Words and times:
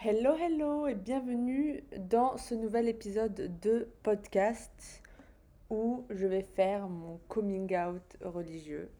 Hello, 0.00 0.36
hello 0.36 0.86
et 0.86 0.94
bienvenue 0.94 1.82
dans 1.98 2.36
ce 2.36 2.54
nouvel 2.54 2.88
épisode 2.88 3.58
de 3.60 3.88
podcast 4.04 5.02
où 5.70 6.04
je 6.10 6.24
vais 6.24 6.42
faire 6.42 6.88
mon 6.88 7.18
coming 7.26 7.76
out 7.76 8.16
religieux. 8.20 8.90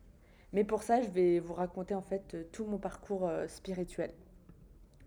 Mais 0.53 0.65
pour 0.65 0.83
ça, 0.83 1.01
je 1.01 1.09
vais 1.11 1.39
vous 1.39 1.55
raconter 1.55 1.95
en 1.95 2.03
fait 2.03 2.51
tout 2.51 2.65
mon 2.65 2.79
parcours 2.79 3.29
euh, 3.29 3.47
spirituel. 3.47 4.11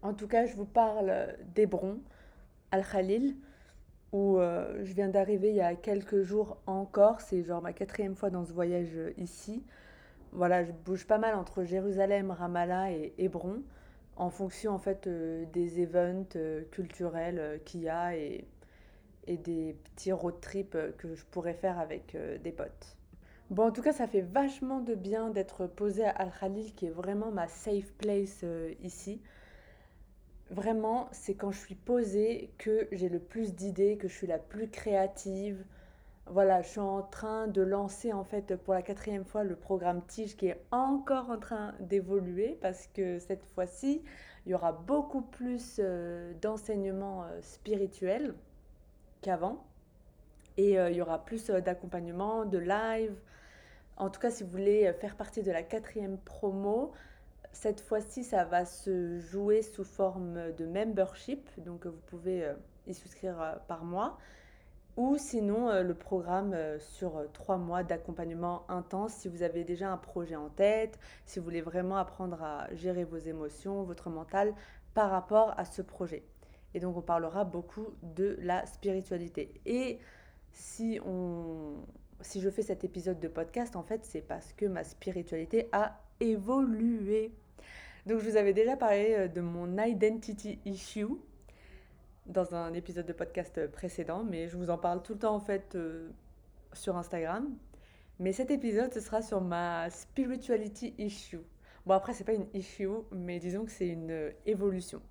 En 0.02 0.14
tout 0.14 0.30
cas, 0.30 0.45
je 0.45 0.55
vous 0.55 0.66
parle 0.66 1.36
d'Hébron, 1.54 2.00
Al-Khalil, 2.72 3.36
où 4.14 4.38
euh, 4.38 4.86
je 4.86 4.94
viens 4.94 5.09
d'arriver 5.09 5.50
il 5.50 5.55
y 5.55 5.62
a 5.62 5.76
quelques 5.76 6.22
jours 6.22 6.55
encore. 6.67 7.20
C'est 7.20 7.44
genre 7.44 7.62
ma 7.62 7.73
quatrième 7.73 8.16
fois 8.16 8.30
dans 8.30 8.45
ce 8.45 8.53
voyage 8.53 8.95
euh, 8.95 9.12
ici. 9.17 9.66
Voilà, 10.31 10.64
je 10.64 10.72
bouge 10.72 11.05
pas 11.05 11.17
mal 11.17 11.36
entre 11.36 11.66
Jérusalem, 11.66 12.31
Ramallah 12.31 12.94
et 12.94 13.14
Hébron 13.17 13.62
en 14.21 14.30
fonction 14.30 14.73
en 14.73 14.77
fait 14.77 15.07
euh, 15.07 15.45
des 15.52 15.81
events 15.81 16.35
euh, 16.35 16.63
culturels 16.70 17.39
euh, 17.39 17.57
qu'il 17.66 17.81
y 17.81 17.89
a 17.89 18.16
et, 18.16 18.45
et, 19.25 19.38
des 19.38 19.75
petits 19.83 20.11
road 20.11 20.39
trips 20.39 20.77
que 21.00 21.16
je 21.16 21.25
pourrais 21.25 21.55
faire 21.55 21.80
avec 21.80 22.16
des 22.44 22.52
potes. 22.52 22.97
Bon, 23.49 23.67
en 23.67 23.72
tout 23.72 23.81
cas, 23.81 23.94
ça 23.94 24.08
fait 24.08 24.22
vachement 24.22 24.80
de 24.80 24.94
bien 24.95 25.30
d'être 25.30 25.66
posé 25.67 26.05
à 26.05 26.11
Al-Khalil, 26.11 26.73
qui 26.73 26.86
est 26.86 26.92
vraiment 26.92 27.31
ma 27.31 27.47
safe 27.47 27.92
place 27.94 28.45
ici. 28.81 29.22
Vraiment, 30.52 31.09
c'est 31.11 31.33
quand 31.33 31.52
je 31.52 31.59
suis 31.59 31.75
posée 31.75 32.52
que 32.58 32.88
j'ai 32.92 33.09
le 33.09 33.19
plus 33.19 33.53
d'idées, 33.53 33.97
que 33.97 34.08
je 34.08 34.14
suis 34.14 34.27
la 34.27 34.39
plus 34.39 34.69
créative, 34.69 35.64
voilà, 36.31 36.61
je 36.61 36.69
suis 36.69 36.79
en 36.79 37.01
train 37.01 37.47
de 37.47 37.61
lancer 37.61 38.13
en 38.13 38.23
fait 38.23 38.55
pour 38.55 38.73
la 38.73 38.81
quatrième 38.81 39.25
fois 39.25 39.43
le 39.43 39.57
programme 39.57 40.01
Tige 40.05 40.37
qui 40.37 40.47
est 40.47 40.63
encore 40.71 41.29
en 41.29 41.37
train 41.37 41.73
d'évoluer 41.81 42.57
parce 42.61 42.87
que 42.87 43.19
cette 43.19 43.43
fois-ci, 43.53 44.01
il 44.45 44.53
y 44.53 44.55
aura 44.55 44.71
beaucoup 44.71 45.23
plus 45.23 45.75
euh, 45.79 46.33
d'enseignements 46.41 47.25
euh, 47.25 47.41
spirituels 47.41 48.33
qu'avant. 49.21 49.65
Et 50.55 50.79
euh, 50.79 50.89
il 50.89 50.95
y 50.95 51.02
aura 51.02 51.25
plus 51.25 51.47
d'accompagnement, 51.47 52.45
de 52.45 52.59
live. 52.59 53.19
En 53.97 54.09
tout 54.09 54.21
cas, 54.21 54.31
si 54.31 54.43
vous 54.43 54.52
voulez 54.52 54.93
faire 54.93 55.17
partie 55.17 55.43
de 55.43 55.52
la 55.52 55.63
quatrième 55.63 56.17
promo, 56.17 56.93
cette 57.52 57.81
fois-ci, 57.81 58.23
ça 58.23 58.45
va 58.45 58.63
se 58.63 59.19
jouer 59.19 59.63
sous 59.63 59.83
forme 59.83 60.53
de 60.53 60.65
membership. 60.65 61.49
Donc, 61.57 61.85
vous 61.85 62.02
pouvez 62.07 62.49
y 62.87 62.93
souscrire 62.93 63.59
par 63.67 63.83
mois 63.83 64.17
ou 64.97 65.17
sinon 65.17 65.70
euh, 65.70 65.84
le 65.84 65.94
programme 65.94 66.53
euh, 66.53 66.80
sur 66.80 67.17
euh, 67.17 67.25
trois 67.34 67.58
mois 67.58 67.84
d'accompagnement 67.84 68.66
intense 68.70 69.14
si 69.14 69.30
vous 69.30 69.44
avez 69.44 69.64
déjà 69.64 69.89
un 69.89 69.98
projet 69.98 70.36
en 70.36 70.50
tête, 70.50 71.00
si 71.25 71.39
vous 71.39 71.45
voulez 71.45 71.61
vraiment 71.61 71.98
apprendre 71.98 72.42
à 72.44 72.67
gérer 72.73 73.03
vos 73.03 73.17
émotions, 73.17 73.83
votre 73.83 74.09
mental 74.09 74.53
par 74.94 75.09
rapport 75.09 75.53
à 75.58 75.66
ce 75.66 75.81
projet. 75.81 76.23
Et 76.73 76.80
donc 76.80 76.98
on 76.98 77.02
parlera 77.02 77.44
beaucoup 77.45 77.88
de 78.03 78.38
la 78.42 78.66
spiritualité. 78.66 79.61
Et 79.66 80.00
si 80.52 81.00
on 81.05 81.76
si 82.21 82.39
je 82.39 82.49
fais 82.52 82.61
cet 82.61 82.83
épisode 82.83 83.20
de 83.20 83.27
podcast, 83.27 83.76
en 83.76 83.82
fait, 83.82 84.05
c'est 84.05 84.21
parce 84.21 84.54
que 84.54 84.67
ma 84.67 84.83
spiritualité 84.83 85.70
a 85.71 85.99
évolué. 86.20 87.33
Donc 88.05 88.20
je 88.20 88.30
vous 88.30 88.38
avais 88.38 88.54
déjà 88.54 88.77
parlé 88.77 89.27
de 89.27 89.42
mon 89.42 89.76
identity 89.83 90.60
issue 90.65 91.17
dans 92.26 92.55
un 92.55 92.73
épisode 92.73 93.05
de 93.05 93.14
podcast 93.14 93.67
précédent, 93.67 94.23
mais 94.23 94.48
je 94.48 94.58
vous 94.58 94.70
en 94.70 94.77
parle 94.77 95.02
tout 95.02 95.14
le 95.14 95.20
temps 95.20 95.36
en 95.36 95.39
fait 95.39 95.76
euh, 95.76 96.09
sur 96.73 96.98
Instagram. 96.98 97.49
Mais 98.20 98.33
cet 98.33 98.52
épisode, 98.52 98.93
ce 98.93 98.99
sera 98.99 99.21
sur 99.21 99.42
ma 99.42 99.89
spirituality 99.89 100.93
issue. 100.98 101.42
Bon, 101.86 101.95
après, 101.95 102.14
c'est 102.14 102.23
pas 102.23 102.33
une 102.33 102.48
issue, 102.54 102.89
mais 103.11 103.39
disons 103.39 103.65
que 103.65 103.71
c'est 103.71 103.87
une 103.87 104.32
évolution. 104.45 105.02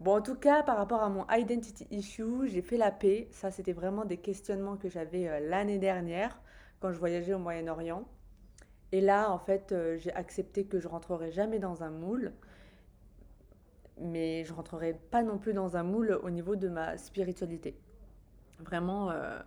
Bon, 0.00 0.16
en 0.16 0.20
tout 0.20 0.34
cas, 0.34 0.62
par 0.62 0.76
rapport 0.76 1.02
à 1.02 1.08
mon 1.08 1.24
identity 1.30 1.86
issue, 1.90 2.46
j'ai 2.48 2.60
fait 2.60 2.76
la 2.76 2.90
paix. 2.90 3.28
Ça, 3.30 3.50
c'était 3.50 3.72
vraiment 3.72 4.04
des 4.04 4.18
questionnements 4.18 4.76
que 4.76 4.88
j'avais 4.88 5.28
euh, 5.28 5.40
l'année 5.40 5.78
dernière 5.78 6.38
quand 6.80 6.92
je 6.92 6.98
voyageais 6.98 7.32
au 7.32 7.38
Moyen-Orient. 7.38 8.04
Et 8.92 9.00
là, 9.00 9.30
en 9.30 9.38
fait, 9.38 9.72
euh, 9.72 9.96
j'ai 9.96 10.12
accepté 10.12 10.66
que 10.66 10.78
je 10.78 10.88
rentrerai 10.88 11.32
jamais 11.32 11.58
dans 11.58 11.82
un 11.82 11.90
moule 11.90 12.32
mais 14.00 14.44
je 14.44 14.52
rentrerai 14.52 14.98
pas 15.10 15.22
non 15.22 15.38
plus 15.38 15.52
dans 15.52 15.76
un 15.76 15.82
moule 15.82 16.18
au 16.22 16.30
niveau 16.30 16.56
de 16.56 16.68
ma 16.68 16.96
spiritualité. 16.96 17.76
Vraiment, 18.60 19.10
euh, 19.10 19.38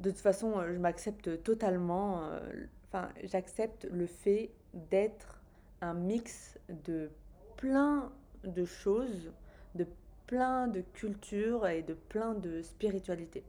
de 0.00 0.10
toute 0.10 0.20
façon, 0.20 0.58
euh, 0.58 0.72
je 0.72 0.78
m'accepte 0.78 1.42
totalement. 1.42 2.24
Euh, 2.24 2.40
enfin, 2.88 3.08
j'accepte 3.24 3.86
le 3.90 4.06
fait 4.06 4.50
d'être 4.74 5.42
un 5.80 5.94
mix 5.94 6.58
de 6.84 7.10
plein 7.56 8.12
de 8.44 8.64
choses, 8.64 9.32
de 9.74 9.86
plein 10.26 10.68
de 10.68 10.80
cultures 10.80 11.66
et 11.66 11.82
de 11.82 11.94
plein 11.94 12.34
de 12.34 12.62
spiritualités. 12.62 13.44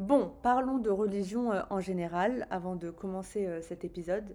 Bon, 0.00 0.32
parlons 0.42 0.78
de 0.78 0.90
religion 0.90 1.52
en 1.70 1.80
général 1.80 2.48
avant 2.50 2.74
de 2.74 2.90
commencer 2.90 3.62
cet 3.62 3.84
épisode. 3.84 4.34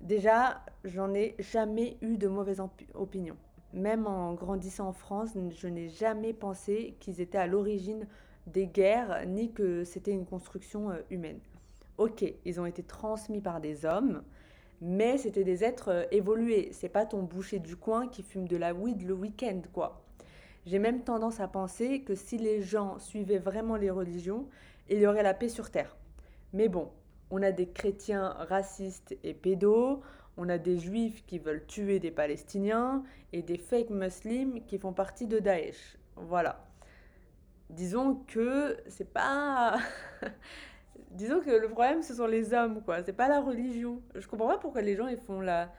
Déjà, 0.00 0.64
j'en 0.82 1.14
ai 1.14 1.36
jamais 1.38 1.96
eu 2.00 2.18
de 2.18 2.26
mauvaise 2.26 2.60
opinion 2.94 3.36
même 3.74 4.06
en 4.06 4.34
grandissant 4.34 4.88
en 4.88 4.92
France, 4.92 5.30
je 5.50 5.68
n'ai 5.68 5.88
jamais 5.88 6.32
pensé 6.32 6.96
qu'ils 7.00 7.20
étaient 7.20 7.38
à 7.38 7.46
l'origine 7.46 8.06
des 8.46 8.66
guerres, 8.66 9.24
ni 9.26 9.52
que 9.52 9.84
c'était 9.84 10.12
une 10.12 10.26
construction 10.26 10.90
euh, 10.90 10.98
humaine. 11.10 11.40
Ok, 11.98 12.24
ils 12.44 12.60
ont 12.60 12.66
été 12.66 12.82
transmis 12.82 13.40
par 13.40 13.60
des 13.60 13.84
hommes, 13.84 14.22
mais 14.80 15.18
c'était 15.18 15.44
des 15.44 15.64
êtres 15.64 15.90
euh, 15.90 16.04
évolués. 16.10 16.70
C'est 16.72 16.88
pas 16.88 17.06
ton 17.06 17.22
boucher 17.22 17.58
du 17.58 17.76
coin 17.76 18.08
qui 18.08 18.22
fume 18.22 18.48
de 18.48 18.56
la 18.56 18.74
weed 18.74 19.06
le 19.06 19.14
week-end, 19.14 19.62
quoi. 19.72 20.02
J'ai 20.66 20.78
même 20.78 21.02
tendance 21.02 21.40
à 21.40 21.48
penser 21.48 22.02
que 22.02 22.14
si 22.14 22.38
les 22.38 22.62
gens 22.62 22.98
suivaient 22.98 23.38
vraiment 23.38 23.76
les 23.76 23.90
religions, 23.90 24.46
il 24.88 24.98
y 24.98 25.06
aurait 25.06 25.22
la 25.22 25.34
paix 25.34 25.48
sur 25.48 25.70
terre. 25.70 25.96
Mais 26.52 26.68
bon, 26.68 26.90
on 27.30 27.42
a 27.42 27.52
des 27.52 27.68
chrétiens 27.68 28.30
racistes 28.38 29.16
et 29.24 29.34
pédos, 29.34 30.00
on 30.36 30.48
a 30.48 30.58
des 30.58 30.78
juifs 30.78 31.24
qui 31.26 31.38
veulent 31.38 31.64
tuer 31.66 32.00
des 32.00 32.10
Palestiniens 32.10 33.04
et 33.32 33.42
des 33.42 33.58
fake 33.58 33.90
musulmans 33.90 34.60
qui 34.66 34.78
font 34.78 34.92
partie 34.92 35.26
de 35.26 35.38
Daesh. 35.38 35.96
Voilà. 36.16 36.64
Disons 37.70 38.16
que 38.26 38.76
c'est 38.88 39.12
pas. 39.12 39.78
Disons 41.10 41.40
que 41.40 41.50
le 41.50 41.68
problème 41.68 42.02
ce 42.02 42.14
sont 42.14 42.26
les 42.26 42.52
hommes, 42.52 42.82
quoi. 42.82 43.02
C'est 43.04 43.12
pas 43.12 43.28
la 43.28 43.40
religion. 43.40 44.02
Je 44.14 44.26
comprends 44.26 44.48
pas 44.48 44.58
pourquoi 44.58 44.82
les 44.82 44.96
gens 44.96 45.06
ils 45.08 45.18
font 45.18 45.40
la. 45.40 45.72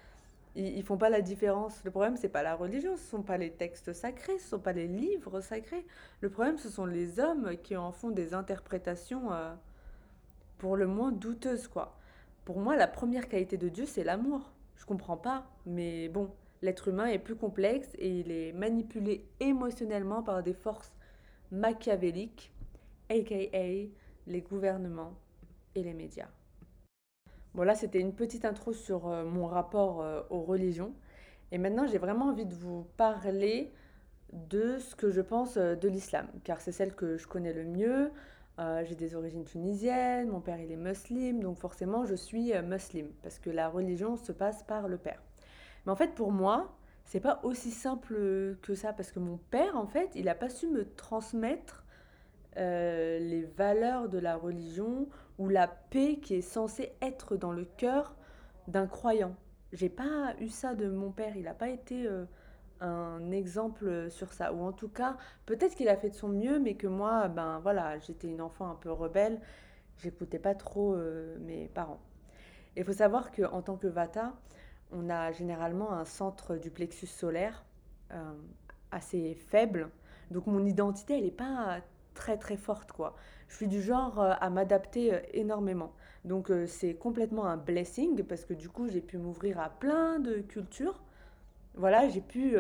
Ils, 0.58 0.84
font 0.84 0.98
pas 0.98 1.10
la 1.10 1.20
différence. 1.20 1.84
Le 1.84 1.92
problème, 1.92 2.16
c'est 2.16 2.30
pas 2.30 2.42
la 2.42 2.56
religion, 2.56 2.96
ce 2.96 3.04
sont 3.04 3.24
pas 3.24 3.38
les 3.38 3.52
textes 3.52 3.92
sacrés, 3.92 4.40
ce 4.40 4.48
sont 4.48 4.60
pas 4.60 4.72
les 4.72 4.88
livres 4.88 5.42
sacrés. 5.42 5.86
Le 6.22 6.30
problème, 6.30 6.58
ce 6.58 6.70
sont 6.70 6.86
les 6.86 7.20
hommes 7.20 7.58
qui 7.62 7.76
en 7.76 7.92
font 7.92 8.10
des 8.10 8.34
interprétations 8.34 9.34
euh, 9.34 9.54
pour 10.58 10.78
le 10.78 10.88
moins 10.88 11.12
douteuses, 11.12 11.68
quoi. 11.68 11.98
Pour 12.46 12.60
moi, 12.60 12.76
la 12.76 12.88
première 12.88 13.28
qualité 13.28 13.58
de 13.58 13.70
Dieu, 13.70 13.86
c'est 13.88 14.04
l'amour. 14.04 14.54
Je 14.76 14.86
comprends 14.86 15.18
pas, 15.18 15.48
mais 15.66 16.10
bon, 16.10 16.30
l'être 16.62 16.88
humain 16.88 17.08
est 17.08 17.18
plus 17.18 17.36
complexe 17.36 17.90
et 17.98 18.20
il 18.20 18.32
est 18.32 18.54
manipulé 18.54 19.28
émotionnellement 19.40 20.22
par 20.22 20.44
des 20.44 20.54
forces 20.54 20.94
machiavéliques, 21.52 22.54
aka 23.10 23.90
les 24.28 24.42
gouvernements 24.42 25.14
et 25.74 25.82
les 25.82 25.94
médias. 25.94 26.30
Bon 27.56 27.64
là, 27.64 27.74
c'était 27.74 28.00
une 28.00 28.14
petite 28.14 28.46
intro 28.46 28.74
sur 28.74 29.08
euh, 29.08 29.26
mon 29.26 29.48
rapport 29.48 30.02
euh, 30.02 30.22
aux 30.30 30.42
religions. 30.42 30.94
Et 31.52 31.58
maintenant, 31.58 31.88
j'ai 31.88 31.98
vraiment 31.98 32.26
envie 32.26 32.46
de 32.46 32.54
vous 32.54 32.86
parler 32.98 33.72
de 34.34 34.78
ce 34.78 34.96
que 34.96 35.10
je 35.10 35.22
pense 35.22 35.58
euh, 35.58 35.76
de 35.76 35.88
l'islam, 35.88 36.28
car 36.44 36.62
c'est 36.62 36.72
celle 36.72 36.94
que 36.94 37.18
je 37.18 37.28
connais 37.28 37.54
le 37.54 37.64
mieux. 37.64 38.12
Euh, 38.58 38.86
j'ai 38.86 38.96
des 38.96 39.16
origines 39.16 39.44
tunisiennes, 39.44 40.30
mon 40.30 40.40
père 40.40 40.62
il 40.62 40.72
est 40.72 40.78
musulman, 40.78 41.42
donc 41.42 41.58
forcément 41.58 42.06
je 42.06 42.16
suis 42.16 42.54
euh, 42.54 42.62
musulmane, 42.62 43.12
parce 43.22 43.38
que 43.38 43.50
la 43.50 43.68
religion 43.68 44.16
se 44.16 44.32
passe 44.32 44.64
par 44.64 44.88
le 44.88 44.98
père. 44.98 45.22
Mais 45.86 45.92
en 45.92 45.96
fait 45.98 46.16
pour 46.16 46.32
moi, 46.32 46.74
c'est 47.04 47.20
pas 47.20 47.42
aussi 47.44 47.70
simple 47.70 48.58
que 48.62 48.74
ça, 48.74 48.94
parce 48.94 49.12
que 49.12 49.20
mon 49.20 49.38
père 49.38 49.76
en 49.76 49.88
fait, 49.88 50.10
il 50.16 50.26
n'a 50.26 50.36
pas 50.36 50.48
su 50.48 50.68
me 50.68 50.90
transmettre 50.96 51.84
euh, 52.56 53.20
les 53.20 53.44
valeurs 53.44 54.08
de 54.08 54.20
la 54.20 54.38
religion 54.38 55.10
ou 55.38 55.50
la 55.50 55.68
paix 55.68 56.20
qui 56.22 56.36
est 56.36 56.42
censée 56.42 56.94
être 57.02 57.36
dans 57.36 57.52
le 57.52 57.66
cœur 57.66 58.16
d'un 58.70 58.88
croyant. 58.88 59.36
J'ai 59.74 59.90
pas 59.90 60.34
eu 60.40 60.48
ça 60.48 60.76
de 60.76 60.90
mon 60.90 61.12
père, 61.12 61.36
il 61.36 61.44
n'a 61.44 61.54
pas 61.54 61.68
été 61.68 62.08
un 62.82 63.32
exemple 63.32 64.10
sur 64.10 64.34
ça. 64.34 64.54
Ou 64.54 64.64
en 64.64 64.72
tout 64.72 64.90
cas, 64.90 65.18
peut-être 65.46 65.76
qu'il 65.76 65.90
a 65.90 65.98
fait 65.98 66.10
de 66.10 66.16
son 66.16 66.30
mieux, 66.30 66.60
mais 66.60 66.76
que 66.76 66.88
moi, 66.88 67.28
ben 67.28 67.60
voilà, 67.60 67.98
j'étais 68.00 68.28
une 68.28 68.42
enfant 68.42 68.70
un 68.70 68.76
peu 68.76 68.92
rebelle. 68.92 69.40
J'écoutais 69.98 70.40
pas 70.40 70.56
trop 70.56 70.94
euh, 70.94 71.38
mes 71.40 71.68
parents. 71.68 72.02
Il 72.76 72.84
faut 72.84 72.94
savoir 72.94 73.32
qu'en 73.32 73.62
tant 73.62 73.78
que 73.78 73.88
Vata, 73.88 74.34
on 74.92 75.10
a 75.10 75.32
généralement 75.32 75.94
un 75.94 76.06
centre 76.06 76.58
du 76.58 76.70
plexus 76.70 77.08
solaire 77.08 77.64
euh, 78.12 78.34
assez 78.92 79.36
faible. 79.36 79.90
Donc 80.32 80.48
mon 80.48 80.66
identité, 80.66 81.18
elle 81.18 81.24
n'est 81.24 81.32
pas 81.32 81.80
très 82.14 82.38
très 82.38 82.58
forte 82.58 82.92
quoi. 82.92 83.16
Je 83.48 83.56
suis 83.56 83.68
du 83.68 83.82
genre 83.82 84.20
euh, 84.20 84.34
à 84.40 84.50
m'adapter 84.50 85.22
énormément. 85.34 85.94
Donc 86.26 86.52
c'est 86.68 86.96
complètement 86.96 87.46
un 87.46 87.56
blessing 87.56 88.24
parce 88.24 88.46
que 88.46 88.54
du 88.54 88.68
coup 88.68 88.88
j'ai 88.90 89.02
pu 89.02 89.18
m'ouvrir 89.18 89.60
à 89.60 89.70
plein 89.70 90.20
de 90.20 90.40
cultures. 90.40 91.04
Voilà, 91.78 92.08
j'ai 92.10 92.22
pu 92.22 92.58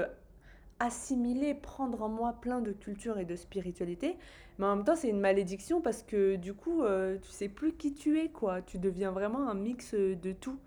assimiler, 0.79 1.53
prendre 1.53 2.01
en 2.01 2.09
moi 2.09 2.33
plein 2.41 2.61
de 2.61 2.71
cultures 2.71 3.17
et 3.17 3.25
de 3.25 3.35
spiritualité. 3.35 4.17
Mais 4.59 4.65
en 4.65 4.75
même 4.75 4.85
temps, 4.85 4.95
c'est 4.95 5.09
une 5.09 5.19
malédiction 5.19 5.81
parce 5.81 6.03
que 6.03 6.35
du 6.35 6.53
coup, 6.53 6.83
tu 7.21 7.29
sais 7.31 7.49
plus 7.49 7.73
qui 7.73 7.93
tu 7.93 8.19
es, 8.19 8.29
quoi. 8.29 8.61
Tu 8.61 8.77
deviens 8.79 9.11
vraiment 9.11 9.49
un 9.49 9.53
mix 9.55 9.93
de 9.93 10.31
tout. 10.33 10.59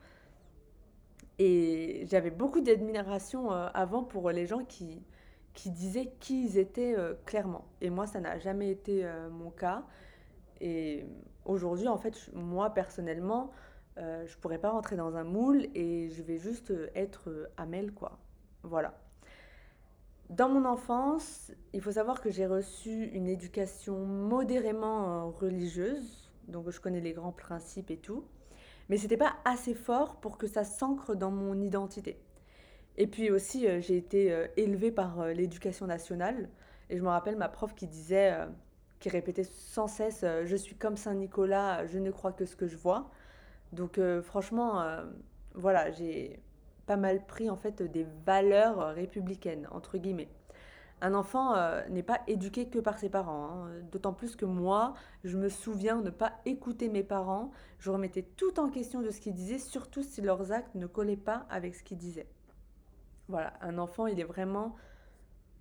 Et 1.38 2.04
j'avais 2.10 2.30
beaucoup 2.30 2.60
d'admiration 2.60 3.52
euh, 3.52 3.68
avant 3.74 4.02
pour 4.02 4.30
les 4.30 4.46
gens 4.46 4.64
qui, 4.64 5.02
qui 5.54 5.70
disaient 5.70 6.12
qui 6.20 6.44
ils 6.44 6.58
étaient 6.58 6.96
euh, 6.96 7.14
clairement. 7.26 7.64
Et 7.80 7.90
moi, 7.90 8.06
ça 8.06 8.20
n'a 8.20 8.38
jamais 8.38 8.70
été 8.70 9.04
euh, 9.04 9.30
mon 9.30 9.50
cas. 9.50 9.84
Et 10.60 11.06
aujourd'hui, 11.44 11.86
en 11.88 11.98
fait, 11.98 12.30
moi, 12.34 12.70
personnellement, 12.70 13.52
je 13.96 14.36
pourrais 14.38 14.58
pas 14.58 14.70
rentrer 14.70 14.94
dans 14.94 15.16
un 15.16 15.24
moule 15.24 15.66
et 15.74 16.08
je 16.10 16.22
vais 16.22 16.38
juste 16.38 16.72
être 16.94 17.50
Amel, 17.56 17.92
quoi. 17.92 18.16
Voilà. 18.62 18.94
Dans 20.30 20.48
mon 20.48 20.64
enfance, 20.64 21.52
il 21.72 21.80
faut 21.80 21.92
savoir 21.92 22.20
que 22.20 22.30
j'ai 22.30 22.46
reçu 22.46 23.06
une 23.12 23.28
éducation 23.28 24.04
modérément 24.04 25.30
religieuse. 25.30 26.30
Donc, 26.48 26.70
je 26.70 26.80
connais 26.80 27.00
les 27.00 27.12
grands 27.12 27.32
principes 27.32 27.90
et 27.90 27.96
tout 27.96 28.24
mais 28.88 28.96
c'était 28.96 29.16
pas 29.16 29.36
assez 29.44 29.74
fort 29.74 30.16
pour 30.16 30.38
que 30.38 30.46
ça 30.46 30.64
s'ancre 30.64 31.14
dans 31.14 31.30
mon 31.30 31.60
identité. 31.60 32.18
Et 32.96 33.06
puis 33.06 33.30
aussi, 33.30 33.66
euh, 33.66 33.80
j'ai 33.80 33.96
été 33.96 34.32
euh, 34.32 34.48
élevée 34.56 34.90
par 34.90 35.20
euh, 35.20 35.32
l'éducation 35.32 35.86
nationale. 35.86 36.48
Et 36.90 36.96
je 36.96 37.02
me 37.02 37.08
rappelle 37.08 37.36
ma 37.36 37.48
prof 37.48 37.74
qui 37.74 37.86
disait, 37.86 38.34
qui 38.98 39.10
répétait 39.10 39.44
sans 39.44 39.88
cesse 39.88 40.24
Je 40.44 40.56
suis 40.56 40.74
comme 40.74 40.96
Saint 40.96 41.12
Nicolas, 41.12 41.86
je 41.86 41.98
ne 41.98 42.10
crois 42.10 42.32
que 42.32 42.46
ce 42.46 42.56
que 42.56 42.66
je 42.66 42.78
vois. 42.78 43.10
Donc 43.74 44.00
franchement, 44.22 44.82
voilà, 45.52 45.90
j'ai 45.90 46.40
pas 46.88 46.96
mal 46.96 47.24
pris 47.26 47.50
en 47.50 47.56
fait 47.56 47.82
des 47.82 48.06
valeurs 48.24 48.94
républicaines, 48.94 49.68
entre 49.70 49.98
guillemets. 49.98 50.30
Un 51.02 51.14
enfant 51.14 51.54
euh, 51.54 51.86
n'est 51.90 52.02
pas 52.02 52.22
éduqué 52.26 52.68
que 52.68 52.78
par 52.78 52.98
ses 52.98 53.10
parents. 53.10 53.50
Hein. 53.50 53.70
D'autant 53.92 54.14
plus 54.14 54.34
que 54.34 54.46
moi, 54.46 54.94
je 55.22 55.36
me 55.36 55.50
souviens 55.50 56.00
ne 56.00 56.10
pas 56.10 56.32
écouter 56.46 56.88
mes 56.88 57.04
parents. 57.04 57.52
Je 57.78 57.90
remettais 57.90 58.22
tout 58.22 58.58
en 58.58 58.70
question 58.70 59.02
de 59.02 59.10
ce 59.10 59.20
qu'ils 59.20 59.34
disaient, 59.34 59.58
surtout 59.58 60.02
si 60.02 60.22
leurs 60.22 60.50
actes 60.50 60.74
ne 60.74 60.86
collaient 60.86 61.16
pas 61.16 61.46
avec 61.50 61.74
ce 61.74 61.84
qu'ils 61.84 61.98
disaient. 61.98 62.26
Voilà, 63.28 63.52
un 63.60 63.76
enfant, 63.76 64.06
il 64.06 64.18
est 64.18 64.24
vraiment 64.24 64.74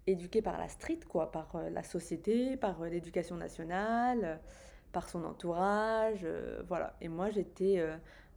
éduqué 0.07 0.41
par 0.41 0.57
la 0.57 0.69
street, 0.69 1.01
quoi, 1.09 1.29
par 1.31 1.57
euh, 1.57 1.69
la 1.69 1.83
société, 1.83 2.56
par 2.56 2.81
euh, 2.81 2.88
l'éducation 2.88 3.35
nationale, 3.35 4.39
par 4.94 5.09
son 5.09 5.25
entourage, 5.25 6.25
voilà. 6.69 6.95
Et 7.01 7.09
moi, 7.09 7.29
j'étais, 7.29 7.85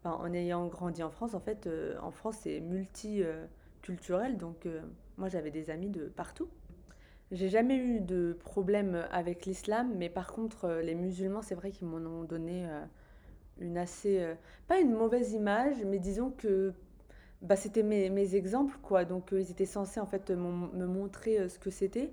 en 0.05 0.33
ayant 0.33 0.67
grandi 0.67 1.03
en 1.03 1.11
France, 1.11 1.35
en 1.35 1.41
fait, 1.41 1.69
en 2.03 2.11
France, 2.11 2.39
c'est 2.43 2.61
multiculturel, 2.61 4.39
donc 4.39 4.67
moi, 5.21 5.29
j'avais 5.29 5.51
des 5.51 5.69
amis 5.69 5.91
de 5.91 6.07
partout. 6.07 6.49
J'ai 7.31 7.49
jamais 7.49 7.77
eu 7.77 8.01
de 8.01 8.37
problème 8.43 9.07
avec 9.13 9.47
l'islam, 9.47 9.93
mais 9.97 10.09
par 10.09 10.33
contre, 10.33 10.65
euh, 10.65 10.83
les 10.83 10.95
musulmans, 10.97 11.43
c'est 11.43 11.55
vrai 11.55 11.71
qu'ils 11.71 11.87
m'en 11.87 11.99
ont 11.99 12.25
donné 12.25 12.67
euh, 12.67 12.85
une 13.61 13.79
assez. 13.79 14.21
Euh, 14.21 14.35
pas 14.67 14.81
une 14.81 14.93
mauvaise 14.93 15.33
image, 15.33 15.85
mais 15.85 15.99
disons 15.99 16.31
que 16.31 16.73
bah, 17.43 17.55
c'était 17.55 17.83
mes, 17.85 18.11
mes 18.11 18.35
exemples, 18.35 18.79
quoi. 18.83 19.05
Donc, 19.05 19.29
ils 19.33 19.51
étaient 19.51 19.67
censés, 19.67 20.01
en 20.01 20.07
fait, 20.07 20.31
me 20.31 20.87
montrer 20.87 21.49
ce 21.49 21.59
que 21.59 21.71
c'était. 21.71 22.11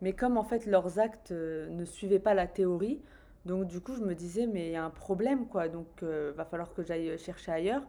Mais 0.00 0.14
comme, 0.14 0.36
en 0.36 0.44
fait, 0.44 0.66
leurs 0.66 0.98
actes 0.98 1.30
ne 1.32 1.84
suivaient 1.84 2.18
pas 2.18 2.34
la 2.34 2.46
théorie, 2.46 3.02
donc, 3.46 3.66
du 3.66 3.80
coup, 3.80 3.94
je 3.94 4.02
me 4.02 4.14
disais, 4.14 4.46
mais 4.46 4.66
il 4.68 4.72
y 4.72 4.76
a 4.76 4.84
un 4.84 4.90
problème, 4.90 5.46
quoi. 5.46 5.68
Donc, 5.68 5.86
il 6.02 6.32
va 6.36 6.44
falloir 6.44 6.74
que 6.74 6.82
j'aille 6.82 7.18
chercher 7.18 7.52
ailleurs. 7.52 7.82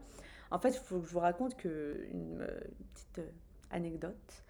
En 0.52 0.60
fait, 0.60 0.70
il 0.70 0.80
faut 0.80 1.00
que 1.00 1.08
je 1.08 1.14
vous 1.14 1.20
raconte 1.20 1.58
que 1.58 2.08
une 2.12 2.48
petite 2.94 3.22
anecdote 3.72 4.46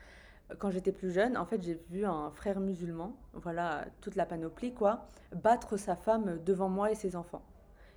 quand 0.60 0.72
j'étais 0.72 0.92
plus 0.92 1.12
jeune, 1.12 1.38
en 1.38 1.46
fait, 1.46 1.62
j'ai 1.62 1.80
vu 1.90 2.06
un 2.06 2.32
frère 2.32 2.60
musulman, 2.60 3.16
voilà, 3.34 3.86
toute 4.02 4.16
la 4.16 4.26
panoplie, 4.26 4.74
quoi, 4.74 5.08
battre 5.36 5.78
sa 5.78 5.96
femme 5.96 6.40
devant 6.44 6.70
moi 6.70 6.92
et 6.92 6.96
ses 6.96 7.16
enfants. 7.16 7.44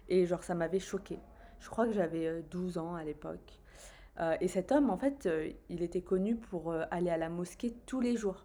Et 0.09 0.27
genre, 0.27 0.43
ça 0.43 0.55
m'avait 0.55 0.81
choqué. 0.81 1.19
Je 1.61 1.69
crois 1.69 1.87
que 1.87 1.93
j'avais 1.93 2.43
12 2.51 2.77
euh, 2.77 2.81
ans 2.81 2.95
à 2.95 3.05
l'époque. 3.05 3.61
Euh, 4.19 4.37
et 4.41 4.49
cet 4.49 4.73
homme, 4.73 4.91
en 4.91 4.97
fait, 4.97 5.27
euh, 5.27 5.51
il 5.69 5.83
était 5.83 6.03
connu 6.03 6.37
pour 6.37 6.75
aller 6.91 7.11
à 7.11 7.17
la 7.17 7.29
mosquée 7.29 7.75
tous 7.87 8.01
les 8.01 8.17
jours. 8.17 8.45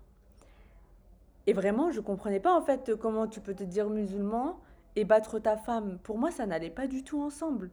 Et 1.48 1.54
vraiment, 1.54 1.92
je 1.92 2.00
comprenais 2.02 2.40
pas, 2.40 2.54
en 2.58 2.62
fait, 2.62 2.96
comment 2.96 3.28
tu 3.28 3.40
peux 3.40 3.54
te 3.54 3.64
dire 3.64 3.90
musulman 3.90 4.60
et 4.96 5.06
battre 5.06 5.40
ta 5.40 5.58
femme. 5.58 6.00
Pour 6.04 6.18
moi, 6.18 6.32
ça 6.32 6.46
n'allait 6.46 6.70
pas 6.70 6.88
du 6.88 7.04
tout 7.04 7.22
ensemble. 7.22 7.70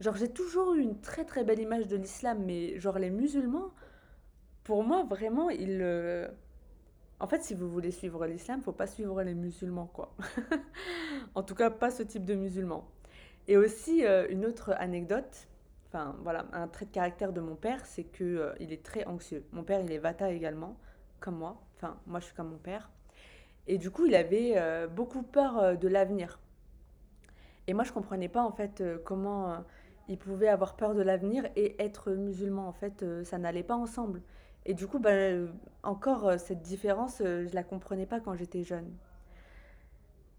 Genre, 0.00 0.16
j'ai 0.16 0.28
toujours 0.28 0.74
eu 0.74 0.80
une 0.80 1.00
très 1.00 1.24
très 1.24 1.44
belle 1.44 1.60
image 1.60 1.86
de 1.88 1.96
l'islam, 1.96 2.42
mais 2.44 2.78
genre, 2.80 2.98
les 2.98 3.10
musulmans, 3.10 3.70
pour 4.64 4.82
moi, 4.84 5.04
vraiment, 5.04 5.50
il. 5.50 5.80
Euh, 5.82 6.28
en 7.20 7.26
fait, 7.28 7.42
si 7.42 7.54
vous 7.54 7.68
voulez 7.68 7.90
suivre 7.90 8.26
l'islam, 8.26 8.62
faut 8.62 8.72
pas 8.72 8.86
suivre 8.86 9.22
les 9.22 9.34
musulmans, 9.34 9.86
quoi. 9.86 10.14
en 11.34 11.42
tout 11.42 11.54
cas, 11.54 11.70
pas 11.70 11.90
ce 11.90 12.02
type 12.02 12.24
de 12.24 12.34
musulmans. 12.34 12.88
Et 13.48 13.56
aussi, 13.56 14.04
euh, 14.04 14.26
une 14.30 14.44
autre 14.44 14.72
anecdote, 14.78 15.48
enfin 15.88 16.16
voilà, 16.22 16.46
un 16.52 16.68
trait 16.68 16.86
de 16.86 16.90
caractère 16.90 17.32
de 17.32 17.40
mon 17.40 17.54
père, 17.56 17.84
c'est 17.86 18.04
que 18.04 18.24
euh, 18.24 18.52
il 18.60 18.72
est 18.72 18.82
très 18.82 19.04
anxieux. 19.04 19.44
Mon 19.52 19.64
père, 19.64 19.80
il 19.80 19.92
est 19.92 19.98
vata 19.98 20.30
également, 20.30 20.76
comme 21.20 21.36
moi. 21.36 21.62
Enfin, 21.76 21.96
moi, 22.06 22.20
je 22.20 22.26
suis 22.26 22.34
comme 22.34 22.50
mon 22.50 22.58
père. 22.58 22.90
Et 23.66 23.78
du 23.78 23.90
coup, 23.90 24.06
il 24.06 24.14
avait 24.14 24.56
beaucoup 24.88 25.22
peur 25.22 25.78
de 25.78 25.88
l'avenir. 25.88 26.40
Et 27.68 27.74
moi, 27.74 27.84
je 27.84 27.92
comprenais 27.92 28.28
pas 28.28 28.42
en 28.42 28.50
fait 28.50 28.82
comment 29.04 29.64
il 30.08 30.18
pouvait 30.18 30.48
avoir 30.48 30.74
peur 30.74 30.94
de 30.94 31.02
l'avenir 31.02 31.48
et 31.54 31.80
être 31.80 32.10
musulman. 32.10 32.66
En 32.66 32.72
fait, 32.72 33.04
ça 33.24 33.38
n'allait 33.38 33.62
pas 33.62 33.76
ensemble. 33.76 34.22
Et 34.64 34.74
du 34.74 34.86
coup, 34.86 34.98
bah, 34.98 35.10
encore 35.82 36.28
euh, 36.28 36.38
cette 36.38 36.62
différence, 36.62 37.20
euh, 37.20 37.46
je 37.48 37.54
la 37.54 37.64
comprenais 37.64 38.06
pas 38.06 38.20
quand 38.20 38.34
j'étais 38.36 38.62
jeune. 38.62 38.90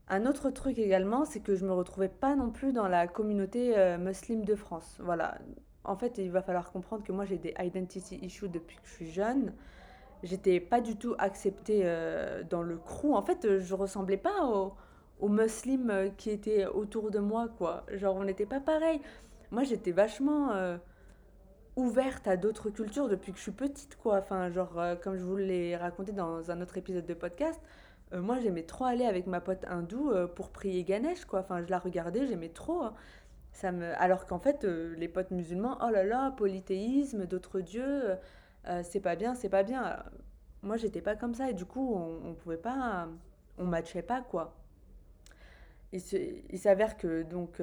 Un 0.07 0.25
autre 0.25 0.49
truc 0.49 0.79
également, 0.79 1.25
c'est 1.25 1.41
que 1.41 1.55
je 1.55 1.65
me 1.65 1.73
retrouvais 1.73 2.09
pas 2.09 2.35
non 2.35 2.49
plus 2.49 2.71
dans 2.71 2.87
la 2.87 3.07
communauté 3.07 3.77
euh, 3.77 3.97
musulmane 3.97 4.45
de 4.45 4.55
France. 4.55 4.97
Voilà. 4.99 5.37
En 5.83 5.97
fait, 5.97 6.17
il 6.17 6.31
va 6.31 6.41
falloir 6.41 6.71
comprendre 6.71 7.03
que 7.03 7.11
moi 7.11 7.25
j'ai 7.25 7.37
des 7.37 7.53
identity 7.59 8.15
issues 8.17 8.47
depuis 8.47 8.77
que 8.77 8.87
je 8.87 8.93
suis 8.93 9.11
jeune. 9.11 9.53
J'étais 10.23 10.59
pas 10.59 10.81
du 10.81 10.95
tout 10.95 11.15
acceptée 11.19 11.83
dans 12.49 12.61
le 12.63 12.77
crew. 12.77 13.13
En 13.13 13.21
fait, 13.21 13.59
je 13.59 13.73
ressemblais 13.75 14.17
pas 14.17 14.45
aux, 14.45 14.73
aux 15.19 15.29
musulmans 15.29 16.09
qui 16.17 16.29
étaient 16.29 16.65
autour 16.65 17.11
de 17.11 17.19
moi, 17.19 17.49
quoi. 17.57 17.85
Genre, 17.91 18.15
on 18.15 18.23
n'était 18.23 18.45
pas 18.45 18.61
pareil. 18.61 19.01
Moi, 19.51 19.63
j'étais 19.63 19.91
vachement 19.91 20.77
ouverte 21.75 22.27
à 22.27 22.37
d'autres 22.37 22.69
cultures 22.69 23.09
depuis 23.09 23.31
que 23.31 23.37
je 23.37 23.43
suis 23.43 23.51
petite, 23.51 23.95
quoi. 23.97 24.17
Enfin, 24.17 24.49
genre, 24.51 24.79
euh, 24.79 24.95
comme 24.95 25.15
je 25.15 25.23
vous 25.23 25.37
l'ai 25.37 25.75
raconté 25.75 26.11
dans 26.11 26.51
un 26.51 26.61
autre 26.61 26.77
épisode 26.77 27.05
de 27.05 27.13
podcast, 27.13 27.59
euh, 28.13 28.21
moi, 28.21 28.39
j'aimais 28.39 28.63
trop 28.63 28.85
aller 28.85 29.05
avec 29.05 29.27
ma 29.27 29.41
pote 29.41 29.65
hindoue 29.67 30.11
euh, 30.11 30.27
pour 30.27 30.49
prier 30.49 30.83
Ganesh, 30.83 31.25
quoi. 31.25 31.39
Enfin, 31.39 31.63
je 31.63 31.69
la 31.69 31.79
regardais, 31.79 32.27
j'aimais 32.27 32.49
trop. 32.49 32.83
Hein. 32.83 32.93
Ça 33.51 33.71
me... 33.71 33.93
Alors 34.01 34.25
qu'en 34.25 34.39
fait, 34.39 34.63
les 34.63 35.07
potes 35.07 35.31
musulmans, 35.31 35.77
oh 35.83 35.89
là 35.89 36.03
là, 36.03 36.31
polythéisme, 36.31 37.25
d'autres 37.27 37.59
dieux, 37.59 38.17
c'est 38.83 39.01
pas 39.01 39.15
bien, 39.15 39.35
c'est 39.35 39.49
pas 39.49 39.63
bien. 39.63 40.03
Moi, 40.61 40.77
j'étais 40.77 41.01
pas 41.01 41.15
comme 41.15 41.33
ça 41.33 41.49
et 41.49 41.53
du 41.53 41.65
coup, 41.65 41.93
on, 41.95 42.29
on 42.29 42.33
pouvait 42.33 42.57
pas, 42.57 43.07
on 43.57 43.65
matchait 43.65 44.01
pas, 44.01 44.21
quoi. 44.21 44.55
Il 45.91 46.59
s'avère 46.59 46.97
que 46.97 47.23
donc 47.23 47.61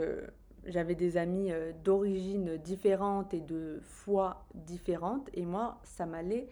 j'avais 0.67 0.95
des 0.95 1.17
amis 1.17 1.53
euh, 1.53 1.73
d'origine 1.85 2.57
différente 2.59 3.35
et 3.35 3.41
de 3.41 3.81
foi 3.83 4.45
différente 4.55 5.29
et 5.35 5.45
moi 5.45 5.79
ça 5.83 6.07
m'allait 6.07 6.49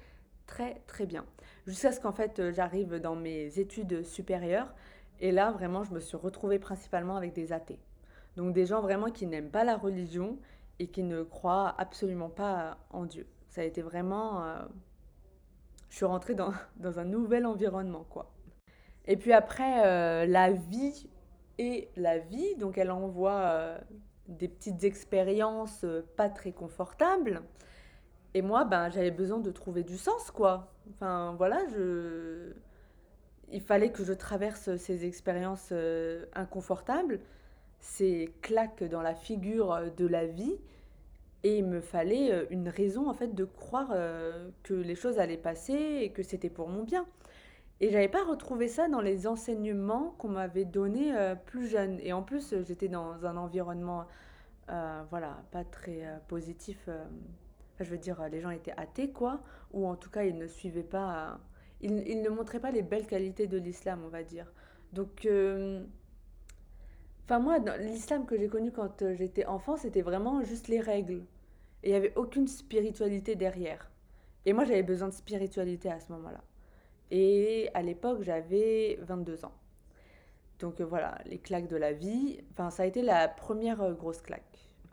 très 0.47 0.81
très 0.87 1.07
bien 1.07 1.25
jusqu'à 1.67 1.93
ce 1.93 2.01
qu'en 2.01 2.13
fait 2.13 2.39
euh, 2.39 2.53
j'arrive 2.53 2.97
dans 2.97 3.17
mes 3.17 3.59
études 3.59 4.05
supérieures 4.05 4.75
et 5.21 5.33
là 5.33 5.51
vraiment 5.51 5.85
je 5.85 5.93
me 5.93 6.01
suis 6.01 6.17
retrouvée 6.17 6.59
principalement 6.59 7.17
avec 7.17 7.33
des 7.35 7.53
athées 7.53 7.79
donc 8.37 8.55
des 8.55 8.67
gens 8.67 8.81
vraiment 8.81 9.11
qui 9.11 9.27
n'aiment 9.27 9.51
pas 9.51 9.65
la 9.65 9.77
religion 9.77 10.39
et 10.79 10.87
qui 10.87 11.03
ne 11.03 11.23
croient 11.23 11.75
absolument 11.79 12.31
pas 12.31 12.79
en 12.91 13.05
Dieu 13.05 13.27
ça 13.59 13.63
a 13.63 13.65
été 13.65 13.83
vraiment 13.83 14.45
euh, 14.45 14.59
je 15.91 15.97
suis 15.97 16.07
rentrée 16.07 16.35
dans, 16.35 16.53
un 16.85 17.05
nouvel 17.05 17.47
environnement 17.47 18.05
quoi 18.09 18.33
et 19.07 19.17
puis 19.17 19.33
après 19.33 20.27
la 20.27 20.51
vie 20.53 21.09
et 21.59 21.89
la 21.97 22.19
vie. 22.19 22.55
Donc 22.57 22.79
elle 22.79 22.91
envoie 22.91 23.41
euh, 23.41 23.79
des 24.29 24.49
petites 24.49 24.85
expériences 24.85 25.85
euh, 25.85 26.03
pas 26.17 26.29
très 26.29 26.53
confortables. 26.53 27.43
Et 28.35 28.43
moi, 28.43 28.65
ben, 28.65 28.91
j'avais 28.91 29.11
besoin 29.11 29.39
de 29.39 29.51
trouver 29.51 29.83
du 29.83 29.97
sens, 29.97 30.31
quoi. 30.31 30.73
Enfin, 30.91 31.35
voilà, 31.39 31.61
je... 31.73 32.53
il 33.51 33.61
fallait 33.61 33.91
que 33.91 34.05
je 34.05 34.13
traverse 34.13 34.77
ces 34.77 35.07
expériences 35.07 35.71
euh, 35.73 36.27
inconfortables, 36.35 37.21
ces 37.81 38.33
claques 38.43 38.85
dans 38.85 39.03
la 39.03 39.15
figure 39.15 39.91
de 39.97 40.07
la 40.07 40.27
vie, 40.27 40.57
et 41.45 41.59
il 41.59 41.65
me 41.65 41.81
fallait 41.81 42.33
euh, 42.33 42.47
une 42.51 42.69
raison, 42.69 43.09
en 43.09 43.15
fait, 43.15 43.35
de 43.35 43.45
croire 43.45 43.91
euh, 43.93 44.51
que 44.65 44.75
les 44.75 44.95
choses 44.95 45.19
allaient 45.19 45.37
passer 45.37 46.01
et 46.03 46.11
que 46.11 46.23
c'était 46.23 46.51
pour 46.51 46.69
mon 46.69 46.83
bien. 46.83 47.07
Et 47.81 47.91
j'avais 47.91 48.09
pas 48.09 48.25
retrouvé 48.25 48.67
ça 48.67 48.89
dans 48.89 49.01
les 49.01 49.29
enseignements 49.29 50.15
qu'on 50.19 50.31
m'avait 50.31 50.65
donnés 50.65 51.17
euh, 51.17 51.37
plus 51.37 51.69
jeune. 51.69 52.01
Et 52.03 52.13
en 52.13 52.23
plus, 52.23 52.55
j'étais 52.67 52.89
dans 52.89 53.25
un 53.25 53.37
environnement, 53.37 54.07
voilà, 55.11 55.43
pas 55.53 55.65
très 55.65 56.03
positif. 56.27 56.89
je 57.81 57.91
veux 57.91 57.99
dire, 57.99 58.21
les 58.31 58.41
gens 58.41 58.51
étaient 58.51 58.75
athées, 58.77 59.11
quoi. 59.13 59.41
Ou 59.73 59.87
en 59.87 59.95
tout 59.95 60.11
cas, 60.11 60.25
ils 60.25 60.37
ne 60.37 60.47
suivaient 60.49 60.83
pas. 60.83 61.39
ils, 61.81 62.07
ils 62.07 62.21
ne 62.21 62.29
montraient 62.31 62.61
pas 62.61 62.73
les 62.73 62.83
belles 62.83 63.07
qualités 63.07 63.47
de 63.47 63.59
l'islam, 63.59 64.03
on 64.05 64.09
va 64.09 64.25
dire. 64.25 64.53
Donc, 64.93 65.27
enfin, 67.29 67.41
moi, 67.41 67.59
l'islam 67.79 68.25
que 68.25 68.39
j'ai 68.39 68.49
connu 68.49 68.73
quand 68.73 69.03
euh, 69.03 69.15
j'étais 69.15 69.45
enfant, 69.45 69.77
c'était 69.77 70.01
vraiment 70.01 70.43
juste 70.43 70.69
les 70.69 70.81
règles. 70.81 71.25
Et 71.83 71.89
il 71.89 71.91
n'y 71.91 71.97
avait 71.97 72.15
aucune 72.17 72.49
spiritualité 72.49 73.35
derrière. 73.37 73.91
Et 74.47 74.55
moi, 74.55 74.65
j'avais 74.65 74.83
besoin 74.83 75.09
de 75.09 75.13
spiritualité 75.13 75.91
à 75.91 76.01
ce 76.01 76.11
moment-là. 76.13 76.43
Et 77.11 77.69
à 77.75 77.83
l'époque, 77.83 78.23
j'avais 78.23 78.99
22 79.03 79.45
ans. 79.45 79.53
Donc 80.59 80.81
euh, 80.81 80.87
voilà, 80.87 81.19
les 81.27 81.39
claques 81.39 81.69
de 81.69 81.77
la 81.77 81.93
vie. 81.93 82.41
Enfin, 82.53 82.71
ça 82.71 82.85
a 82.85 82.87
été 82.87 83.03
la 83.03 83.29
première 83.29 83.83
euh, 83.83 83.93
grosse 83.93 84.23
claque 84.23 84.43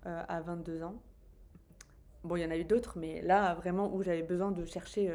à 0.04 0.40
22 0.42 0.84
ans. 0.84 0.94
Bon, 2.24 2.36
il 2.36 2.44
y 2.44 2.46
en 2.46 2.52
a 2.52 2.58
eu 2.58 2.64
d'autres, 2.64 3.00
mais 3.00 3.24
là, 3.24 3.56
vraiment, 3.56 3.92
où 3.92 4.04
j'avais 4.04 4.22
besoin 4.22 4.52
de 4.52 4.64
chercher 4.66 5.12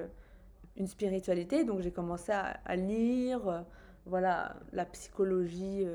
une 0.75 0.89
spiritualité. 0.89 1.65
Donc 1.65 1.81
j'ai 1.81 1.93
commencé 1.93 2.33
à, 2.33 2.59
à 2.65 2.75
lire, 2.75 3.65
voilà, 4.05 4.57
la 4.73 4.85
psychologie 4.87 5.87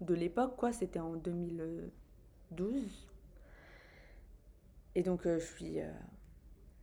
de 0.00 0.14
l'époque, 0.14 0.56
quoi. 0.56 0.72
C'était 0.72 0.98
en 1.00 1.14
2012. 1.14 3.08
Et 4.94 5.02
donc 5.02 5.26
euh, 5.26 5.38
je 5.38 5.44
suis, 5.44 5.80
euh, 5.80 5.90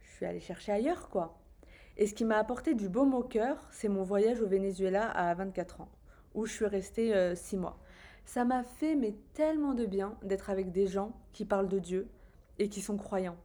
je 0.01 0.11
suis 0.11 0.25
allée 0.25 0.39
chercher 0.39 0.71
ailleurs, 0.71 1.09
quoi. 1.09 1.39
Et 1.97 2.07
ce 2.07 2.13
qui 2.13 2.25
m'a 2.25 2.37
apporté 2.37 2.73
du 2.73 2.89
baume 2.89 3.13
au 3.13 3.23
cœur, 3.23 3.67
c'est 3.71 3.89
mon 3.89 4.03
voyage 4.03 4.41
au 4.41 4.47
Venezuela 4.47 5.09
à 5.09 5.33
24 5.35 5.81
ans, 5.81 5.89
où 6.33 6.45
je 6.45 6.53
suis 6.53 6.65
restée 6.65 7.13
euh, 7.15 7.35
6 7.35 7.57
mois. 7.57 7.79
Ça 8.25 8.45
m'a 8.45 8.63
fait 8.63 8.95
mais 8.95 9.15
tellement 9.33 9.73
de 9.73 9.85
bien 9.85 10.17
d'être 10.23 10.49
avec 10.49 10.71
des 10.71 10.87
gens 10.87 11.11
qui 11.33 11.45
parlent 11.45 11.67
de 11.67 11.79
Dieu 11.79 12.07
et 12.57 12.69
qui 12.69 12.81
sont 12.81 12.97
croyants. 12.97 13.37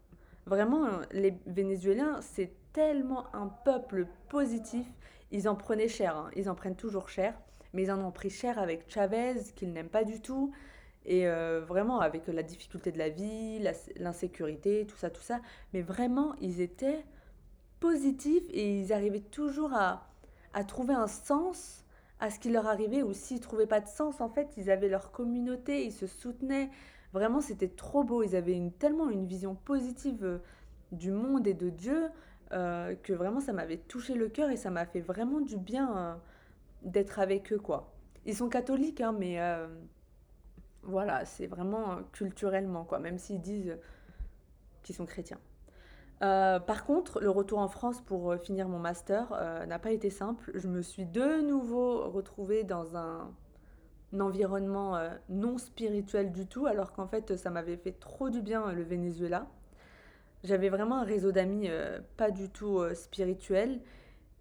Vraiment, 0.47 0.87
euh, 0.87 1.03
les 1.13 1.39
Vénézuéliens, 1.47 2.21
c'est 2.23 2.53
tellement 2.73 3.35
un 3.35 3.49
peuple 3.49 4.07
positif. 4.29 4.87
Ils 5.31 5.49
en 5.49 5.57
prenaient 5.57 5.89
cher, 5.89 6.17
hein. 6.17 6.31
Ils 6.37 6.49
en 6.49 6.55
prennent 6.55 6.77
toujours 6.77 7.09
cher, 7.11 7.39
mais 7.73 7.85
ils 7.85 7.91
en 7.91 8.05
ont 8.05 8.11
pris 8.11 8.31
cher 8.31 8.59
avec 8.59 8.89
Chavez, 8.89 9.37
qu'ils 9.55 9.73
n'aiment 9.73 9.89
pas 9.89 10.05
du 10.05 10.21
tout. 10.21 10.53
Et 11.07 11.27
euh, 11.27 11.61
vraiment 11.67 12.01
avec 12.01 12.27
la 12.27 12.43
difficulté 12.43 12.93
de 12.93 12.99
la 12.99 13.09
vie, 13.09 13.61
l'insécurité, 13.97 14.87
tout 14.87 14.97
ça, 14.97 15.11
tout 15.11 15.23
ça. 15.23 15.41
Mais 15.73 15.81
vraiment, 15.81 16.35
ils 16.41 16.61
étaient 16.61 17.05
positifs 17.81 18.45
et 18.51 18.81
ils 18.81 18.93
arrivaient 18.93 19.21
toujours 19.21 19.73
à, 19.73 20.09
à 20.53 20.65
trouver 20.65 20.95
un 20.95 21.07
sens 21.07 21.85
à 22.21 22.31
ce 22.31 22.39
qui 22.39 22.51
leur 22.51 22.67
arrivait 22.67 23.03
ou 23.03 23.13
s'ils 23.13 23.41
trouvaient 23.41 23.67
pas 23.67 23.81
de 23.81 23.89
sens 23.89 24.21
en 24.21 24.29
fait 24.29 24.49
ils 24.57 24.71
avaient 24.71 24.89
leur 24.89 25.13
communauté 25.13 25.85
ils 25.85 25.93
se 25.93 26.07
soutenaient 26.07 26.71
vraiment 27.13 27.41
c'était 27.41 27.69
trop 27.69 28.03
beau 28.03 28.23
ils 28.23 28.35
avaient 28.35 28.55
une, 28.55 28.73
tellement 28.73 29.09
une 29.09 29.27
vision 29.27 29.55
positive 29.55 30.25
euh, 30.25 30.39
du 30.93 31.13
monde 31.13 31.47
et 31.47 31.55
de 31.55 31.71
Dieu 31.71 32.09
euh, 32.53 32.95
que 33.03 33.13
vraiment 33.13 33.41
ça 33.41 33.53
m'avait 33.53 33.77
touché 33.77 34.15
le 34.15 34.29
cœur 34.29 34.51
et 34.51 34.57
ça 34.57 34.71
m'a 34.71 34.87
fait 34.87 35.01
vraiment 35.01 35.41
du 35.41 35.57
bien 35.57 35.97
euh, 35.97 36.15
d'être 36.83 37.19
avec 37.19 37.53
eux 37.53 37.59
quoi 37.59 37.93
ils 38.29 38.37
sont 38.37 38.49
catholiques 38.49 39.01
hein, 39.01 39.15
mais 39.19 39.41
euh, 39.41 39.67
voilà 40.83 41.25
c'est 41.25 41.47
vraiment 41.47 41.93
euh, 41.93 42.01
culturellement 42.13 42.85
quoi 42.85 42.99
même 42.99 43.19
s'ils 43.19 43.41
disent 43.41 43.77
qu'ils 44.83 44.95
sont 44.95 45.07
chrétiens 45.07 45.41
euh, 46.21 46.59
par 46.59 46.85
contre, 46.85 47.21
le 47.21 47.31
retour 47.31 47.61
en 47.61 47.69
France 47.69 48.01
pour 48.01 48.35
finir 48.39 48.69
mon 48.69 48.81
master 48.81 49.31
n'a 49.69 49.79
pas 49.79 49.93
été 49.93 50.11
simple. 50.11 50.51
Je 50.53 50.67
me 50.67 50.83
suis 50.83 51.07
de 51.07 51.43
nouveau 51.43 52.11
retrouvée 52.11 52.65
dans 52.65 52.97
un, 52.97 53.31
environnement 54.19 54.99
non 55.29 55.59
spirituel 55.59 56.33
du 56.33 56.49
tout, 56.49 56.67
alors 56.67 56.93
qu'en 56.93 57.07
fait, 57.07 57.37
ça 57.37 57.51
m'avait 57.51 57.77
fait 57.77 57.93
trop 57.93 58.31
du 58.31 58.43
bien 58.43 58.73
le 58.73 58.83
Venezuela. 58.83 59.47
J'avais 60.43 60.71
vraiment 60.71 60.97
un 60.97 61.05
réseau 61.05 61.31
d'amis 61.31 61.71
pas 62.17 62.33
du 62.33 62.51
tout 62.51 62.83
spirituel. 62.97 63.81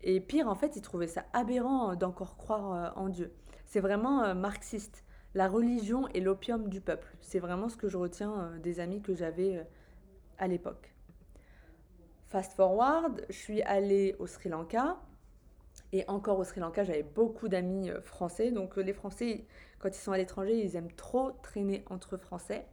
Et 0.02 0.20
pire, 0.20 0.48
en 0.48 0.56
fait, 0.56 0.76
ils 0.76 0.82
trouvaient 0.82 1.08
ça 1.08 1.26
aberrant 1.34 1.92
euh, 1.92 1.96
d'encore 1.96 2.38
croire 2.38 2.74
euh, 2.74 2.90
en 3.02 3.10
Dieu. 3.10 3.34
C'est 3.66 3.80
vraiment 3.80 4.24
euh, 4.24 4.34
marxiste. 4.34 5.04
La 5.34 5.48
religion 5.48 6.08
est 6.10 6.20
l'opium 6.20 6.70
du 6.70 6.82
peuple. 6.82 7.16
C'est 7.22 7.40
vraiment 7.40 7.70
ce 7.70 7.78
que 7.78 7.90
je 7.90 7.98
retiens 7.98 8.52
des 8.64 8.80
amis 8.80 9.02
que 9.02 9.14
j'avais 9.14 9.68
à 10.40 10.48
l'époque. 10.48 10.96
Fast 12.28 12.54
forward, 12.54 13.24
je 13.30 13.36
suis 13.36 13.62
allée 13.62 14.16
au 14.20 14.26
Sri 14.26 14.50
Lanka. 14.50 14.98
Et 15.92 16.06
encore 16.08 16.40
au 16.40 16.44
Sri 16.44 16.60
Lanka, 16.60 16.84
j'avais 16.84 17.04
beaucoup 17.04 17.50
d'amis 17.50 17.92
français. 18.04 18.52
Donc 18.52 18.78
les 18.78 18.94
Français, 18.94 19.46
quand 19.80 19.90
ils 19.90 20.02
sont 20.02 20.12
à 20.12 20.18
l'étranger, 20.18 20.58
ils 20.58 20.76
aiment 20.76 20.94
trop 20.94 21.34
traîner 21.44 21.84
entre 21.90 22.18
Français. 22.18 22.66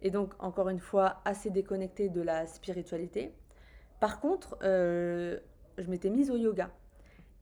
Et 0.00 0.10
donc, 0.10 0.34
encore 0.38 0.68
une 0.68 0.80
fois, 0.80 1.22
assez 1.24 1.50
déconnectés 1.50 2.08
de 2.08 2.20
la 2.20 2.46
spiritualité. 2.46 3.34
Par 3.98 4.20
contre, 4.20 4.56
je 5.80 5.90
m'étais 5.90 6.10
mise 6.10 6.30
au 6.30 6.36
yoga. 6.36 6.70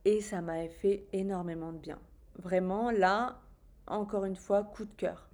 Et 0.05 0.21
ça 0.21 0.41
m'a 0.41 0.67
fait 0.67 1.05
énormément 1.13 1.71
de 1.71 1.77
bien. 1.77 1.99
Vraiment, 2.37 2.91
là, 2.91 3.39
encore 3.87 4.25
une 4.25 4.35
fois, 4.35 4.63
coup 4.63 4.85
de 4.85 4.93
cœur. 4.93 5.27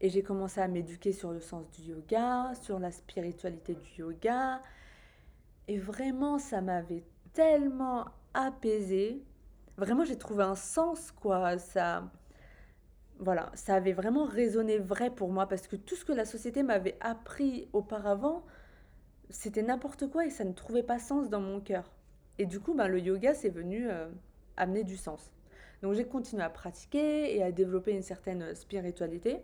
Et 0.00 0.08
j'ai 0.08 0.22
commencé 0.22 0.60
à 0.60 0.68
m'éduquer 0.68 1.12
sur 1.12 1.32
le 1.32 1.40
sens 1.40 1.68
du 1.70 1.90
yoga, 1.90 2.52
sur 2.62 2.78
la 2.78 2.90
spiritualité 2.90 3.74
du 3.74 4.00
yoga. 4.00 4.62
Et 5.66 5.78
vraiment, 5.78 6.38
ça 6.38 6.60
m'avait 6.60 7.04
tellement 7.32 8.06
apaisée. 8.32 9.22
Vraiment, 9.76 10.04
j'ai 10.04 10.16
trouvé 10.16 10.44
un 10.44 10.54
sens, 10.54 11.10
quoi. 11.10 11.58
Ça, 11.58 12.04
voilà, 13.18 13.50
ça 13.54 13.74
avait 13.74 13.92
vraiment 13.92 14.24
résonné 14.24 14.78
vrai 14.78 15.10
pour 15.10 15.30
moi 15.30 15.48
parce 15.48 15.66
que 15.66 15.76
tout 15.76 15.96
ce 15.96 16.04
que 16.04 16.12
la 16.12 16.24
société 16.24 16.62
m'avait 16.62 16.96
appris 17.00 17.68
auparavant, 17.72 18.44
c'était 19.30 19.62
n'importe 19.62 20.08
quoi 20.08 20.24
et 20.24 20.30
ça 20.30 20.44
ne 20.44 20.52
trouvait 20.52 20.82
pas 20.82 20.98
sens 20.98 21.28
dans 21.28 21.40
mon 21.40 21.60
cœur. 21.60 21.90
Et 22.38 22.46
du 22.46 22.60
coup, 22.60 22.74
ben, 22.74 22.88
le 22.88 23.00
yoga, 23.00 23.34
c'est 23.34 23.48
venu 23.48 23.88
euh, 23.90 24.08
amener 24.56 24.84
du 24.84 24.96
sens. 24.96 25.32
Donc 25.82 25.94
j'ai 25.94 26.06
continué 26.06 26.42
à 26.42 26.50
pratiquer 26.50 27.36
et 27.36 27.42
à 27.42 27.52
développer 27.52 27.92
une 27.92 28.02
certaine 28.02 28.54
spiritualité. 28.54 29.38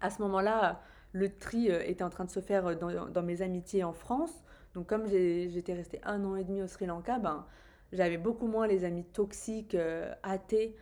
À 0.00 0.10
ce 0.10 0.22
moment-là, 0.22 0.80
le 1.12 1.36
tri 1.36 1.70
euh, 1.70 1.82
était 1.84 2.04
en 2.04 2.10
train 2.10 2.24
de 2.24 2.30
se 2.30 2.40
faire 2.40 2.66
euh, 2.66 2.74
dans, 2.74 3.22
mes 3.22 3.42
amitiés 3.42 3.84
en 3.84 3.92
France. 3.92 4.42
Donc 4.74 4.86
comme 4.86 5.06
j'étais 5.06 5.74
restée 5.74 6.00
un 6.04 6.24
an 6.24 6.36
et 6.36 6.44
demi 6.44 6.62
au 6.62 6.66
Sri 6.66 6.86
Lanka, 6.86 7.18
ben, 7.18 7.46
j'avais 7.92 8.18
beaucoup 8.18 8.46
moins 8.46 8.66
les 8.66 8.84
amis 8.84 9.04
toxiques, 9.04 9.74
euh, 9.74 10.12
athées. 10.22 10.76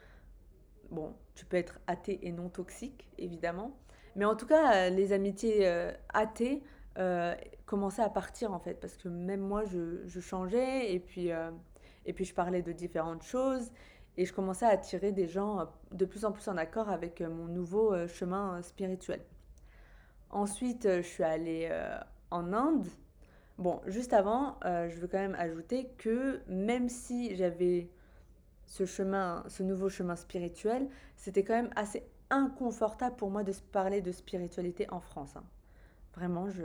Bon, 0.91 1.15
tu 1.35 1.47
peux 1.47 1.57
être 1.57 1.81
athée 1.87 2.19
et 2.23 2.33
non 2.33 2.49
toxique, 2.49 3.09
évidemment. 3.19 3.77
Mais 4.17 4.25
en 4.25 4.37
tout 4.37 4.47
cas, 4.47 4.75
euh, 4.75 4.91
les 4.91 5.13
amitiés 5.13 5.67
euh, 5.67 5.93
athées 6.11 6.63
euh, 6.97 7.35
commençaient 7.69 8.03
à 8.03 8.09
partir 8.09 8.53
en 8.53 8.59
fait, 8.59 8.75
parce 8.75 8.97
que 8.97 9.09
même 9.09 9.41
moi, 9.41 9.65
je, 9.65 10.21
changeais 10.21 10.93
et 10.93 10.99
puis, 10.99 11.31
euh, 11.31 11.51
et 12.07 12.13
puis 12.13 12.25
je 12.25 12.35
parlais 12.35 12.63
de 12.63 12.73
différentes 12.73 13.23
choses 13.23 13.71
et 14.17 14.25
je 14.25 14.33
commençais 14.33 14.67
à 14.67 14.71
attirer 14.71 15.13
des 15.13 15.29
gens 15.29 15.61
euh, 15.61 15.65
de 15.93 16.05
plus 16.05 16.25
en 16.25 16.33
plus 16.33 16.49
en 16.49 16.57
accord 16.57 16.89
avec 16.89 17.21
euh, 17.21 17.29
mon 17.29 17.45
nouveau 17.45 17.95
chemin 18.09 18.61
spirituel. 18.63 19.21
Ensuite, 20.31 20.85
je 20.85 21.07
suis 21.07 21.25
allée 21.25 21.71
en 22.31 22.53
Inde. 22.53 22.87
Bon, 23.57 23.81
juste 23.87 24.13
avant, 24.13 24.59
je 24.63 24.95
veux 25.01 25.09
quand 25.09 25.19
même 25.19 25.35
ajouter 25.37 25.89
que 25.97 26.43
même 26.49 26.91
si 26.91 27.35
j'avais 27.35 27.89
ce 28.67 28.85
chemin, 28.85 29.43
ce 29.49 29.63
nouveau 29.63 29.89
chemin 29.89 30.17
spirituel, 30.17 30.87
c'était 31.17 31.45
quand 31.45 31.55
même 31.55 31.71
assez 31.77 32.07
inconfortable 32.29 33.17
pour 33.17 33.31
moi 33.31 33.43
de 33.43 33.53
parler 33.73 34.03
de 34.03 34.13
spiritualité 34.13 34.87
en 34.91 35.01
France. 35.01 35.35
hein. 35.37 35.45
Vraiment, 36.19 36.51
je, 36.51 36.65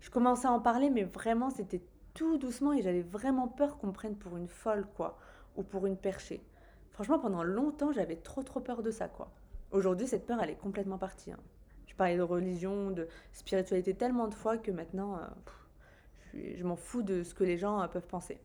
je 0.00 0.10
commençais 0.10 0.46
à 0.46 0.52
en 0.52 0.60
parler, 0.60 0.90
mais 0.90 1.04
vraiment, 1.04 1.48
c'était 1.48 1.80
tout 2.12 2.36
doucement 2.36 2.74
et 2.74 2.82
j'avais 2.82 3.00
vraiment 3.00 3.48
peur 3.48 3.78
qu'on 3.78 3.86
me 3.86 3.92
prenne 3.92 4.14
pour 4.14 4.36
une 4.36 4.46
folle, 4.46 4.86
quoi, 4.94 5.16
ou 5.56 5.62
pour 5.62 5.86
une 5.86 5.96
perchée. 5.96 6.44
Franchement, 6.90 7.18
pendant 7.18 7.42
longtemps, 7.42 7.92
j'avais 7.92 8.16
trop 8.16 8.42
trop 8.42 8.60
peur 8.60 8.82
de 8.82 8.90
ça, 8.90 9.08
quoi. 9.08 9.32
Aujourd'hui, 9.70 10.06
cette 10.06 10.26
peur, 10.26 10.38
elle 10.42 10.50
est 10.50 10.56
complètement 10.56 10.98
partie. 10.98 11.32
hein. 11.32 11.38
Je 11.86 11.94
parlais 11.94 12.18
de 12.18 12.22
religion, 12.22 12.90
de 12.90 13.08
spiritualité 13.32 13.94
tellement 13.94 14.28
de 14.28 14.34
fois 14.34 14.58
que 14.58 14.70
maintenant, 14.70 15.16
euh, 15.16 16.52
je 16.58 16.62
m'en 16.62 16.76
fous 16.76 17.02
de 17.02 17.22
ce 17.22 17.32
que 17.32 17.44
les 17.44 17.56
gens 17.56 17.80
euh, 17.80 17.86
peuvent 17.86 18.06
penser. 18.06 18.38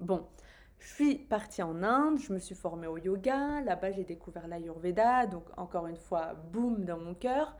Bon, 0.00 0.26
je 0.80 0.88
suis 0.92 1.14
partie 1.18 1.62
en 1.62 1.84
Inde, 1.84 2.18
je 2.18 2.32
me 2.32 2.40
suis 2.40 2.56
formée 2.56 2.88
au 2.88 2.98
yoga, 2.98 3.60
là-bas 3.60 3.92
j'ai 3.92 4.02
découvert 4.02 4.48
l'Ayurveda, 4.48 5.28
donc 5.28 5.44
encore 5.56 5.86
une 5.86 5.98
fois, 5.98 6.34
boum 6.52 6.84
dans 6.84 6.98
mon 6.98 7.14
cœur. 7.14 7.56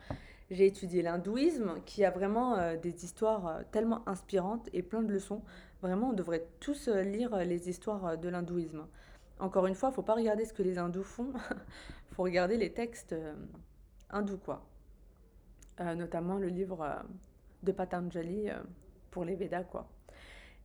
J'ai 0.51 0.67
étudié 0.67 1.01
l'hindouisme, 1.01 1.81
qui 1.87 2.05
a 2.05 2.11
vraiment 2.11 2.59
euh, 2.59 2.77
des 2.77 3.05
histoires 3.05 3.47
euh, 3.47 3.63
tellement 3.73 4.07
inspirantes 4.07 4.69
et 4.75 4.83
plein 4.83 5.03
de 5.03 5.11
leçons. 5.11 5.43
Vraiment, 5.81 6.11
on 6.11 6.13
devrait 6.13 6.47
tous 6.61 6.89
euh, 6.89 7.03
lire 7.03 7.35
les 7.39 7.71
histoires 7.71 8.19
de 8.19 8.29
l'hindouisme. 8.29 8.87
Encore 9.39 9.67
une 9.67 9.75
fois, 9.75 9.91
faut 9.91 10.03
pas 10.03 10.15
regarder 10.15 10.45
ce 10.45 10.53
que 10.53 10.63
les 10.63 10.77
hindous 10.77 11.03
font, 11.03 11.33
faut 12.13 12.23
regarder 12.23 12.59
les 12.59 12.73
textes 12.73 13.15
hindous, 14.11 14.39
quoi. 14.39 14.65
notamment 15.97 16.37
le 16.37 16.47
livre 16.47 16.87
de 17.65 17.73
Patanjali 17.73 18.49
pour 19.11 19.25
les 19.25 19.35
Védas, 19.35 19.65
quoi. 19.65 19.89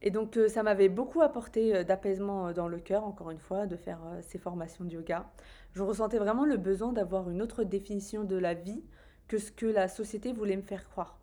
Et 0.04 0.12
donc, 0.12 0.38
ça 0.50 0.62
m'avait 0.62 0.88
beaucoup 0.88 1.22
apporté 1.22 1.84
d'apaisement 1.84 2.52
dans 2.54 2.68
le 2.68 2.78
cœur, 2.78 3.06
encore 3.06 3.32
une 3.32 3.40
fois, 3.40 3.66
de 3.66 3.76
faire 3.76 4.00
ces 4.22 4.38
formations 4.38 4.86
de 4.86 4.92
yoga. 4.92 5.28
Je 5.74 5.82
ressentais 5.82 6.20
vraiment 6.20 6.46
le 6.46 6.58
besoin 6.58 6.94
d'avoir 6.94 7.30
une 7.32 7.42
autre 7.42 7.64
définition 7.64 8.24
de 8.24 8.38
la 8.38 8.54
vie 8.54 8.84
que 9.30 9.38
ce 9.38 9.52
que 9.52 9.68
la 9.68 9.88
société 9.88 10.34
voulait 10.34 10.58
me 10.58 10.62
faire 10.62 10.90
croire. 10.90 11.18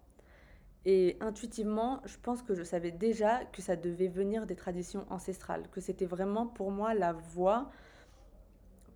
Et 0.86 1.16
intuitivement, 1.20 2.00
je 2.04 2.16
pense 2.22 2.42
que 2.42 2.54
je 2.54 2.62
savais 2.62 2.92
déjà 2.92 3.44
que 3.46 3.60
ça 3.60 3.74
devait 3.74 4.06
venir 4.06 4.46
des 4.46 4.54
traditions 4.54 5.04
ancestrales, 5.10 5.68
que 5.72 5.80
c'était 5.80 6.06
vraiment 6.06 6.46
pour 6.46 6.70
moi 6.70 6.94
la 6.94 7.12
voie 7.12 7.68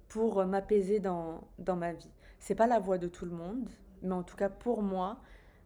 pour 0.08 0.44
m'apaiser 0.46 1.00
dans, 1.00 1.42
dans 1.58 1.76
ma 1.76 1.92
vie. 1.92 2.10
C'est 2.38 2.54
pas 2.54 2.68
la 2.68 2.78
voie 2.78 2.96
de 2.98 3.08
tout 3.08 3.24
le 3.24 3.32
monde, 3.32 3.68
mais 4.02 4.14
en 4.14 4.22
tout 4.22 4.36
cas 4.36 4.48
pour 4.48 4.82
moi, 4.82 5.20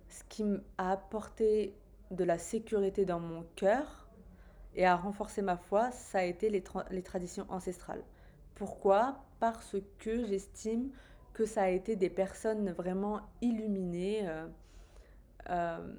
ce 0.09 0.25
qui 0.25 0.45
m'a 0.45 0.61
apporté 0.79 1.75
de 2.11 2.25
la 2.25 2.39
sécurité 2.39 3.05
dans 3.05 3.21
mon 3.21 3.45
cœur 3.55 4.09
et 4.75 4.87
a 4.87 4.97
renforcé 4.97 5.43
ma 5.43 5.59
foi, 5.59 5.91
ça 5.91 6.21
a 6.21 6.25
été 6.25 6.49
les, 6.49 6.65
les 6.91 7.03
traditions 7.03 7.47
ancestrales. 7.51 8.03
Pourquoi? 8.55 9.19
Parce 9.41 9.77
que 9.99 10.25
j'estime 10.25 10.91
que 11.35 11.45
ça 11.45 11.65
a 11.65 11.69
été 11.69 11.97
des 11.97 12.09
personnes 12.09 12.71
vraiment 12.71 13.21
illuminées, 13.43 14.27
euh, 14.29 14.47
euh, 15.51 15.95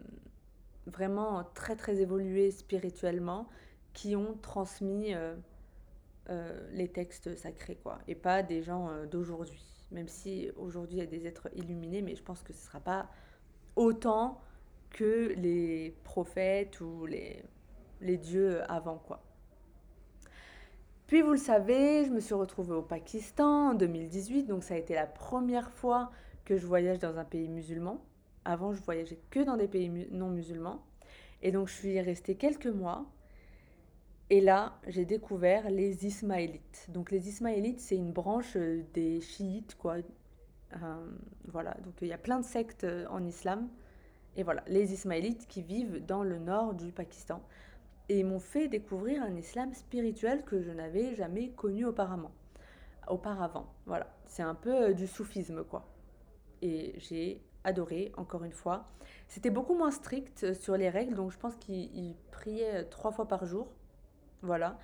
vraiment 0.88 1.44
très 1.54 1.76
très 1.76 2.00
évoluées 2.02 2.52
spirituellement, 2.52 3.50
qui 3.94 4.16
ont 4.16 4.36
transmis 4.42 5.14
euh, 5.14 5.36
les 6.72 6.88
textes 6.88 7.36
sacrés, 7.36 7.76
quoi, 7.76 8.00
et 8.08 8.16
pas 8.16 8.44
des 8.44 8.64
gens 8.64 8.90
d'aujourd'hui. 9.06 9.62
Même 9.92 10.08
si 10.08 10.50
aujourd'hui 10.58 10.96
il 10.96 11.00
y 11.00 11.04
a 11.04 11.06
des 11.06 11.28
êtres 11.28 11.50
illuminés, 11.54 12.02
mais 12.02 12.16
je 12.16 12.24
pense 12.24 12.42
que 12.42 12.54
ce 12.54 12.60
ne 12.60 12.66
sera 12.66 12.80
pas 12.80 13.10
autant 13.76 14.42
que 14.90 15.34
les 15.36 15.96
prophètes 16.04 16.80
ou 16.80 17.06
les, 17.06 17.44
les 18.02 18.18
dieux 18.18 18.64
avant, 18.72 18.98
quoi. 18.98 19.25
Puis 21.08 21.22
vous 21.22 21.32
le 21.32 21.38
savez, 21.38 22.06
je 22.06 22.10
me 22.10 22.20
suis 22.20 22.34
retrouvée 22.34 22.74
au 22.74 22.82
Pakistan 22.82 23.72
en 23.72 23.74
2018, 23.76 24.46
donc 24.46 24.64
ça 24.64 24.74
a 24.74 24.78
été 24.78 24.96
la 24.96 25.06
première 25.06 25.70
fois 25.70 26.10
que 26.46 26.58
je 26.58 26.66
voyage 26.66 26.98
dans 26.98 27.20
un 27.20 27.24
pays 27.24 27.48
musulman. 27.48 28.04
Avant, 28.44 28.74
je 28.74 28.82
voyageais 28.82 29.20
que 29.30 29.40
dans 29.40 29.56
des 29.56 29.68
pays 29.68 29.90
non 30.12 30.30
musulmans. 30.30 30.84
Et 31.44 31.52
donc 31.52 31.68
je 31.68 31.74
suis 31.74 32.02
restée 32.02 32.36
quelques 32.36 32.66
mois. 32.66 33.06
Et 34.32 34.42
là, 34.42 34.80
j'ai 34.88 35.06
découvert 35.06 35.70
les 35.70 36.08
Ismaélites. 36.08 36.88
Donc 36.90 37.12
les 37.12 37.30
Ismaélites, 37.30 37.80
c'est 37.80 37.96
une 37.96 38.12
branche 38.12 38.56
euh, 38.56 38.84
des 38.96 39.22
chiites, 39.22 39.76
quoi. 39.76 39.98
Euh, 39.98 41.06
voilà, 41.48 41.76
donc 41.84 41.94
il 42.02 42.08
y 42.08 42.14
a 42.14 42.18
plein 42.18 42.40
de 42.40 42.46
sectes 42.46 42.84
euh, 42.84 43.06
en 43.12 43.24
islam. 43.24 43.70
Et 44.36 44.42
voilà, 44.42 44.64
les 44.68 44.92
Ismaélites 44.92 45.48
qui 45.48 45.62
vivent 45.62 46.04
dans 46.04 46.24
le 46.24 46.40
nord 46.40 46.74
du 46.74 46.92
Pakistan 46.92 47.44
et 48.10 48.24
m'ont 48.24 48.40
fait 48.40 48.68
découvrir 48.68 49.24
un 49.24 49.36
islam 49.36 49.74
spirituel 49.74 50.44
que 50.44 50.62
je 50.62 50.72
n'avais 50.72 51.16
jamais 51.16 51.50
connu 51.50 51.86
auparavant. 51.86 52.32
Auparavant, 53.08 53.74
voilà. 53.86 54.16
C'est 54.26 54.44
un 54.44 54.56
peu 54.56 54.90
euh, 54.90 54.94
du 54.94 55.08
soufisme, 55.08 55.64
quoi. 55.64 55.88
Et 56.62 56.96
j'ai 56.98 57.42
adoré, 57.64 58.12
encore 58.18 58.44
une 58.44 58.52
fois. 58.52 58.88
C'était 59.28 59.50
beaucoup 59.50 59.76
moins 59.76 59.92
strict 59.92 60.44
euh, 60.44 60.54
sur 60.54 60.78
les 60.78 60.90
règles, 60.90 61.16
donc 61.16 61.32
je 61.32 61.38
pense 61.38 61.56
qu'ils 61.58 62.16
priaient 62.32 62.84
euh, 62.84 62.84
trois 62.90 63.12
fois 63.12 63.28
par 63.28 63.46
jour. 63.46 63.68
Voilà. 64.42 64.80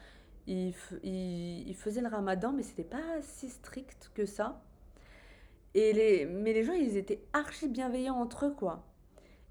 Ils, 0.48 0.74
faisaient 0.74 2.02
le 2.02 2.08
ramadan, 2.08 2.52
mais 2.52 2.64
c'était 2.64 2.84
pas 2.84 3.22
si 3.22 3.50
strict 3.50 4.12
que 4.14 4.26
ça. 4.26 4.62
Et 5.74 5.94
les, 5.94 6.26
mais 6.26 6.54
les 6.54 6.64
gens, 6.64 6.74
ils 6.74 6.98
étaient 6.98 7.24
archi 7.34 7.70
bienveillants 7.70 8.20
entre 8.20 8.48
eux, 8.48 8.54
quoi. 8.54 8.84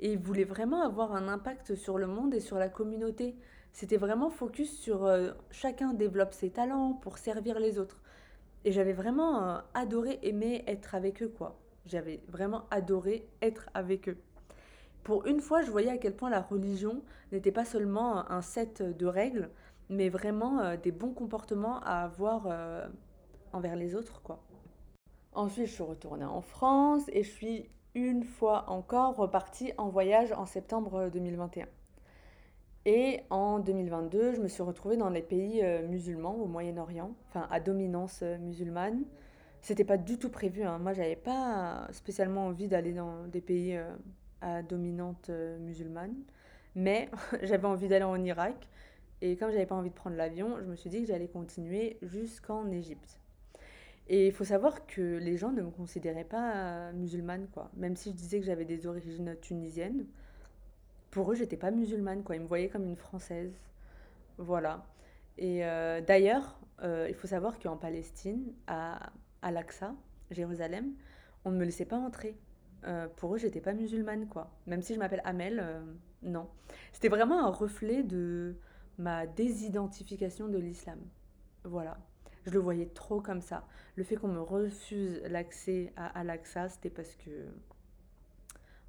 Et 0.01 0.13
ils 0.13 0.19
voulaient 0.19 0.45
vraiment 0.45 0.83
avoir 0.83 1.15
un 1.15 1.29
impact 1.29 1.75
sur 1.75 1.99
le 1.99 2.07
monde 2.07 2.35
et 2.35 2.41
sur 2.41 2.59
la 2.59 2.69
communauté. 2.69 3.37
C'était 3.73 3.97
vraiment 3.97 4.31
focus 4.31 4.79
sur 4.79 5.05
euh, 5.05 5.31
chacun 5.51 5.95
développe 5.95 6.33
ses 6.33 6.51
talents 6.51 6.95
pour 6.95 7.19
servir 7.19 7.59
les 7.59 7.79
autres. 7.79 8.01
Et 8.65 8.73
j'avais 8.73 8.93
vraiment 8.93 9.43
euh, 9.43 9.59
adoré 9.75 10.19
aimer 10.23 10.65
être 10.67 10.95
avec 10.95 11.23
eux, 11.23 11.29
quoi. 11.29 11.59
J'avais 11.87 12.21
vraiment 12.29 12.65
adoré 12.71 13.27
être 13.41 13.71
avec 13.75 14.09
eux. 14.09 14.19
Pour 15.03 15.27
une 15.27 15.41
fois, 15.41 15.63
je 15.63 15.71
voyais 15.71 15.91
à 15.91 15.99
quel 15.99 16.15
point 16.15 16.29
la 16.29 16.43
religion 16.43 17.03
n'était 17.33 17.53
pas 17.53 17.65
seulement 17.65 18.31
un 18.31 18.43
set 18.43 18.83
de 18.83 19.07
règles, 19.07 19.49
mais 19.89 20.09
vraiment 20.09 20.61
euh, 20.61 20.77
des 20.77 20.93
bons 20.93 21.15
comportements 21.15 21.81
à 21.81 22.03
avoir 22.03 22.49
envers 23.53 23.77
les 23.77 23.95
autres, 23.95 24.21
quoi. 24.23 24.43
Ensuite, 25.33 25.67
je 25.67 25.73
suis 25.73 25.83
retournée 25.83 26.25
en 26.25 26.41
France 26.41 27.05
et 27.13 27.23
je 27.23 27.31
suis 27.31 27.71
une 27.95 28.25
fois 28.25 28.69
encore 28.69 29.17
repartie 29.17 29.73
en 29.79 29.89
voyage 29.89 30.33
en 30.33 30.45
septembre 30.45 31.09
2021. 31.13 31.67
Et 32.87 33.21
en 33.29 33.59
2022, 33.59 34.35
je 34.35 34.41
me 34.41 34.49
suis 34.49 34.63
retrouvée 34.63 34.97
dans 34.97 35.11
les 35.11 35.21
pays 35.21 35.61
euh, 35.63 35.87
musulmans 35.87 36.37
au 36.37 36.47
Moyen-Orient, 36.47 37.15
enfin 37.29 37.47
à 37.51 37.61
dominance 37.61 38.21
euh, 38.23 38.39
musulmane. 38.39 39.05
C'était 39.61 39.85
pas 39.85 39.99
du 39.99 40.19
tout 40.19 40.31
prévu. 40.31 40.63
Hein. 40.63 40.79
Moi, 40.79 40.95
j'avais 40.95 41.17
pas 41.17 41.87
spécialement 41.93 42.47
envie 42.47 42.69
d'aller 42.69 42.95
dans 42.95 43.27
des 43.27 43.43
pays 43.43 43.77
euh, 43.77 43.93
à 44.41 44.63
dominante 44.63 45.31
musulmane, 45.61 46.15
mais 46.75 47.11
j'avais 47.43 47.67
envie 47.67 47.89
d'aller 47.89 48.05
en 48.05 48.25
Irak. 48.25 48.69
Et 49.21 49.37
comme 49.37 49.51
j'avais 49.51 49.67
pas 49.67 49.75
envie 49.75 49.91
de 49.91 49.95
prendre 49.95 50.17
l'avion, 50.17 50.57
je 50.61 50.65
me 50.65 50.75
suis 50.75 50.89
dit 50.89 51.03
que 51.03 51.07
j'allais 51.07 51.29
continuer 51.29 51.99
jusqu'en 52.01 52.71
Égypte. 52.71 53.19
Et 54.09 54.29
il 54.29 54.33
faut 54.33 54.45
savoir 54.45 54.87
que 54.87 55.19
les 55.19 55.37
gens 55.37 55.53
ne 55.53 55.61
me 55.61 55.71
considéraient 55.71 56.25
pas 56.25 56.91
musulmane, 56.93 57.47
quoi. 57.53 57.71
Même 57.77 57.97
si 57.97 58.11
je 58.11 58.17
disais 58.17 58.41
que 58.41 58.47
j'avais 58.47 58.65
des 58.65 58.87
origines 58.87 59.37
tunisiennes, 59.43 60.07
pour 61.11 61.33
eux, 61.33 61.35
j'étais 61.35 61.57
pas 61.57 61.71
musulmane, 61.71 62.23
quoi. 62.23 62.37
Ils 62.37 62.43
me 62.43 62.47
voyaient 62.47 62.69
comme 62.69 62.87
une 62.87 62.97
française. 62.97 63.53
Voilà. 64.39 64.87
Et 65.39 65.65
euh, 65.65 66.01
d'ailleurs, 66.01 66.61
euh, 66.83 67.07
il 67.09 67.15
faut 67.15 67.27
savoir 67.27 67.59
qu'en 67.59 67.77
Palestine, 67.77 68.53
à 68.67 69.11
Al-Aqsa, 69.43 69.95
Jérusalem, 70.31 70.95
on 71.45 71.51
ne 71.51 71.57
me 71.57 71.65
laissait 71.65 71.85
pas 71.85 71.99
entrer. 71.99 72.39
Euh, 72.85 73.09
pour 73.17 73.35
eux, 73.35 73.39
j'étais 73.39 73.61
pas 73.61 73.73
musulmane, 73.73 74.29
quoi. 74.29 74.51
Même 74.67 74.83
si 74.83 74.95
je 74.95 74.99
m'appelle 74.99 75.23
Amel, 75.25 75.65
non. 76.23 76.49
C'était 76.93 77.09
vraiment 77.09 77.45
un 77.45 77.51
reflet 77.51 78.03
de 78.03 78.57
ma 78.99 79.27
désidentification 79.27 80.49
de 80.49 80.59
l'islam. 80.59 81.01
Voilà. 81.65 81.99
Je 82.47 82.51
le 82.51 82.59
voyais 82.59 82.87
trop 82.87 83.21
comme 83.21 83.43
ça. 83.43 83.67
Le 83.97 84.05
fait 84.05 84.17
qu'on 84.17 84.29
me 84.29 84.41
refuse 84.41 85.21
l'accès 85.29 85.93
à 85.97 86.07
Al-Aqsa, 86.19 86.69
c'était 86.69 86.91
parce 86.91 87.15
que 87.17 87.31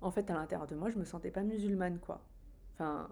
en 0.02 0.12
fait, 0.12 0.30
à 0.30 0.34
l'intérieur 0.34 0.68
de 0.68 0.76
moi, 0.76 0.90
je 0.90 0.98
me 0.98 1.06
sentais 1.06 1.32
pas 1.32 1.44
musulmane, 1.44 2.00
quoi. 2.00 2.22
Enfin, 2.74 3.10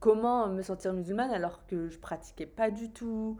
comment 0.00 0.48
me 0.48 0.62
sentir 0.62 0.92
musulmane 0.92 1.30
alors 1.30 1.66
que 1.66 1.88
je 1.88 1.98
pratiquais 1.98 2.46
pas 2.46 2.70
du 2.70 2.90
tout, 2.90 3.38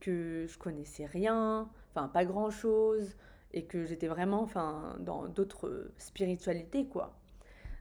que 0.00 0.46
je 0.46 0.58
connaissais 0.58 1.06
rien, 1.06 1.68
enfin, 1.90 2.08
pas 2.08 2.24
grand 2.24 2.50
chose, 2.50 3.16
et 3.52 3.64
que 3.64 3.84
j'étais 3.84 4.08
vraiment, 4.08 4.42
enfin, 4.42 4.96
dans 5.00 5.26
d'autres 5.28 5.90
spiritualités, 5.96 6.86
quoi. 6.86 7.18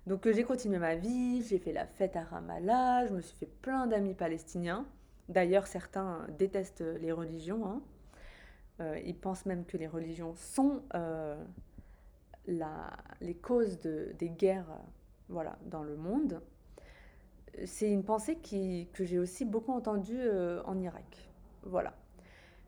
Donc, 0.08 0.30
j'ai 0.32 0.44
continué 0.44 0.78
ma 0.78 0.96
vie, 0.96 1.42
j'ai 1.44 1.58
fait 1.58 1.74
la 1.74 1.86
fête 1.86 2.16
à 2.16 2.24
Ramallah, 2.24 3.08
je 3.08 3.14
me 3.14 3.22
suis 3.22 3.36
fait 3.36 3.50
plein 3.62 3.88
d'amis 3.88 4.14
palestiniens. 4.14 4.86
D'ailleurs, 5.30 5.66
certains 5.66 6.28
détestent 6.38 6.84
les 7.02 7.12
religions. 7.12 7.66
Hein. 7.66 7.82
Euh, 8.82 9.00
ils 9.06 9.18
pensent 9.18 9.46
même 9.46 9.66
que 9.66 9.78
les 9.78 9.88
religions 9.88 10.36
sont 10.36 10.84
euh, 10.94 11.44
les 12.48 13.36
causes 13.36 13.80
des 13.80 14.30
guerres 14.30 14.80
voilà, 15.30 15.58
dans 15.66 15.84
le 15.84 15.96
monde, 15.96 16.42
c'est 17.66 17.90
une 17.90 18.04
pensée 18.04 18.36
qui, 18.38 18.90
que 18.94 19.06
j'ai 19.06 19.18
aussi 19.18 19.46
beaucoup 19.46 19.72
entendue 19.72 20.20
euh, 20.20 20.62
en 20.66 20.80
Irak. 20.80 21.30
Voilà. 21.64 21.94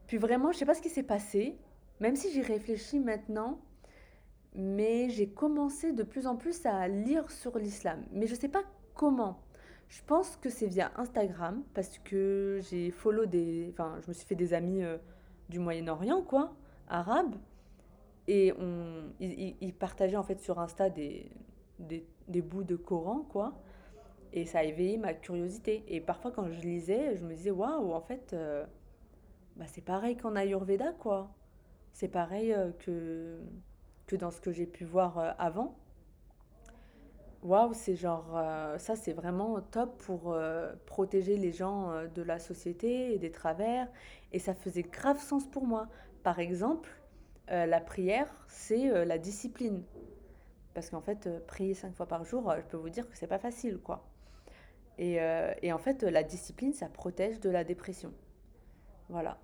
Puis 0.07 0.17
vraiment, 0.17 0.51
je 0.51 0.55
ne 0.55 0.59
sais 0.59 0.65
pas 0.65 0.73
ce 0.73 0.81
qui 0.81 0.89
s'est 0.89 1.03
passé, 1.03 1.57
même 1.99 2.15
si 2.15 2.31
j'y 2.31 2.41
réfléchis 2.41 2.99
maintenant, 2.99 3.59
mais 4.55 5.09
j'ai 5.09 5.29
commencé 5.29 5.91
de 5.91 6.03
plus 6.03 6.25
en 6.25 6.35
plus 6.35 6.65
à 6.65 6.87
lire 6.87 7.29
sur 7.29 7.57
l'islam. 7.59 8.03
Mais 8.11 8.25
je 8.25 8.33
ne 8.33 8.39
sais 8.39 8.47
pas 8.47 8.63
comment. 8.95 9.39
Je 9.89 10.01
pense 10.05 10.35
que 10.37 10.49
c'est 10.49 10.67
via 10.67 10.91
Instagram, 10.95 11.63
parce 11.73 11.99
que 11.99 12.59
j'ai 12.69 12.91
follow 12.91 13.25
des... 13.25 13.69
Enfin, 13.71 13.97
je 14.01 14.07
me 14.07 14.13
suis 14.13 14.25
fait 14.25 14.35
des 14.35 14.53
amis 14.53 14.83
euh, 14.83 14.97
du 15.49 15.59
Moyen-Orient, 15.59 16.23
quoi, 16.23 16.55
arabes. 16.89 17.35
Et 18.27 18.53
on, 18.59 19.13
il, 19.19 19.73
partageait 19.73 20.17
en 20.17 20.23
fait 20.23 20.39
sur 20.41 20.59
Insta 20.59 20.89
des, 20.89 21.31
des, 21.79 22.41
bouts 22.41 22.63
de 22.63 22.75
Coran, 22.75 23.21
quoi. 23.29 23.53
Et 24.33 24.45
ça 24.45 24.59
a 24.59 24.63
éveillé 24.63 24.97
ma 24.97 25.13
curiosité. 25.13 25.83
Et 25.87 26.01
parfois, 26.01 26.31
quand 26.31 26.49
je 26.49 26.59
lisais, 26.59 27.15
je 27.15 27.23
me 27.23 27.33
disais, 27.33 27.51
waouh, 27.51 27.93
en 27.93 28.01
fait, 28.01 28.33
euh, 28.33 28.65
bah, 29.55 29.65
c'est 29.67 29.83
pareil 29.83 30.17
qu'en 30.17 30.35
Ayurveda, 30.35 30.91
quoi. 30.99 31.33
C'est 31.93 32.09
pareil 32.09 32.53
euh, 32.53 32.71
que, 32.79 33.39
que 34.07 34.15
dans 34.17 34.31
ce 34.31 34.41
que 34.41 34.51
j'ai 34.51 34.67
pu 34.67 34.83
voir 34.83 35.17
euh, 35.17 35.31
avant. 35.39 35.77
waouh, 37.43 37.73
c'est 37.73 37.95
genre, 37.95 38.37
ça 38.77 38.97
c'est 38.97 39.13
vraiment 39.13 39.61
top 39.61 39.97
pour 40.03 40.37
protéger 40.85 41.37
les 41.37 41.53
gens 41.53 41.93
de 42.13 42.21
la 42.21 42.39
société 42.39 43.13
et 43.13 43.19
des 43.19 43.31
travers. 43.31 43.87
Et 44.33 44.39
ça 44.39 44.53
faisait 44.53 44.83
grave 44.83 45.21
sens 45.21 45.47
pour 45.47 45.65
moi. 45.65 45.87
Par 46.23 46.39
exemple, 46.39 46.89
euh, 47.51 47.65
la 47.65 47.79
prière, 47.79 48.27
c'est 48.47 48.89
euh, 48.89 49.05
la 49.05 49.17
discipline. 49.17 49.83
Parce 50.73 50.89
qu'en 50.89 51.01
fait, 51.01 51.27
euh, 51.27 51.39
prier 51.47 51.73
cinq 51.73 51.93
fois 51.95 52.05
par 52.05 52.25
jour, 52.25 52.53
je 52.57 52.61
peux 52.63 52.77
vous 52.77 52.89
dire 52.89 53.09
que 53.09 53.17
c'est 53.17 53.27
pas 53.27 53.39
facile, 53.39 53.79
quoi. 53.79 54.07
Et, 54.99 55.19
et 55.61 55.71
en 55.73 55.77
fait, 55.77 56.01
la 56.01 56.23
discipline, 56.23 56.73
ça 56.73 56.89
protège 56.89 57.39
de 57.39 57.51
la 57.51 57.63
dépression. 57.63 58.11
Voilà. 59.09 59.37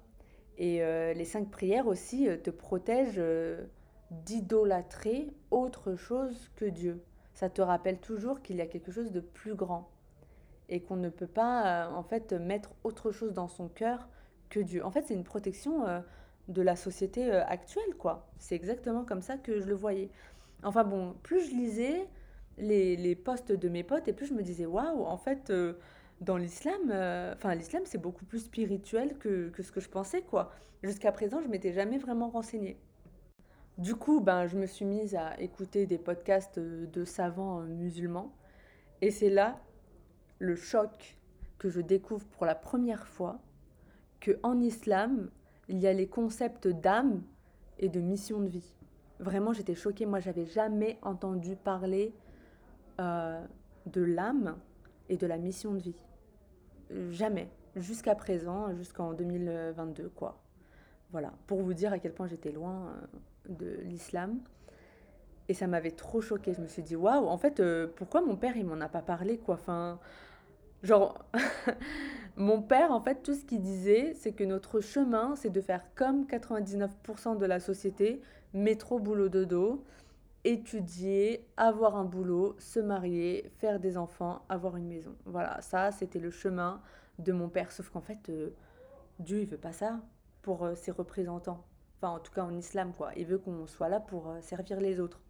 Et 0.58 0.80
les 1.13 1.26
cinq 1.26 1.52
prières 1.52 1.86
aussi 1.86 2.28
te 2.44 2.50
protègent 2.50 3.22
d'idolâtrer 4.10 5.32
autre 5.52 5.94
chose 5.94 6.50
que 6.56 6.66
Dieu. 6.66 7.04
Ça 7.36 7.52
te 7.52 7.62
rappelle 7.62 8.00
toujours 8.00 8.42
qu'il 8.42 8.56
y 8.56 8.62
a 8.62 8.66
quelque 8.66 8.92
chose 8.92 9.12
de 9.12 9.20
plus 9.20 9.54
grand 9.54 9.92
et 10.70 10.82
qu'on 10.82 10.96
ne 10.96 11.10
peut 11.10 11.28
pas 11.28 11.88
en 11.92 12.02
fait 12.02 12.34
mettre 12.34 12.72
autre 12.84 13.12
chose 13.12 13.34
dans 13.34 13.48
son 13.48 13.70
cœur 13.70 14.10
que 14.50 14.60
Dieu. 14.60 14.84
En 14.84 14.89
fait, 14.89 15.04
c'est 15.04 15.13
une 15.13 15.24
protection 15.24 15.86
de 16.47 16.62
la 16.62 16.75
société 16.75 17.32
euh, 17.32 17.43
actuelle, 17.45 17.95
quoi. 17.97 18.29
C'est 18.38 18.56
exactement 18.56 19.06
comme 19.06 19.21
ça 19.21 19.38
que 19.38 19.60
je 19.60 19.65
le 19.67 19.75
voyais. 19.75 20.10
Enfin 20.63 20.84
bon, 20.84 21.15
plus 21.23 21.49
je 21.49 21.56
lisais 21.56 22.08
les, 22.58 22.95
les 22.95 23.15
posts 23.15 23.51
de 23.51 23.69
mes 23.69 23.84
potes 23.84 24.08
et 24.08 24.13
plus 24.13 24.27
je 24.27 24.34
me 24.34 24.43
disais, 24.43 24.65
waouh, 24.65 25.03
en 25.03 25.17
fait, 25.17 25.49
euh, 25.49 25.73
dans 26.21 26.38
l'islam, 26.38 26.91
euh, 26.91 27.34
enfin 27.36 27.56
l'islam 27.56 27.84
c'est 27.86 27.97
beaucoup 27.97 28.25
plus 28.25 28.39
spirituel 28.39 29.17
que, 29.17 29.49
que 29.49 29.63
ce 29.63 29.71
que 29.71 29.79
je 29.79 29.89
pensais, 29.89 30.21
quoi. 30.21 30.51
Jusqu'à 30.84 31.12
présent, 31.12 31.41
je 31.41 31.47
m'étais 31.47 31.73
jamais 31.73 31.97
vraiment 31.97 32.29
renseignée. 32.29 32.77
Du 33.77 33.95
coup, 33.95 34.19
ben, 34.19 34.45
je 34.45 34.58
me 34.58 34.67
suis 34.67 34.86
mise 34.86 35.15
à 35.15 35.39
écouter 35.39 35.88
des 35.88 35.97
podcasts 35.97 36.60
de 36.60 37.06
savants 37.06 37.62
musulmans 37.62 38.32
et 39.01 39.10
c'est 39.10 39.29
là 39.32 39.60
le 40.39 40.56
choc 40.56 41.17
que 41.58 41.69
je 41.69 41.82
découvre 41.82 42.25
pour 42.27 42.45
la 42.45 42.53
première 42.53 43.08
fois 43.08 43.39
que 44.19 44.38
en 44.43 44.60
islam, 44.62 45.32
il 45.69 45.80
y 45.80 45.88
a 45.88 45.93
les 45.93 46.08
concepts 46.08 46.67
d'âme 46.67 47.21
et 47.80 47.89
de 47.89 47.99
mission 47.99 48.39
de 48.41 48.47
vie. 48.47 48.73
Vraiment, 49.19 49.54
j'étais 49.54 49.76
choquée. 49.76 50.06
Moi, 50.06 50.19
j'avais 50.19 50.45
jamais 50.45 50.97
entendu 51.02 51.56
parler 51.56 52.13
euh, 52.99 53.43
de 53.86 54.02
l'âme 54.02 54.58
et 55.10 55.17
de 55.17 55.28
la 55.28 55.38
mission 55.38 55.73
de 55.73 55.80
vie. 55.80 56.06
Jamais. 57.10 57.49
Jusqu'à 57.76 58.15
présent, 58.15 58.73
jusqu'en 58.76 59.13
2022, 59.13 60.10
quoi. 60.10 60.39
Voilà. 61.12 61.34
Pour 61.47 61.62
vous 61.62 61.73
dire 61.73 61.93
à 61.93 61.99
quel 61.99 62.13
point 62.13 62.28
j'étais 62.28 62.52
loin 62.52 62.88
euh, 62.88 63.54
de 63.54 63.82
l'islam. 63.84 64.39
Et 65.49 65.54
ça 65.54 65.67
m'avait 65.67 65.91
trop 65.91 66.21
choquée. 66.21 66.54
Je 66.54 66.62
me 66.62 66.67
suis 66.67 66.84
dit, 66.84 66.95
waouh, 66.95 67.28
en 67.28 67.38
fait, 67.38 67.60
euh, 67.60 67.88
pourquoi 67.95 68.21
mon 68.21 68.36
père, 68.36 68.56
il 68.58 68.65
m'en 68.65 68.80
a 68.80 68.89
pas 68.89 69.02
parlé, 69.02 69.38
quoi? 69.38 69.60
Genre, 70.84 71.17
mon 72.38 72.62
père, 72.62 72.91
en 72.91 73.02
fait, 73.02 73.24
tout 73.24 73.34
ce 73.34 73.43
qu'il 73.46 73.62
disait, 73.62 74.13
c'est 74.15 74.34
que 74.34 74.43
notre 74.43 74.80
chemin, 74.82 75.36
c'est 75.36 75.50
de 75.50 75.62
faire 75.62 75.84
comme 75.96 76.26
99% 76.26 77.38
de 77.38 77.46
la 77.46 77.60
société, 77.60 78.22
métro, 78.54 79.00
boulot, 79.00 79.30
dodo, 79.30 79.84
étudier, 80.43 81.48
avoir 81.58 81.96
un 81.96 82.04
boulot, 82.04 82.56
se 82.60 82.80
marier, 82.80 83.50
faire 83.58 83.80
des 83.80 83.98
enfants, 83.98 84.43
avoir 84.50 84.76
une 84.76 84.88
maison. 84.88 85.15
Voilà, 85.26 85.62
ça, 85.62 85.91
c'était 85.91 86.19
le 86.19 86.32
chemin 86.32 86.82
de 87.19 87.32
mon 87.32 87.50
père. 87.50 87.72
Sauf 87.72 87.89
qu'en 87.89 88.02
fait, 88.02 88.30
euh, 88.30 88.50
Dieu, 89.19 89.39
il 89.39 89.48
veut 89.48 89.58
pas 89.58 89.72
ça 89.72 90.02
pour 90.41 90.65
euh, 90.65 90.76
ses 90.76 90.91
représentants. 90.91 91.63
Enfin, 91.98 92.15
en 92.15 92.19
tout 92.19 92.34
cas, 92.34 92.43
en 92.43 92.56
islam, 92.56 92.93
quoi. 92.93 93.12
Il 93.15 93.26
veut 93.26 93.38
qu'on 93.38 93.65
soit 93.67 93.89
là 93.89 94.00
pour 94.00 94.30
euh, 94.30 94.41
servir 94.41 94.82
les 94.82 95.00
autres, 95.00 95.22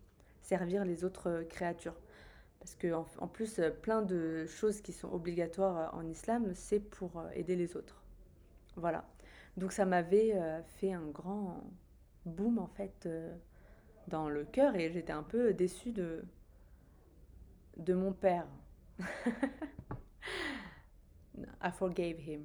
servir 0.42 0.84
les 0.86 1.04
autres 1.04 1.44
créatures. 1.50 1.96
Parce 2.64 2.76
que 2.76 2.94
en, 2.94 3.28
plus, 3.28 3.60
euh, 3.60 3.72
plein 3.72 4.02
de 4.02 4.46
choses 4.46 4.80
qui 4.80 4.94
sont 4.94 5.12
obligatoires 5.12 5.78
euh, 5.94 6.00
en 6.00 6.08
islam, 6.08 6.54
c'est 6.54 6.80
pour 6.80 7.20
euh, 7.20 7.30
aider 7.34 7.58
les 7.58 7.76
autres. 7.76 8.02
Voilà. 8.78 9.04
Donc 9.58 9.74
ça 9.74 9.84
m'avait 9.86 10.34
fait 10.66 10.94
un 10.94 11.06
grand 11.06 11.62
boom 12.26 12.58
en 12.58 12.66
fait 12.66 13.08
dans 14.08 14.28
le 14.28 14.46
cœur 14.46 14.76
et 14.76 14.90
j'étais 14.90 15.14
un 15.14 15.22
peu 15.22 15.54
déçue 15.54 15.92
de, 15.92 16.26
de 17.78 17.94
mon 17.94 18.14
père. 18.14 18.48
I 21.62 21.70
forgave 21.72 22.20
him. 22.28 22.42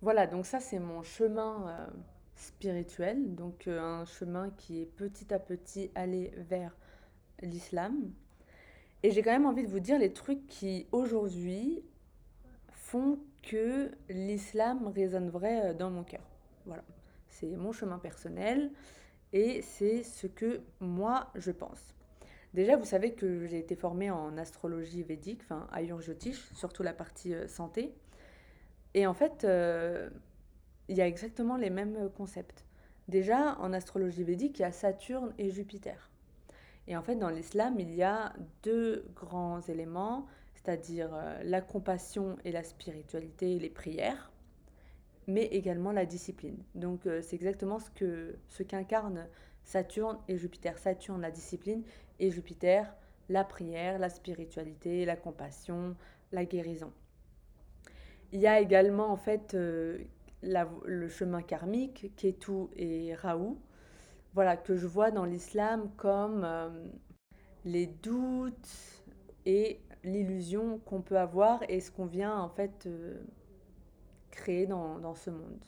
Voilà, 0.00 0.26
donc 0.26 0.44
ça 0.44 0.58
c'est 0.58 0.80
mon 0.80 1.04
chemin 1.04 1.88
spirituel, 2.34 3.36
donc 3.36 3.68
un 3.68 4.04
chemin 4.04 4.50
qui 4.50 4.82
est 4.82 4.86
petit 4.86 5.32
à 5.32 5.38
petit 5.38 5.92
allé 5.94 6.32
vers 6.36 6.76
l'islam. 7.42 8.10
Et 9.02 9.10
j'ai 9.10 9.22
quand 9.22 9.30
même 9.30 9.46
envie 9.46 9.62
de 9.62 9.68
vous 9.68 9.80
dire 9.80 9.98
les 9.98 10.12
trucs 10.12 10.46
qui 10.48 10.86
aujourd'hui 10.90 11.84
font 12.70 13.18
que 13.42 13.92
l'islam 14.08 14.88
résonne 14.88 15.30
vrai 15.30 15.66
euh, 15.70 15.74
dans 15.74 15.90
mon 15.90 16.04
cœur. 16.04 16.22
Voilà, 16.66 16.82
c'est 17.28 17.56
mon 17.56 17.72
chemin 17.72 17.98
personnel 17.98 18.72
et 19.32 19.62
c'est 19.62 20.02
ce 20.02 20.26
que 20.26 20.62
moi 20.80 21.30
je 21.34 21.50
pense. 21.50 21.94
Déjà, 22.54 22.76
vous 22.76 22.84
savez 22.84 23.12
que 23.12 23.46
j'ai 23.46 23.58
été 23.58 23.76
formée 23.76 24.10
en 24.10 24.36
astrologie 24.38 25.02
védique, 25.02 25.42
enfin 25.42 25.68
Ayurjyotish, 25.72 26.52
surtout 26.54 26.82
la 26.82 26.94
partie 26.94 27.34
euh, 27.34 27.46
santé. 27.46 27.94
Et 28.94 29.06
en 29.06 29.14
fait, 29.14 29.44
euh, 29.44 30.08
il 30.88 30.96
y 30.96 31.02
a 31.02 31.06
exactement 31.06 31.56
les 31.56 31.70
mêmes 31.70 32.10
concepts. 32.16 32.64
Déjà, 33.06 33.56
en 33.60 33.72
astrologie 33.72 34.24
védique, 34.24 34.58
il 34.58 34.62
y 34.62 34.64
a 34.64 34.72
Saturne 34.72 35.32
et 35.38 35.50
Jupiter. 35.50 36.10
Et 36.88 36.96
en 36.96 37.02
fait, 37.02 37.16
dans 37.16 37.28
l'islam, 37.28 37.78
il 37.78 37.94
y 37.94 38.02
a 38.02 38.32
deux 38.62 39.04
grands 39.14 39.60
éléments, 39.60 40.26
c'est-à-dire 40.54 41.10
euh, 41.12 41.38
la 41.44 41.60
compassion 41.60 42.36
et 42.46 42.50
la 42.50 42.64
spiritualité 42.64 43.58
les 43.58 43.68
prières, 43.68 44.32
mais 45.26 45.44
également 45.44 45.92
la 45.92 46.06
discipline. 46.06 46.56
Donc, 46.74 47.06
euh, 47.06 47.20
c'est 47.22 47.36
exactement 47.36 47.78
ce 47.78 47.90
que 47.90 48.36
ce 48.48 48.62
Saturne 49.64 50.18
et 50.28 50.38
Jupiter. 50.38 50.78
Saturne, 50.78 51.20
la 51.20 51.30
discipline, 51.30 51.82
et 52.20 52.30
Jupiter, 52.30 52.96
la 53.28 53.44
prière, 53.44 53.98
la 53.98 54.08
spiritualité, 54.08 55.04
la 55.04 55.16
compassion, 55.16 55.94
la 56.32 56.46
guérison. 56.46 56.90
Il 58.32 58.40
y 58.40 58.46
a 58.46 58.60
également 58.60 59.10
en 59.10 59.16
fait 59.16 59.52
euh, 59.54 59.98
le 60.42 61.08
chemin 61.08 61.42
karmique, 61.42 62.12
Ketu 62.16 62.68
et 62.76 63.14
Rahu, 63.14 63.56
voilà, 64.38 64.56
que 64.56 64.76
je 64.76 64.86
vois 64.86 65.10
dans 65.10 65.24
l'islam 65.24 65.90
comme 65.96 66.44
euh, 66.44 66.68
les 67.64 67.88
doutes 67.88 69.02
et 69.46 69.80
l'illusion 70.04 70.78
qu'on 70.86 71.02
peut 71.02 71.18
avoir 71.18 71.60
et 71.68 71.80
ce 71.80 71.90
qu'on 71.90 72.06
vient 72.06 72.38
en 72.38 72.48
fait 72.48 72.86
euh, 72.86 73.18
créer 74.30 74.66
dans, 74.66 75.16
ce 75.16 75.30
monde. 75.30 75.64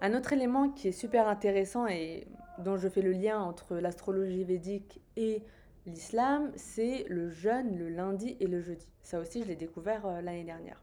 Un 0.00 0.14
autre 0.14 0.32
élément 0.32 0.70
qui 0.70 0.88
est 0.88 0.92
super 0.92 1.28
intéressant 1.28 1.86
et 1.86 2.26
dont 2.60 2.78
je 2.78 2.88
fais 2.88 3.02
le 3.02 3.12
lien 3.12 3.38
entre 3.42 3.76
l'astrologie 3.76 4.44
védique 4.44 5.02
et 5.18 5.42
l'islam, 5.84 6.52
c'est 6.56 7.04
le 7.10 7.28
jeûne 7.28 7.76
le 7.76 7.90
lundi 7.90 8.38
et 8.40 8.46
le 8.46 8.62
jeudi. 8.62 8.88
Ça 9.02 9.20
aussi, 9.20 9.42
je 9.42 9.48
l'ai 9.48 9.54
découvert 9.54 10.06
euh, 10.06 10.22
l'année 10.22 10.44
dernière. 10.44 10.82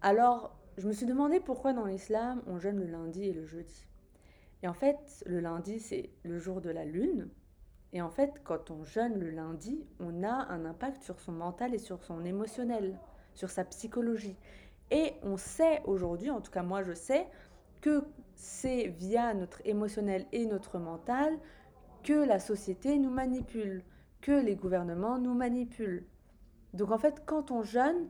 Alors, 0.00 0.56
je 0.78 0.88
me 0.88 0.94
suis 0.94 1.04
demandé 1.04 1.40
pourquoi 1.40 1.74
dans 1.74 1.84
l'islam 1.84 2.40
on 2.46 2.58
jeûne 2.58 2.78
le 2.78 2.86
lundi 2.86 3.24
et 3.24 3.34
le 3.34 3.44
jeudi. 3.44 3.84
Et 4.62 4.68
en 4.68 4.74
fait, 4.74 5.22
le 5.26 5.40
lundi, 5.40 5.80
c'est 5.80 6.10
le 6.22 6.38
jour 6.38 6.60
de 6.60 6.70
la 6.70 6.84
lune. 6.84 7.28
Et 7.92 8.02
en 8.02 8.10
fait, 8.10 8.40
quand 8.44 8.70
on 8.70 8.84
jeûne 8.84 9.18
le 9.18 9.30
lundi, 9.30 9.84
on 9.98 10.22
a 10.22 10.46
un 10.50 10.64
impact 10.64 11.02
sur 11.02 11.18
son 11.18 11.32
mental 11.32 11.74
et 11.74 11.78
sur 11.78 12.02
son 12.02 12.24
émotionnel, 12.24 12.98
sur 13.34 13.50
sa 13.50 13.64
psychologie. 13.64 14.36
Et 14.90 15.14
on 15.22 15.36
sait 15.36 15.82
aujourd'hui, 15.84 16.30
en 16.30 16.40
tout 16.40 16.50
cas 16.50 16.62
moi 16.62 16.82
je 16.82 16.92
sais, 16.92 17.26
que 17.80 18.04
c'est 18.34 18.88
via 18.88 19.34
notre 19.34 19.60
émotionnel 19.64 20.26
et 20.32 20.46
notre 20.46 20.78
mental 20.78 21.38
que 22.02 22.12
la 22.12 22.38
société 22.38 22.98
nous 22.98 23.10
manipule, 23.10 23.84
que 24.20 24.32
les 24.32 24.56
gouvernements 24.56 25.18
nous 25.18 25.34
manipulent. 25.34 26.04
Donc 26.74 26.90
en 26.90 26.98
fait, 26.98 27.22
quand 27.26 27.50
on 27.50 27.62
jeûne, 27.62 28.08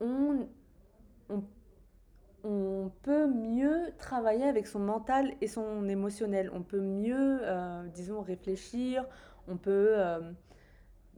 on, 0.00 0.46
on 2.44 2.90
peut 3.02 3.26
mieux 3.26 3.92
travailler 3.98 4.44
avec 4.44 4.66
son 4.66 4.80
mental 4.80 5.32
et 5.40 5.46
son 5.46 5.88
émotionnel. 5.88 6.50
On 6.52 6.62
peut 6.62 6.80
mieux, 6.80 7.40
euh, 7.42 7.86
disons, 7.94 8.20
réfléchir. 8.20 9.06
On 9.48 9.56
peut 9.56 9.94
euh, 9.96 10.20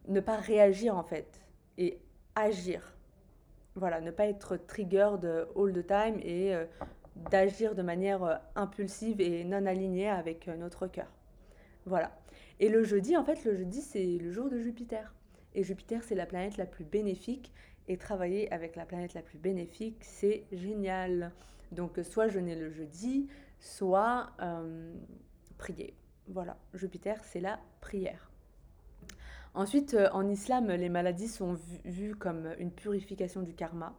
ne 0.08 0.20
pas 0.20 0.36
réagir 0.36 0.96
en 0.96 1.02
fait 1.02 1.40
et 1.78 1.98
agir. 2.34 2.94
Voilà, 3.74 4.00
ne 4.00 4.10
pas 4.10 4.26
être 4.26 4.56
triggered 4.56 5.48
all 5.56 5.72
the 5.72 5.86
time 5.86 6.20
et 6.22 6.54
euh, 6.54 6.64
d'agir 7.30 7.74
de 7.74 7.82
manière 7.82 8.40
impulsive 8.54 9.20
et 9.20 9.44
non 9.44 9.66
alignée 9.66 10.08
avec 10.08 10.46
notre 10.46 10.86
cœur. 10.86 11.10
Voilà. 11.86 12.12
Et 12.60 12.68
le 12.68 12.84
jeudi, 12.84 13.16
en 13.16 13.24
fait, 13.24 13.44
le 13.44 13.54
jeudi, 13.56 13.80
c'est 13.80 14.18
le 14.18 14.30
jour 14.30 14.48
de 14.48 14.58
Jupiter. 14.58 15.12
Et 15.54 15.62
Jupiter, 15.62 16.02
c'est 16.02 16.14
la 16.14 16.26
planète 16.26 16.56
la 16.56 16.66
plus 16.66 16.84
bénéfique. 16.84 17.52
Et 17.86 17.98
travailler 17.98 18.50
avec 18.50 18.76
la 18.76 18.86
planète 18.86 19.12
la 19.12 19.20
plus 19.20 19.38
bénéfique, 19.38 20.02
c'est 20.02 20.44
génial. 20.52 21.32
Donc, 21.70 21.98
soit 22.02 22.28
jeûner 22.28 22.54
le 22.54 22.70
jeudi, 22.70 23.28
soit 23.58 24.30
euh, 24.40 24.94
prier. 25.58 25.94
Voilà, 26.28 26.56
Jupiter, 26.72 27.22
c'est 27.24 27.40
la 27.40 27.60
prière. 27.80 28.30
Ensuite, 29.52 29.94
euh, 29.94 30.08
en 30.12 30.28
islam, 30.28 30.68
les 30.68 30.88
maladies 30.88 31.28
sont 31.28 31.58
vues 31.84 32.16
comme 32.16 32.54
une 32.58 32.70
purification 32.70 33.42
du 33.42 33.54
karma. 33.54 33.94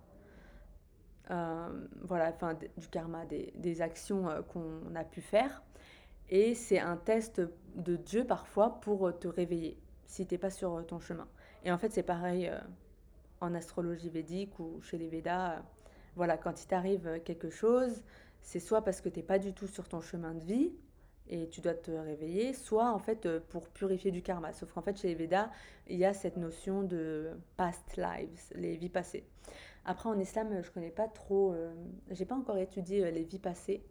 Euh, 1.30 1.88
voilà, 2.02 2.32
enfin 2.34 2.58
du 2.78 2.88
karma, 2.88 3.26
des, 3.26 3.82
actions 3.82 4.28
qu'on 4.52 4.96
a 4.96 5.04
pu 5.04 5.22
faire. 5.22 5.62
Et 6.30 6.56
c'est 6.56 6.80
un 6.80 6.98
test 6.98 7.42
de 7.76 7.96
Dieu 7.98 8.26
parfois 8.26 8.80
pour 8.82 9.12
te 9.20 9.28
réveiller 9.28 9.78
si 10.08 10.26
t'es 10.26 10.40
pas 10.40 10.50
sur 10.50 10.86
ton 10.88 11.00
chemin. 11.00 11.28
Et 11.66 11.72
en 11.72 11.78
fait, 11.78 11.92
c'est 11.92 12.04
pareil 12.04 12.50
en 13.42 13.54
astrologie 13.54 14.10
védique 14.10 14.58
ou 14.60 14.80
chez 14.82 14.98
les 14.98 15.10
Védas. 15.10 15.62
voilà, 16.16 16.38
quand 16.38 16.64
il 16.64 16.68
t'arrive 16.68 17.20
quelque 17.26 17.50
chose, 17.50 18.04
c'est 18.42 18.62
soit 18.62 18.84
parce 18.84 19.02
que 19.02 19.10
t'es 19.10 19.24
pas 19.24 19.40
du 19.40 19.54
tout 19.54 19.68
sur 19.68 19.90
ton 19.90 20.00
chemin 20.00 20.34
de 20.34 20.44
vie, 20.44 20.72
et 21.28 21.50
tu 21.50 21.62
dois 21.62 21.74
te 21.74 21.92
réveiller, 21.92 22.54
soit 22.54 22.92
en 22.92 23.00
fait 23.00 23.26
euh, 23.26 23.40
pour 23.50 23.68
purifier 23.70 24.12
du 24.12 24.22
karma. 24.22 24.54
Sauf 24.54 24.72
qu'en 24.72 24.82
fait 24.82 24.98
chez 25.00 25.08
les 25.08 25.16
Védas, 25.16 25.50
il 25.88 25.98
y 25.98 26.06
a 26.06 26.14
cette 26.14 26.38
notion 26.38 26.84
de 26.84 27.32
past 27.58 27.98
lives, 27.98 28.52
les 28.54 28.76
vies 28.78 28.90
passées. 28.90 29.26
Après 29.86 30.10
en 30.10 30.20
islam, 30.20 30.62
je 30.62 30.70
connais 30.72 30.92
pas 30.92 31.08
trop, 31.08 31.54
euh, 31.54 31.74
j'ai 32.12 32.26
pas 32.26 32.36
encore 32.36 32.58
étudié 32.58 33.06
euh, 33.06 33.12
les 33.12 33.24
vies 33.24 33.40
passées. 33.40 33.84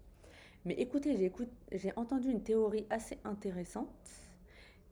Mais 0.64 0.74
écoutez, 0.74 1.30
j'ai 1.72 1.92
entendu 1.96 2.30
une 2.30 2.42
théorie 2.42 2.86
assez 2.88 3.18
intéressante 3.24 3.90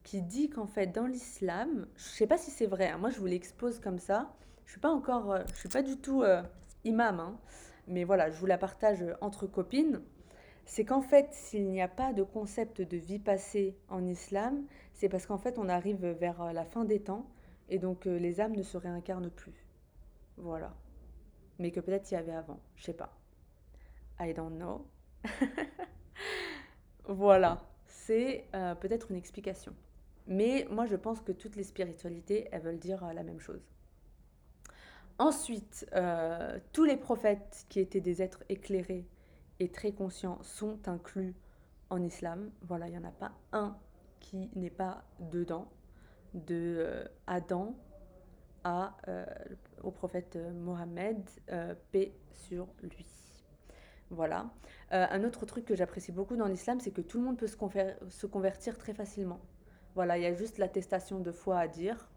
qui 0.04 0.22
dit 0.22 0.50
qu'en 0.50 0.66
fait 0.66 0.88
dans 0.88 1.06
l'islam, 1.06 1.86
je 1.96 2.02
sais 2.02 2.26
pas 2.26 2.38
si 2.38 2.50
c'est 2.50 2.66
vrai, 2.66 2.88
hein, 2.88 2.98
moi 2.98 3.10
je 3.10 3.18
vous 3.18 3.26
l'expose 3.26 3.78
comme 3.78 3.98
ça, 3.98 4.34
je 4.66 4.72
suis 4.72 4.80
pas 4.80 4.90
encore, 4.90 5.36
je 5.52 5.58
suis 5.60 5.68
pas 5.68 5.82
du 5.82 5.96
tout 5.96 6.24
imam, 6.84 7.20
hein, 7.20 7.38
mais 7.86 8.04
voilà, 8.04 8.30
je 8.30 8.38
vous 8.38 8.46
la 8.46 8.58
partage 8.58 9.04
entre 9.20 9.46
copines 9.46 10.00
c'est 10.64 10.84
qu'en 10.84 11.02
fait, 11.02 11.32
s'il 11.32 11.68
n'y 11.68 11.82
a 11.82 11.88
pas 11.88 12.12
de 12.12 12.22
concept 12.22 12.80
de 12.80 12.96
vie 12.96 13.18
passée 13.18 13.76
en 13.88 14.06
islam, 14.06 14.64
c'est 14.94 15.08
parce 15.08 15.26
qu'en 15.26 15.38
fait, 15.38 15.58
on 15.58 15.68
arrive 15.68 16.06
vers 16.06 16.40
euh, 16.40 16.52
la 16.52 16.64
fin 16.64 16.84
des 16.84 17.00
temps 17.00 17.26
et 17.68 17.78
donc 17.78 18.06
euh, 18.06 18.18
les 18.18 18.40
âmes 18.40 18.54
ne 18.56 18.62
se 18.62 18.76
réincarnent 18.76 19.30
plus. 19.30 19.66
Voilà. 20.36 20.74
Mais 21.58 21.70
que 21.70 21.80
peut-être 21.80 22.10
il 22.10 22.14
y 22.14 22.16
avait 22.16 22.32
avant, 22.32 22.60
je 22.76 22.84
sais 22.84 22.94
pas. 22.94 23.12
I 24.20 24.32
don't 24.34 24.56
know. 24.56 24.86
voilà, 27.04 27.60
c'est 27.86 28.46
euh, 28.54 28.74
peut-être 28.74 29.10
une 29.10 29.16
explication. 29.16 29.74
Mais 30.26 30.66
moi, 30.70 30.86
je 30.86 30.96
pense 30.96 31.20
que 31.20 31.32
toutes 31.32 31.56
les 31.56 31.64
spiritualités, 31.64 32.48
elles 32.52 32.62
veulent 32.62 32.78
dire 32.78 33.04
la 33.12 33.22
même 33.22 33.40
chose. 33.40 33.68
Ensuite, 35.18 35.86
tous 36.72 36.84
les 36.84 36.96
prophètes 36.96 37.66
qui 37.68 37.80
étaient 37.80 38.00
des 38.00 38.22
êtres 38.22 38.44
éclairés, 38.48 39.06
très 39.68 39.92
conscients 39.92 40.38
sont 40.42 40.88
inclus 40.88 41.34
en 41.90 42.02
islam. 42.02 42.50
Voilà, 42.62 42.88
il 42.88 42.92
n'y 42.92 42.98
en 42.98 43.04
a 43.04 43.12
pas 43.12 43.32
un 43.52 43.76
qui 44.20 44.50
n'est 44.54 44.70
pas 44.70 45.04
dedans, 45.20 45.68
de 46.34 46.76
euh, 46.78 47.04
Adam 47.26 47.76
à, 48.64 48.96
euh, 49.08 49.26
au 49.82 49.90
prophète 49.90 50.38
Mohammed, 50.54 51.18
euh, 51.50 51.74
paix 51.90 52.14
sur 52.30 52.68
lui. 52.82 53.06
Voilà. 54.10 54.50
un 54.90 55.24
autre 55.24 55.46
truc 55.46 55.64
que 55.64 55.74
j'apprécie 55.74 56.12
beaucoup 56.12 56.36
dans 56.36 56.46
l'islam, 56.46 56.80
c'est 56.80 56.90
que 56.90 57.00
tout 57.00 57.18
le 57.18 57.24
monde 57.24 57.38
peut 57.38 57.46
se 57.46 58.26
convertir 58.26 58.76
très 58.76 58.92
facilement. 58.92 59.40
Voilà, 59.94 60.18
il 60.18 60.22
y 60.22 60.26
a 60.26 60.34
juste 60.34 60.58
l'attestation 60.58 61.20
de 61.20 61.32
foi 61.32 61.58
à 61.58 61.68
dire. 61.68 62.08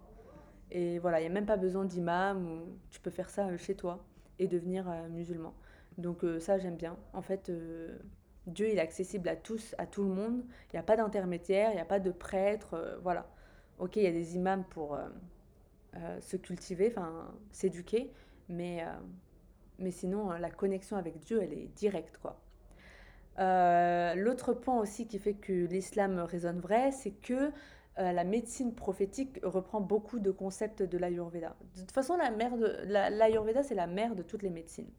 Et 0.71 0.99
voilà, 0.99 1.19
il 1.19 1.23
n'y 1.23 1.29
a 1.29 1.33
même 1.33 1.45
pas 1.45 1.57
besoin 1.57 1.85
d'imam, 1.85 2.65
tu 2.89 2.99
peux 2.99 3.11
faire 3.11 3.29
ça 3.29 3.55
chez 3.57 3.75
toi 3.75 4.03
et 4.39 4.47
devenir 4.47 4.89
musulman. 5.09 5.53
Donc 5.97 6.23
euh, 6.23 6.39
ça, 6.39 6.57
j'aime 6.57 6.75
bien. 6.75 6.97
En 7.13 7.21
fait, 7.21 7.49
euh, 7.49 7.97
Dieu, 8.47 8.69
il 8.69 8.77
est 8.77 8.81
accessible 8.81 9.29
à 9.29 9.35
tous, 9.35 9.75
à 9.77 9.85
tout 9.85 10.03
le 10.03 10.09
monde. 10.09 10.43
Il 10.71 10.75
n'y 10.75 10.79
a 10.79 10.83
pas 10.83 10.97
d'intermédiaire, 10.97 11.71
il 11.71 11.75
n'y 11.75 11.81
a 11.81 11.85
pas 11.85 11.99
de 11.99 12.11
prêtre. 12.11 12.73
Euh, 12.73 12.97
voilà. 13.01 13.27
Ok, 13.79 13.95
il 13.97 14.03
y 14.03 14.07
a 14.07 14.11
des 14.11 14.35
imams 14.35 14.63
pour 14.69 14.97
se 16.21 16.37
cultiver, 16.37 16.93
enfin 16.95 17.33
s'éduquer, 17.51 18.11
mais, 18.47 18.85
mais 19.79 19.91
sinon, 19.91 20.29
la 20.31 20.49
connexion 20.49 20.95
avec 20.95 21.19
Dieu, 21.19 21.41
elle 21.41 21.51
est 21.51 21.67
directe, 21.75 22.17
quoi. 22.21 22.39
L'autre 23.37 24.53
point 24.53 24.79
aussi 24.79 25.07
qui 25.07 25.19
fait 25.19 25.33
que 25.33 25.51
l'islam 25.51 26.19
résonne 26.19 26.59
vrai, 26.59 26.91
c'est 26.91 27.11
que 27.11 27.51
la 27.97 28.23
médecine 28.23 28.75
prophétique 28.75 29.39
reprend 29.43 29.81
beaucoup 29.81 30.19
de 30.19 30.31
concepts 30.31 30.83
de 30.83 30.97
l'Ayurveda. 30.97 31.55
De 31.75 31.81
toute 31.81 31.91
façon, 31.91 32.17
l'Ayurveda, 32.17 33.63
c'est 33.63 33.75
la 33.75 33.87
mère 33.87 34.15
de 34.15 34.23
toutes 34.23 34.43
les 34.43 34.49
médecines. 34.49 34.91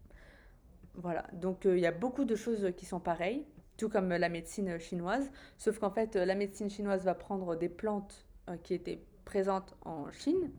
Voilà, 0.96 1.26
donc 1.34 1.66
euh, 1.66 1.76
il 1.76 1.82
y 1.82 1.86
a 1.86 1.92
beaucoup 1.92 2.24
de 2.24 2.34
choses 2.34 2.72
qui 2.76 2.86
sont 2.86 3.00
pareilles, 3.00 3.44
tout 3.76 3.90
comme 3.90 4.08
la 4.08 4.28
médecine 4.30 4.78
chinoise, 4.78 5.30
sauf 5.58 5.78
qu'en 5.78 5.90
fait 5.90 6.16
la 6.16 6.34
médecine 6.34 6.70
chinoise 6.70 7.04
va 7.04 7.14
prendre 7.14 7.54
des 7.54 7.68
plantes 7.68 8.26
euh, 8.48 8.56
qui 8.62 8.72
étaient 8.72 9.04
présentes 9.26 9.76
en 9.84 10.10
Chine, 10.10 10.50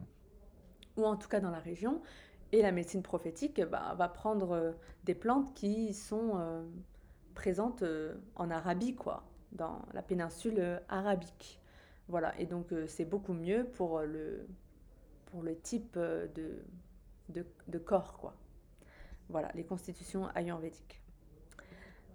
ou 0.96 1.06
en 1.06 1.16
tout 1.16 1.28
cas 1.28 1.40
dans 1.40 1.50
la 1.50 1.60
région, 1.60 2.04
et 2.52 2.62
la 2.62 2.72
médecine 2.72 3.02
prophétique 3.02 3.62
bah, 3.66 3.96
va 3.98 4.08
prendre 4.08 4.52
euh, 4.52 4.72
des 5.06 5.16
plantes 5.16 5.56
qui 5.56 5.96
sont 5.96 6.34
présentes 7.38 7.84
en 8.36 8.50
Arabie, 8.50 8.96
quoi, 8.96 9.24
dans 9.52 9.84
la 9.94 10.02
péninsule 10.02 10.82
arabique. 10.90 11.62
Voilà, 12.08 12.34
et 12.40 12.48
donc 12.48 12.74
c'est 12.88 13.06
beaucoup 13.06 13.34
mieux 13.34 13.64
pour 13.64 14.02
le, 14.02 14.48
pour 15.28 15.44
le 15.44 15.56
type 15.56 16.00
de, 16.00 16.64
de, 17.30 17.78
corps, 17.78 18.18
quoi. 18.18 18.34
Voilà, 19.30 19.52
les 19.54 19.64
constitutions 19.64 20.28
ayurvédiques. 20.34 21.02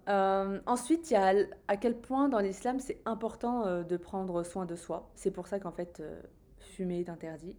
Euh, 0.09 0.59
ensuite, 0.65 1.09
il 1.09 1.13
y 1.13 1.17
a 1.17 1.33
à 1.67 1.77
quel 1.77 1.97
point 1.97 2.27
dans 2.27 2.39
l'islam 2.39 2.79
c'est 2.79 3.01
important 3.05 3.65
euh, 3.65 3.83
de 3.83 3.95
prendre 3.95 4.43
soin 4.43 4.65
de 4.65 4.75
soi. 4.75 5.09
C'est 5.15 5.31
pour 5.31 5.47
ça 5.47 5.59
qu'en 5.59 5.71
fait, 5.71 6.01
euh, 6.01 6.21
fumer 6.59 6.99
est 6.99 7.09
interdit, 7.09 7.57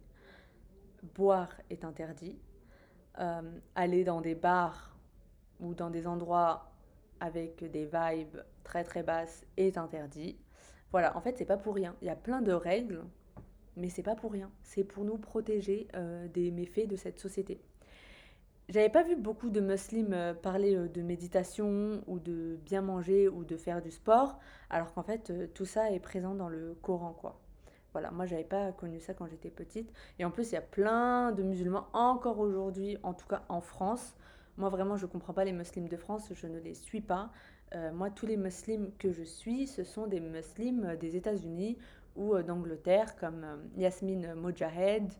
boire 1.15 1.49
est 1.69 1.83
interdit, 1.83 2.37
aller 3.75 4.03
dans 4.03 4.19
des 4.19 4.35
bars 4.35 4.97
ou 5.61 5.73
dans 5.73 5.89
des 5.89 6.05
endroits 6.05 6.74
avec 7.19 7.63
des 7.71 7.85
vibes 7.85 8.37
très 8.63 8.83
très 8.83 9.03
basses 9.03 9.45
est 9.57 9.77
interdit. 9.77 10.37
Voilà, 10.91 11.15
en 11.17 11.21
fait, 11.21 11.37
c'est 11.37 11.45
pas 11.45 11.57
pour 11.57 11.75
rien. 11.75 11.95
Il 12.01 12.07
y 12.07 12.11
a 12.11 12.15
plein 12.15 12.41
de 12.41 12.51
règles, 12.51 13.03
mais 13.75 13.89
c'est 13.89 14.03
pas 14.03 14.15
pour 14.15 14.31
rien. 14.31 14.49
C'est 14.63 14.83
pour 14.83 15.03
nous 15.03 15.17
protéger 15.17 15.87
des 16.33 16.51
méfaits 16.51 16.87
de 16.87 16.95
cette 16.95 17.19
société. 17.19 17.59
J'avais 18.67 18.89
pas 18.89 19.03
vu 19.03 19.15
beaucoup 19.15 19.51
de 19.51 19.59
musulmans 19.59 20.15
euh, 20.15 20.33
parler 20.33 20.75
euh, 20.75 20.87
de 20.87 21.03
méditation 21.03 22.01
ou 22.07 22.17
de 22.17 22.57
bien 22.65 22.81
manger 22.81 23.29
ou 23.29 23.43
de 23.43 23.57
faire 23.57 23.79
du 23.79 23.91
sport, 23.91 24.39
alors 24.71 24.91
qu'en 24.93 25.03
fait 25.03 25.29
euh, 25.29 25.45
tout 25.53 25.65
ça 25.65 25.91
est 25.91 25.99
présent 25.99 26.33
dans 26.33 26.49
le 26.49 26.75
Coran 26.81 27.13
quoi. 27.13 27.39
Voilà, 27.93 28.09
moi 28.09 28.25
j'avais 28.25 28.43
pas 28.43 28.71
connu 28.71 28.99
ça 28.99 29.13
quand 29.13 29.27
j'étais 29.27 29.51
petite. 29.51 29.93
Et 30.17 30.25
en 30.25 30.31
plus, 30.31 30.49
il 30.49 30.55
y 30.55 30.57
a 30.57 30.61
plein 30.61 31.31
de 31.31 31.43
musulmans 31.43 31.87
encore 31.93 32.39
aujourd'hui, 32.39 32.97
en 33.03 33.13
tout 33.13 33.27
cas 33.27 33.43
en 33.47 33.61
France. 33.61 34.15
Moi 34.57 34.69
vraiment, 34.69 34.97
je 34.97 35.05
comprends 35.05 35.33
pas 35.33 35.45
les 35.45 35.51
musulmans 35.51 35.89
de 35.89 35.97
France, 35.97 36.31
je 36.33 36.47
ne 36.47 36.59
les 36.59 36.73
suis 36.73 37.01
pas. 37.01 37.31
moi, 37.93 38.09
tous 38.09 38.25
les 38.25 38.37
musulmans 38.37 38.91
que 38.97 39.11
je 39.11 39.23
suis, 39.23 39.67
ce 39.67 39.83
sont 39.83 40.07
des 40.07 40.19
musulmans 40.19 40.95
des 40.95 41.15
États-Unis 41.15 41.77
ou 42.15 42.37
d'Angleterre, 42.41 43.15
comme 43.17 43.45
Yasmine 43.75 44.33
Mojahed 44.35 45.11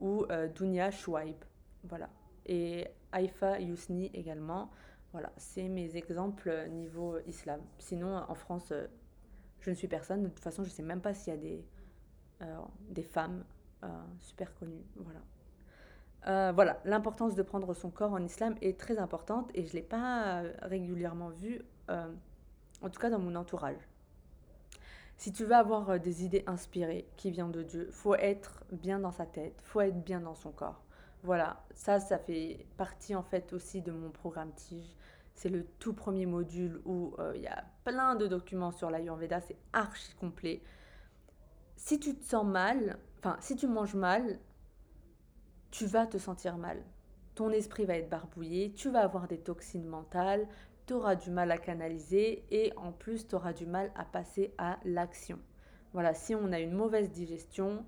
ou 0.00 0.24
Dunia 0.54 0.90
Chouaib. 0.90 1.36
Voilà 1.84 2.08
et 2.48 2.88
Haïfa 3.12 3.60
Yousni 3.60 4.10
également. 4.14 4.70
Voilà, 5.12 5.32
c'est 5.36 5.68
mes 5.68 5.96
exemples 5.96 6.68
niveau 6.70 7.18
islam. 7.26 7.60
Sinon, 7.78 8.16
en 8.16 8.34
France, 8.34 8.72
euh, 8.72 8.86
je 9.60 9.70
ne 9.70 9.74
suis 9.74 9.88
personne. 9.88 10.24
De 10.24 10.28
toute 10.28 10.40
façon, 10.40 10.64
je 10.64 10.68
ne 10.68 10.74
sais 10.74 10.82
même 10.82 11.00
pas 11.00 11.14
s'il 11.14 11.32
y 11.32 11.36
a 11.36 11.40
des, 11.40 11.64
euh, 12.42 12.58
des 12.90 13.02
femmes 13.02 13.44
euh, 13.84 13.88
super 14.18 14.54
connues. 14.54 14.84
Voilà. 14.96 15.20
Voilà, 16.24 16.80
l'importance 16.84 17.34
de 17.34 17.42
prendre 17.42 17.74
son 17.74 17.90
corps 17.90 18.12
en 18.12 18.22
islam 18.22 18.54
est 18.60 18.78
très 18.78 18.98
importante 18.98 19.50
et 19.54 19.64
je 19.64 19.68
ne 19.68 19.74
l'ai 19.74 19.82
pas 19.82 20.42
régulièrement 20.62 21.30
vue, 21.30 21.62
en 21.88 22.90
tout 22.90 23.00
cas 23.00 23.10
dans 23.10 23.18
mon 23.18 23.34
entourage. 23.34 23.88
Si 25.16 25.32
tu 25.32 25.44
veux 25.44 25.54
avoir 25.56 25.98
des 25.98 26.24
idées 26.24 26.44
inspirées 26.46 27.08
qui 27.16 27.32
viennent 27.32 27.50
de 27.50 27.64
Dieu, 27.64 27.88
faut 27.90 28.14
être 28.14 28.62
bien 28.70 29.00
dans 29.00 29.10
sa 29.10 29.26
tête, 29.26 29.60
faut 29.64 29.80
être 29.80 30.04
bien 30.04 30.20
dans 30.20 30.36
son 30.36 30.52
corps. 30.52 30.80
Voilà, 31.24 31.64
ça, 31.74 31.98
ça 31.98 32.18
fait 32.18 32.64
partie 32.76 33.16
en 33.16 33.24
fait 33.24 33.52
aussi 33.52 33.82
de 33.82 33.90
mon 33.90 34.10
programme 34.10 34.52
Tige. 34.52 34.94
C'est 35.34 35.48
le 35.48 35.64
tout 35.78 35.92
premier 35.92 36.26
module 36.26 36.80
où 36.84 37.14
euh, 37.18 37.32
il 37.34 37.42
y 37.42 37.48
a 37.48 37.64
plein 37.84 38.14
de 38.14 38.26
documents 38.28 38.70
sur 38.70 38.90
l'Ayurveda, 38.90 39.40
c'est 39.40 39.56
archi 39.72 40.14
complet. 40.14 40.62
Si 41.76 41.98
tu 41.98 42.14
te 42.16 42.24
sens 42.24 42.46
mal, 42.46 42.98
enfin, 43.18 43.36
si 43.40 43.56
tu 43.56 43.66
manges 43.66 43.96
mal, 43.96 44.38
tu 45.70 45.86
vas 45.86 46.06
te 46.06 46.18
sentir 46.18 46.56
mal. 46.56 46.82
Ton 47.34 47.50
esprit 47.50 47.84
va 47.84 47.96
être 47.96 48.08
barbouillé, 48.08 48.72
tu 48.72 48.90
vas 48.90 49.00
avoir 49.00 49.28
des 49.28 49.38
toxines 49.38 49.86
mentales, 49.86 50.46
tu 50.86 50.94
auras 50.94 51.14
du 51.14 51.30
mal 51.30 51.50
à 51.50 51.58
canaliser 51.58 52.44
et 52.50 52.72
en 52.76 52.92
plus, 52.92 53.28
tu 53.28 53.34
auras 53.34 53.52
du 53.52 53.66
mal 53.66 53.92
à 53.94 54.04
passer 54.04 54.54
à 54.58 54.78
l'action. 54.84 55.38
Voilà, 55.92 56.14
si 56.14 56.34
on 56.34 56.52
a 56.52 56.58
une 56.58 56.72
mauvaise 56.72 57.10
digestion, 57.10 57.84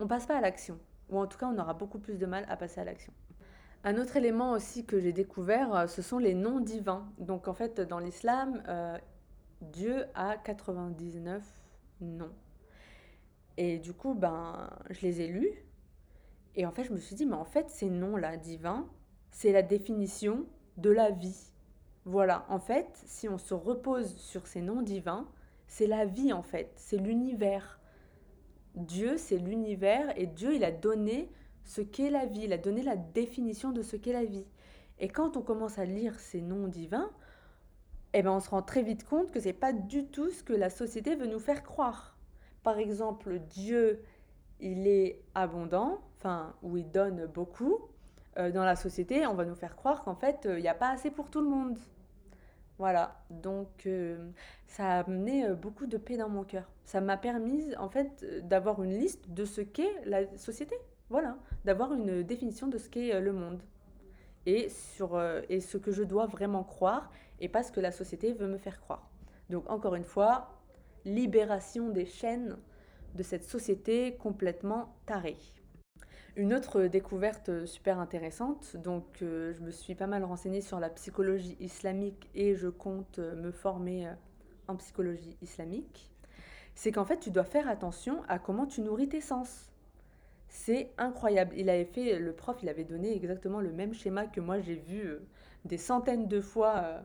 on 0.00 0.06
passe 0.06 0.26
pas 0.26 0.36
à 0.36 0.40
l'action 0.40 0.78
ou 1.08 1.18
en 1.18 1.26
tout 1.26 1.38
cas 1.38 1.46
on 1.46 1.58
aura 1.58 1.74
beaucoup 1.74 1.98
plus 1.98 2.18
de 2.18 2.26
mal 2.26 2.44
à 2.48 2.56
passer 2.56 2.80
à 2.80 2.84
l'action. 2.84 3.12
Un 3.84 3.98
autre 3.98 4.16
élément 4.16 4.52
aussi 4.52 4.84
que 4.84 4.98
j'ai 4.98 5.12
découvert, 5.12 5.74
euh, 5.74 5.86
ce 5.86 6.02
sont 6.02 6.18
les 6.18 6.34
noms 6.34 6.60
divins. 6.60 7.08
Donc 7.18 7.46
en 7.46 7.54
fait, 7.54 7.80
dans 7.80 8.00
l'islam, 8.00 8.62
euh, 8.68 8.98
Dieu 9.60 10.06
a 10.14 10.36
99 10.36 11.42
noms. 12.00 12.34
Et 13.56 13.78
du 13.78 13.92
coup, 13.92 14.14
ben, 14.14 14.70
je 14.90 15.00
les 15.02 15.20
ai 15.20 15.28
lus. 15.28 15.52
Et 16.56 16.66
en 16.66 16.72
fait, 16.72 16.84
je 16.84 16.92
me 16.92 16.98
suis 16.98 17.14
dit, 17.14 17.26
mais 17.26 17.36
en 17.36 17.44
fait, 17.44 17.70
ces 17.70 17.90
noms-là, 17.90 18.36
divins, 18.36 18.88
c'est 19.30 19.52
la 19.52 19.62
définition 19.62 20.46
de 20.78 20.90
la 20.90 21.10
vie. 21.10 21.52
Voilà, 22.04 22.46
en 22.48 22.58
fait, 22.58 22.88
si 23.04 23.28
on 23.28 23.38
se 23.38 23.54
repose 23.54 24.16
sur 24.16 24.46
ces 24.46 24.62
noms 24.62 24.82
divins, 24.82 25.28
c'est 25.66 25.86
la 25.86 26.04
vie, 26.04 26.32
en 26.32 26.42
fait, 26.42 26.72
c'est 26.76 26.96
l'univers. 26.96 27.80
Dieu, 28.74 29.16
c'est 29.16 29.38
l'univers, 29.38 30.12
et 30.18 30.26
Dieu, 30.26 30.54
il 30.54 30.64
a 30.64 30.70
donné 30.70 31.30
ce 31.64 31.80
qu'est 31.80 32.10
la 32.10 32.26
vie, 32.26 32.44
il 32.44 32.52
a 32.52 32.58
donné 32.58 32.82
la 32.82 32.96
définition 32.96 33.72
de 33.72 33.82
ce 33.82 33.96
qu'est 33.96 34.12
la 34.12 34.24
vie. 34.24 34.46
Et 34.98 35.08
quand 35.08 35.36
on 35.36 35.42
commence 35.42 35.78
à 35.78 35.84
lire 35.84 36.18
ces 36.18 36.40
noms 36.40 36.68
divins, 36.68 37.10
eh 38.14 38.22
ben 38.22 38.30
on 38.30 38.40
se 38.40 38.48
rend 38.48 38.62
très 38.62 38.82
vite 38.82 39.04
compte 39.04 39.30
que 39.30 39.40
c'est 39.40 39.52
pas 39.52 39.72
du 39.72 40.06
tout 40.06 40.30
ce 40.30 40.42
que 40.42 40.54
la 40.54 40.70
société 40.70 41.16
veut 41.16 41.26
nous 41.26 41.40
faire 41.40 41.62
croire. 41.62 42.16
Par 42.62 42.78
exemple, 42.78 43.40
Dieu, 43.50 44.02
il 44.60 44.86
est 44.86 45.20
abondant, 45.34 46.00
enfin, 46.16 46.54
ou 46.62 46.76
il 46.76 46.90
donne 46.90 47.26
beaucoup. 47.26 47.78
Euh, 48.38 48.50
dans 48.50 48.64
la 48.64 48.76
société, 48.76 49.26
on 49.26 49.34
va 49.34 49.44
nous 49.44 49.54
faire 49.54 49.76
croire 49.76 50.02
qu'en 50.04 50.14
fait, 50.14 50.46
euh, 50.46 50.58
il 50.58 50.62
n'y 50.62 50.68
a 50.68 50.74
pas 50.74 50.90
assez 50.90 51.10
pour 51.10 51.30
tout 51.30 51.40
le 51.40 51.48
monde. 51.48 51.78
Voilà, 52.78 53.24
donc 53.30 53.86
euh, 53.86 54.30
ça 54.66 54.86
a 54.86 54.98
amené 55.00 55.48
beaucoup 55.54 55.86
de 55.86 55.96
paix 55.96 56.18
dans 56.18 56.28
mon 56.28 56.44
cœur. 56.44 56.70
Ça 56.84 57.00
m'a 57.00 57.16
permis, 57.16 57.74
en 57.76 57.88
fait, 57.88 58.24
d'avoir 58.46 58.82
une 58.82 58.92
liste 58.92 59.30
de 59.30 59.46
ce 59.46 59.62
qu'est 59.62 60.04
la 60.04 60.36
société. 60.36 60.76
Voilà, 61.08 61.38
d'avoir 61.64 61.94
une 61.94 62.22
définition 62.22 62.66
de 62.66 62.76
ce 62.76 62.90
qu'est 62.90 63.18
le 63.20 63.32
monde. 63.32 63.62
Et, 64.44 64.68
sur, 64.68 65.20
et 65.48 65.60
ce 65.60 65.76
que 65.76 65.90
je 65.90 66.04
dois 66.04 66.26
vraiment 66.26 66.62
croire 66.62 67.10
et 67.40 67.48
pas 67.48 67.62
ce 67.62 67.72
que 67.72 67.80
la 67.80 67.90
société 67.90 68.32
veut 68.32 68.46
me 68.46 68.58
faire 68.58 68.80
croire. 68.80 69.10
Donc 69.50 69.68
encore 69.68 69.94
une 69.94 70.04
fois, 70.04 70.50
libération 71.04 71.88
des 71.88 72.04
chaînes 72.04 72.56
de 73.16 73.22
cette 73.22 73.44
société 73.44 74.14
complètement 74.16 74.94
tarée. 75.06 75.36
Une 76.36 76.52
autre 76.52 76.82
découverte 76.82 77.64
super 77.64 77.98
intéressante, 77.98 78.76
donc 78.76 79.22
euh, 79.22 79.54
je 79.54 79.62
me 79.62 79.70
suis 79.70 79.94
pas 79.94 80.06
mal 80.06 80.22
renseignée 80.22 80.60
sur 80.60 80.78
la 80.78 80.90
psychologie 80.90 81.56
islamique 81.60 82.28
et 82.34 82.54
je 82.54 82.68
compte 82.68 83.18
me 83.18 83.50
former 83.50 84.06
euh, 84.06 84.12
en 84.68 84.76
psychologie 84.76 85.38
islamique, 85.40 86.10
c'est 86.74 86.92
qu'en 86.92 87.06
fait 87.06 87.18
tu 87.20 87.30
dois 87.30 87.44
faire 87.44 87.70
attention 87.70 88.22
à 88.28 88.38
comment 88.38 88.66
tu 88.66 88.82
nourris 88.82 89.08
tes 89.08 89.22
sens. 89.22 89.72
C'est 90.48 90.92
incroyable. 90.98 91.54
Il 91.56 91.70
avait 91.70 91.86
fait, 91.86 92.18
le 92.18 92.34
prof, 92.34 92.58
il 92.62 92.68
avait 92.68 92.84
donné 92.84 93.14
exactement 93.16 93.60
le 93.60 93.72
même 93.72 93.94
schéma 93.94 94.26
que 94.26 94.40
moi 94.40 94.60
j'ai 94.60 94.74
vu 94.76 95.06
euh, 95.06 95.26
des 95.64 95.78
centaines 95.78 96.28
de 96.28 96.42
fois 96.42 97.00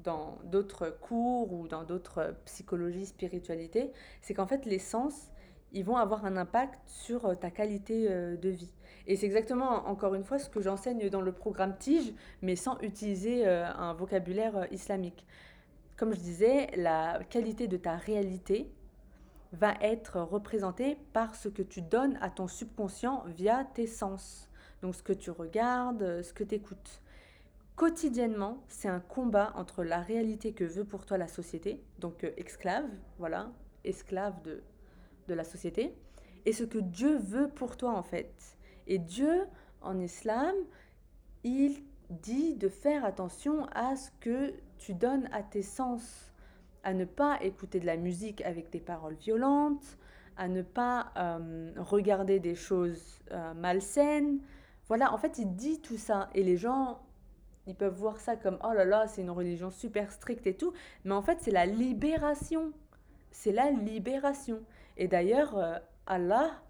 dans 0.00 0.36
d'autres 0.44 0.90
cours 1.00 1.50
ou 1.52 1.66
dans 1.66 1.84
d'autres 1.84 2.36
psychologies, 2.44 3.06
spiritualité. 3.06 3.90
C'est 4.20 4.34
qu'en 4.34 4.46
fait 4.46 4.66
les 4.66 4.78
sens, 4.78 5.30
ils 5.76 5.84
vont 5.84 5.96
avoir 5.96 6.24
un 6.24 6.38
impact 6.38 6.80
sur 6.86 7.26
euh, 7.26 7.34
ta 7.34 7.50
qualité 7.50 8.06
euh, 8.08 8.36
de 8.36 8.48
vie. 8.48 8.72
Et 9.06 9.14
c'est 9.14 9.26
exactement, 9.26 9.86
encore 9.86 10.14
une 10.14 10.24
fois, 10.24 10.38
ce 10.38 10.48
que 10.48 10.62
j'enseigne 10.62 11.10
dans 11.10 11.20
le 11.20 11.32
programme 11.32 11.76
TIGE, 11.76 12.14
mais 12.40 12.56
sans 12.56 12.80
utiliser 12.80 13.46
euh, 13.46 13.66
un 13.66 13.92
vocabulaire 13.92 14.66
islamique. 14.72 15.26
Comme 15.98 16.14
je 16.14 16.20
disais, 16.20 16.70
la 16.76 17.20
qualité 17.28 17.68
de 17.68 17.76
ta 17.76 17.96
réalité 17.96 18.72
va 19.52 19.74
être 19.82 20.18
représentée 20.18 20.96
par 21.12 21.34
ce 21.34 21.50
que 21.50 21.62
tu 21.62 21.82
donnes 21.82 22.18
à 22.22 22.30
ton 22.30 22.48
subconscient 22.48 23.24
via 23.26 23.64
tes 23.74 23.86
sens. 23.86 24.50
Donc 24.80 24.94
ce 24.94 25.02
que 25.02 25.12
tu 25.12 25.30
regardes, 25.30 26.22
ce 26.22 26.32
que 26.32 26.44
tu 26.44 26.54
écoutes. 26.54 27.02
Quotidiennement, 27.76 28.64
c'est 28.68 28.88
un 28.88 29.00
combat 29.00 29.52
entre 29.56 29.84
la 29.84 30.00
réalité 30.00 30.52
que 30.52 30.64
veut 30.64 30.84
pour 30.84 31.04
toi 31.04 31.18
la 31.18 31.28
société, 31.28 31.82
donc 31.98 32.24
esclave, 32.38 32.88
voilà, 33.18 33.50
esclave 33.84 34.40
de 34.42 34.62
de 35.28 35.34
la 35.34 35.44
société 35.44 35.94
et 36.44 36.52
ce 36.52 36.64
que 36.64 36.78
Dieu 36.78 37.16
veut 37.18 37.48
pour 37.48 37.76
toi 37.76 37.92
en 37.92 38.02
fait. 38.02 38.56
Et 38.86 38.98
Dieu, 38.98 39.46
en 39.82 39.98
islam, 39.98 40.54
il 41.44 41.82
dit 42.10 42.54
de 42.54 42.68
faire 42.68 43.04
attention 43.04 43.66
à 43.74 43.96
ce 43.96 44.10
que 44.20 44.54
tu 44.78 44.94
donnes 44.94 45.28
à 45.32 45.42
tes 45.42 45.62
sens, 45.62 46.32
à 46.84 46.94
ne 46.94 47.04
pas 47.04 47.38
écouter 47.42 47.80
de 47.80 47.86
la 47.86 47.96
musique 47.96 48.42
avec 48.42 48.70
des 48.70 48.80
paroles 48.80 49.14
violentes, 49.14 49.98
à 50.36 50.48
ne 50.48 50.62
pas 50.62 51.12
euh, 51.16 51.72
regarder 51.78 52.38
des 52.38 52.54
choses 52.54 53.20
euh, 53.32 53.54
malsaines. 53.54 54.40
Voilà, 54.86 55.12
en 55.12 55.18
fait, 55.18 55.38
il 55.38 55.56
dit 55.56 55.80
tout 55.80 55.96
ça. 55.96 56.30
Et 56.34 56.44
les 56.44 56.56
gens, 56.56 57.00
ils 57.66 57.74
peuvent 57.74 57.96
voir 57.96 58.20
ça 58.20 58.36
comme, 58.36 58.58
oh 58.62 58.72
là 58.72 58.84
là, 58.84 59.08
c'est 59.08 59.22
une 59.22 59.30
religion 59.30 59.70
super 59.70 60.12
stricte 60.12 60.46
et 60.46 60.54
tout. 60.54 60.72
Mais 61.04 61.14
en 61.14 61.22
fait, 61.22 61.38
c'est 61.40 61.50
la 61.50 61.66
libération. 61.66 62.72
C'est 63.30 63.52
la 63.52 63.70
libération. 63.70 64.60
Et 64.96 65.08
d'ailleurs, 65.08 65.56
euh, 65.56 65.78
Allah, 66.06 66.62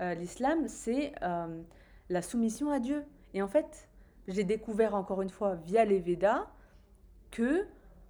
euh, 0.00 0.14
l'islam, 0.14 0.68
c'est 0.68 1.12
euh, 1.22 1.62
la 2.08 2.22
soumission 2.22 2.70
à 2.70 2.80
Dieu. 2.80 3.04
Et 3.34 3.42
en 3.42 3.48
fait, 3.48 3.88
j'ai 4.28 4.44
découvert 4.44 4.94
encore 4.94 5.22
une 5.22 5.30
fois 5.30 5.54
via 5.54 5.84
les 5.84 6.00
Védas 6.00 6.46
que 7.30 7.66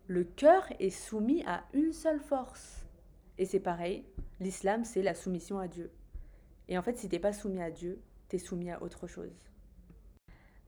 le 0.06 0.24
cœur 0.24 0.66
est 0.80 0.90
soumis 0.90 1.44
à 1.46 1.64
une 1.72 1.92
seule 1.92 2.20
force. 2.20 2.86
Et 3.38 3.46
c'est 3.46 3.60
pareil, 3.60 4.04
l'islam, 4.40 4.84
c'est 4.84 5.02
la 5.02 5.14
soumission 5.14 5.58
à 5.58 5.68
Dieu. 5.68 5.90
Et 6.68 6.76
en 6.78 6.82
fait, 6.82 6.98
si 6.98 7.08
tu 7.08 7.14
n'es 7.14 7.20
pas 7.20 7.32
soumis 7.32 7.62
à 7.62 7.70
Dieu, 7.70 8.00
tu 8.28 8.36
es 8.36 8.38
soumis 8.38 8.70
à 8.70 8.82
autre 8.82 9.06
chose. 9.06 9.49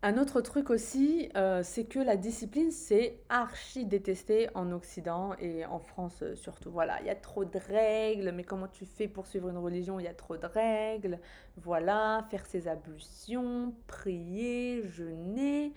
Un 0.04 0.18
autre 0.18 0.40
truc 0.40 0.70
aussi, 0.70 1.28
euh, 1.36 1.62
c'est 1.62 1.84
que 1.84 2.00
la 2.00 2.16
discipline, 2.16 2.72
c'est 2.72 3.20
archi 3.28 3.84
détesté 3.86 4.48
en 4.56 4.72
Occident 4.72 5.34
et 5.38 5.64
en 5.64 5.78
France 5.78 6.22
euh, 6.22 6.34
surtout. 6.34 6.72
Voilà, 6.72 7.00
il 7.02 7.06
y 7.06 7.10
a 7.10 7.14
trop 7.14 7.44
de 7.44 7.58
règles, 7.58 8.32
mais 8.32 8.42
comment 8.42 8.66
tu 8.66 8.84
fais 8.84 9.06
pour 9.06 9.26
suivre 9.28 9.48
une 9.48 9.58
religion? 9.58 10.00
Il 10.00 10.04
y 10.04 10.08
a 10.08 10.14
trop 10.14 10.36
de 10.36 10.46
règles. 10.46 11.20
Voilà, 11.56 12.26
faire 12.30 12.44
ses 12.46 12.66
ablutions, 12.66 13.74
prier, 13.86 14.82
jeûner. 14.88 15.72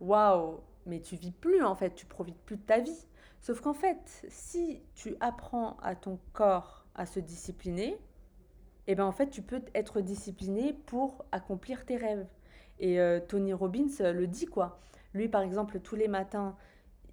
Waouh 0.00 0.60
Mais 0.86 1.00
tu 1.00 1.16
vis 1.16 1.32
plus 1.32 1.62
en 1.62 1.74
fait, 1.74 1.94
tu 1.94 2.06
profites 2.06 2.40
plus 2.46 2.56
de 2.56 2.62
ta 2.62 2.80
vie. 2.80 3.06
Sauf 3.42 3.60
qu'en 3.60 3.74
fait, 3.74 4.24
si 4.30 4.82
tu 4.94 5.16
apprends 5.20 5.76
à 5.82 5.94
ton 5.96 6.18
corps 6.32 6.86
à 6.94 7.04
se 7.06 7.20
discipliner, 7.20 7.98
eh 8.86 8.94
ben 8.94 9.04
en 9.04 9.12
fait, 9.12 9.28
tu 9.30 9.42
peux 9.42 9.62
être 9.74 10.00
discipliné 10.00 10.72
pour 10.86 11.24
accomplir 11.32 11.84
tes 11.86 11.96
rêves. 11.96 12.26
Et 12.80 12.98
euh, 12.98 13.20
Tony 13.20 13.52
Robbins 13.52 13.86
euh, 14.00 14.12
le 14.12 14.26
dit, 14.26 14.46
quoi. 14.46 14.80
Lui, 15.14 15.28
par 15.28 15.42
exemple, 15.42 15.80
tous 15.80 15.96
les 15.96 16.08
matins, 16.08 16.56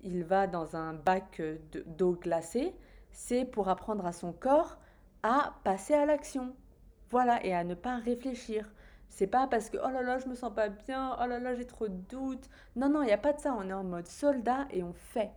il 0.01 0.23
va 0.23 0.47
dans 0.47 0.75
un 0.75 0.93
bac 0.93 1.39
euh, 1.39 1.57
d'eau 1.85 2.13
glacée. 2.13 2.73
C'est 3.11 3.45
pour 3.45 3.69
apprendre 3.69 4.05
à 4.05 4.13
son 4.13 4.31
corps 4.31 4.77
à 5.23 5.53
passer 5.63 5.93
à 5.93 6.05
l'action. 6.05 6.55
Voilà, 7.09 7.45
et 7.45 7.53
à 7.53 7.63
ne 7.63 7.75
pas 7.75 7.97
réfléchir. 7.97 8.71
C'est 9.09 9.27
pas 9.27 9.47
parce 9.47 9.69
que 9.69 9.77
oh 9.77 9.89
là 9.89 10.01
là, 10.01 10.19
je 10.19 10.27
me 10.27 10.35
sens 10.35 10.53
pas 10.53 10.69
bien, 10.69 11.15
oh 11.21 11.27
là 11.27 11.39
là, 11.39 11.53
j'ai 11.55 11.65
trop 11.65 11.87
de 11.87 11.97
doutes. 12.09 12.49
Non, 12.75 12.89
non, 12.89 13.01
il 13.01 13.07
n'y 13.07 13.13
a 13.13 13.17
pas 13.17 13.33
de 13.33 13.39
ça. 13.39 13.55
On 13.57 13.69
est 13.69 13.73
en 13.73 13.83
mode 13.83 14.07
soldat 14.07 14.67
et 14.71 14.83
on 14.83 14.93
fait. 14.93 15.31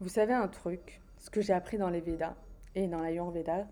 Vous 0.00 0.08
savez 0.08 0.34
un 0.34 0.48
truc, 0.48 1.00
ce 1.18 1.30
que 1.30 1.40
j'ai 1.40 1.52
appris 1.52 1.78
dans 1.78 1.88
les 1.88 2.00
Védas 2.00 2.34
et 2.74 2.86
dans 2.86 3.00
l'Ayurveda 3.00 3.66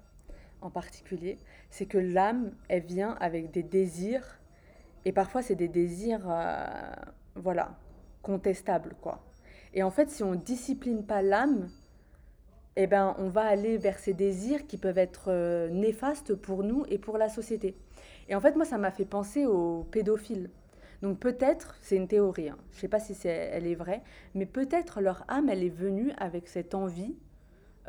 en 0.63 0.71
particulier, 0.71 1.39
c'est 1.71 1.87
que 1.87 1.99
l'âme, 1.99 2.53
elle 2.69 2.85
vient 2.85 3.17
avec 3.21 3.51
des 3.51 3.63
désirs 3.63 4.41
et 5.05 5.13
parfois, 5.13 5.43
c'est 5.43 5.55
des 5.55 5.69
désirs, 5.69 6.27
euh, 6.29 6.67
voilà, 7.35 7.77
contestables, 8.23 8.95
quoi. 9.01 9.25
Et 9.75 9.83
en 9.83 9.91
fait, 9.91 10.11
si 10.11 10.23
on 10.23 10.35
discipline 10.35 11.05
pas 11.05 11.21
l'âme, 11.21 11.69
eh 12.77 12.87
ben, 12.87 13.15
on 13.19 13.29
va 13.29 13.43
aller 13.43 13.77
vers 13.77 13.99
ces 13.99 14.15
désirs 14.15 14.67
qui 14.67 14.79
peuvent 14.79 14.99
être 14.99 15.27
euh, 15.29 15.69
néfastes 15.69 16.35
pour 16.35 16.63
nous 16.63 16.85
et 16.89 16.99
pour 16.99 17.19
la 17.19 17.29
société. 17.29 17.77
Et 18.29 18.35
en 18.35 18.41
fait, 18.41 18.57
moi, 18.57 18.65
ça 18.65 18.79
m'a 18.79 18.91
fait 18.91 19.05
penser 19.05 19.47
aux 19.47 19.85
pédophiles. 19.85 20.51
Donc 21.03 21.19
peut-être, 21.19 21.77
c'est 21.83 21.97
une 21.97 22.09
théorie, 22.09 22.49
hein, 22.49 22.57
je 22.71 22.77
ne 22.77 22.81
sais 22.81 22.89
pas 22.89 23.01
si 23.01 23.15
elle 23.29 23.67
est 23.67 23.75
vraie, 23.75 24.03
mais 24.35 24.47
peut-être 24.47 25.03
leur 25.03 25.25
âme, 25.29 25.51
elle 25.51 25.63
est 25.63 25.69
venue 25.69 26.13
avec 26.17 26.49
cette 26.49 26.75
envie 26.75 27.15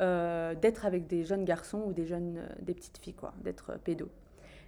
euh, 0.00 0.54
d'être 0.54 0.84
avec 0.84 1.06
des 1.06 1.24
jeunes 1.24 1.46
garçons 1.46 1.82
ou 1.86 1.92
des 1.94 2.04
jeunes, 2.04 2.46
des 2.60 2.74
petites 2.74 2.98
filles, 2.98 3.14
quoi, 3.14 3.32
d'être 3.42 3.78
pédos. 3.84 4.10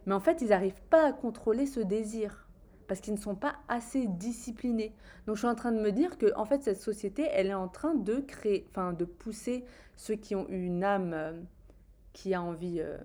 Mais 0.06 0.14
en 0.14 0.20
fait, 0.20 0.40
ils 0.40 0.48
n'arrivent 0.48 0.80
pas 0.88 1.06
à 1.06 1.12
contrôler 1.12 1.66
ce 1.66 1.80
désir 1.80 2.47
parce 2.88 3.00
qu'ils 3.00 3.12
ne 3.12 3.18
sont 3.18 3.36
pas 3.36 3.56
assez 3.68 4.06
disciplinés. 4.06 4.94
Donc 5.26 5.36
je 5.36 5.40
suis 5.40 5.48
en 5.48 5.54
train 5.54 5.72
de 5.72 5.80
me 5.80 5.92
dire 5.92 6.18
que 6.18 6.34
en 6.36 6.46
fait 6.46 6.62
cette 6.62 6.80
société, 6.80 7.28
elle 7.30 7.48
est 7.48 7.54
en 7.54 7.68
train 7.68 7.94
de 7.94 8.16
créer, 8.16 8.66
enfin 8.70 8.92
de 8.94 9.04
pousser 9.04 9.64
ceux 9.94 10.14
qui 10.14 10.34
ont 10.34 10.46
une 10.48 10.82
âme 10.82 11.12
euh, 11.12 11.32
qui 12.14 12.32
a 12.32 12.42
envie 12.42 12.80
euh, 12.80 12.96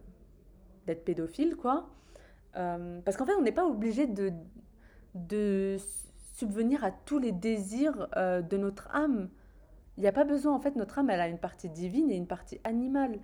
d'être 0.88 1.04
pédophile, 1.04 1.56
quoi. 1.56 1.90
Euh, 2.56 3.02
parce 3.02 3.18
qu'en 3.18 3.26
fait, 3.26 3.34
on 3.34 3.42
n'est 3.42 3.52
pas 3.52 3.66
obligé 3.66 4.08
de, 4.08 4.32
de 5.16 5.78
subvenir 6.36 6.84
à 6.84 6.92
tous 6.92 7.20
les 7.20 7.32
désirs 7.32 8.08
de 8.16 8.58
notre 8.58 8.90
âme. 8.96 9.30
Il 9.98 10.02
n'y 10.02 10.08
a 10.08 10.12
pas 10.12 10.24
besoin, 10.24 10.54
en 10.54 10.60
fait, 10.60 10.76
notre 10.76 11.00
âme, 11.00 11.10
elle 11.10 11.20
a 11.20 11.28
une 11.28 11.40
partie 11.40 11.70
divine 11.70 12.12
et 12.12 12.16
une 12.16 12.28
partie 12.28 12.60
animale. 12.64 13.20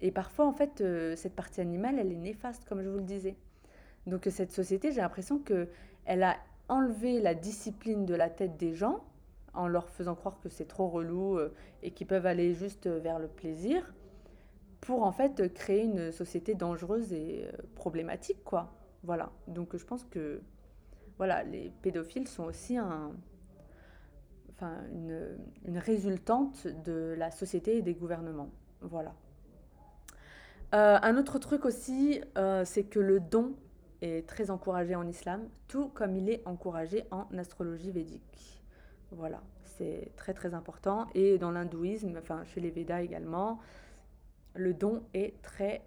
Et 0.00 0.12
parfois, 0.12 0.46
en 0.46 0.52
fait, 0.52 0.82
cette 1.16 1.34
partie 1.34 1.60
animale, 1.60 1.98
elle 1.98 2.12
est 2.12 2.16
néfaste, 2.16 2.68
comme 2.68 2.82
je 2.82 2.88
vous 2.88 2.98
le 2.98 3.04
disais. 3.04 3.36
Donc 4.08 4.26
cette 4.30 4.52
société, 4.52 4.92
j'ai 4.92 5.00
l'impression 5.00 5.38
qu'elle 6.08 6.22
a 6.22 6.36
enlevé 6.68 7.20
la 7.20 7.34
discipline 7.34 8.06
de 8.06 8.14
la 8.14 8.30
tête 8.30 8.56
des 8.56 8.74
gens 8.74 9.04
en 9.54 9.68
leur 9.68 9.88
faisant 9.88 10.14
croire 10.14 10.38
que 10.40 10.48
c'est 10.48 10.66
trop 10.66 10.88
relou 10.88 11.38
euh, 11.38 11.52
et 11.82 11.90
qu'ils 11.90 12.06
peuvent 12.06 12.26
aller 12.26 12.54
juste 12.54 12.86
vers 12.86 13.18
le 13.18 13.28
plaisir. 13.28 13.94
pour 14.80 15.02
en 15.02 15.12
fait 15.12 15.52
créer 15.52 15.82
une 15.82 16.12
société 16.12 16.54
dangereuse 16.54 17.12
et 17.12 17.46
euh, 17.46 17.56
problématique, 17.74 18.42
quoi. 18.44 18.72
Voilà. 19.02 19.30
Donc 19.46 19.76
je 19.76 19.84
pense 19.84 20.04
que 20.04 20.40
voilà, 21.18 21.42
les 21.42 21.72
pédophiles 21.82 22.28
sont 22.28 22.44
aussi 22.44 22.76
un, 22.76 23.12
enfin, 24.52 24.74
une, 24.92 25.78
résultante 25.78 26.66
de 26.84 27.14
la 27.18 27.30
société 27.30 27.76
et 27.78 27.82
des 27.82 27.94
gouvernements. 27.94 28.50
Voilà. 28.80 29.14
Euh, 30.74 30.98
un 31.02 31.16
autre 31.16 31.38
truc 31.38 31.64
aussi, 31.64 32.20
euh, 32.36 32.64
c'est 32.64 32.84
que 32.84 33.00
le 33.00 33.20
don 33.20 33.54
est 34.02 34.26
très 34.28 34.50
encouragé 34.50 34.94
en 34.94 35.06
islam, 35.06 35.48
tout 35.66 35.88
comme 35.88 36.16
il 36.16 36.28
est 36.30 36.46
encouragé 36.46 37.04
en 37.10 37.26
astrologie 37.36 37.90
védique. 37.90 38.62
Voilà, 39.10 39.42
c'est 39.64 40.12
très 40.16 40.34
très 40.34 40.54
important. 40.54 41.06
Et 41.14 41.38
dans 41.38 41.50
l'hindouisme, 41.50 42.16
enfin 42.18 42.44
chez 42.44 42.60
les 42.60 42.70
Védas 42.70 43.02
également, 43.02 43.58
le 44.54 44.74
don 44.74 45.02
est 45.14 45.40
très, 45.42 45.82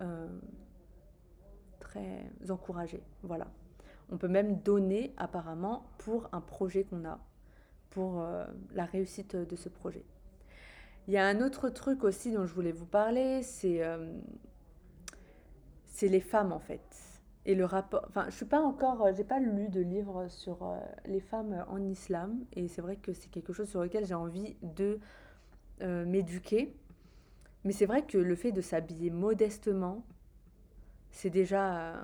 euh, 0.00 0.26
très 1.80 2.30
encouragé. 2.48 3.02
Voilà. 3.22 3.48
On 4.10 4.16
peut 4.16 4.28
même 4.28 4.60
donner 4.60 5.12
apparemment 5.18 5.86
pour 5.98 6.28
un 6.32 6.40
projet 6.40 6.84
qu'on 6.84 7.04
a, 7.04 7.18
pour 7.90 8.20
euh, 8.20 8.46
la 8.72 8.86
réussite 8.86 9.36
de 9.36 9.56
ce 9.56 9.68
projet. 9.68 10.04
Il 11.06 11.14
y 11.14 11.18
a 11.18 11.26
un 11.26 11.40
autre 11.40 11.68
truc 11.68 12.04
aussi 12.04 12.32
dont 12.32 12.46
je 12.46 12.54
voulais 12.54 12.72
vous 12.72 12.86
parler, 12.86 13.42
c'est 13.42 13.82
euh, 13.82 14.12
c'est 15.86 16.08
les 16.08 16.20
femmes 16.20 16.52
en 16.52 16.60
fait. 16.60 17.07
Et 17.48 17.56
le 17.56 17.64
rapport, 17.64 18.04
enfin, 18.06 18.26
je 18.28 18.36
suis 18.36 18.44
pas 18.44 18.60
encore, 18.60 19.08
j'ai 19.16 19.24
pas 19.24 19.40
lu 19.40 19.68
de 19.68 19.80
livre 19.80 20.28
sur 20.28 20.76
les 21.06 21.18
femmes 21.20 21.64
en 21.68 21.82
islam, 21.82 22.44
et 22.52 22.68
c'est 22.68 22.82
vrai 22.82 22.96
que 22.96 23.12
c'est 23.12 23.30
quelque 23.30 23.52
chose 23.52 23.68
sur 23.68 23.82
lequel 23.82 24.04
j'ai 24.04 24.14
envie 24.14 24.56
de 24.62 25.00
m'éduquer. 25.80 26.76
Mais 27.64 27.72
c'est 27.72 27.86
vrai 27.86 28.02
que 28.02 28.18
le 28.18 28.34
fait 28.34 28.52
de 28.52 28.60
s'habiller 28.60 29.10
modestement, 29.10 30.04
c'est 31.10 31.30
déjà 31.30 31.76
euh, 31.76 32.02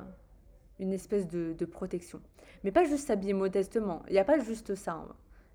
une 0.79 0.93
espèce 0.93 1.29
de, 1.29 1.65
protection. 1.65 2.21
Mais 2.63 2.73
pas 2.73 2.85
juste 2.85 3.07
s'habiller 3.07 3.35
modestement. 3.35 4.03
Il 4.09 4.13
n'y 4.13 4.19
a 4.19 4.25
pas 4.25 4.39
juste 4.39 4.75
ça. 4.75 4.93
Hein. 4.93 5.15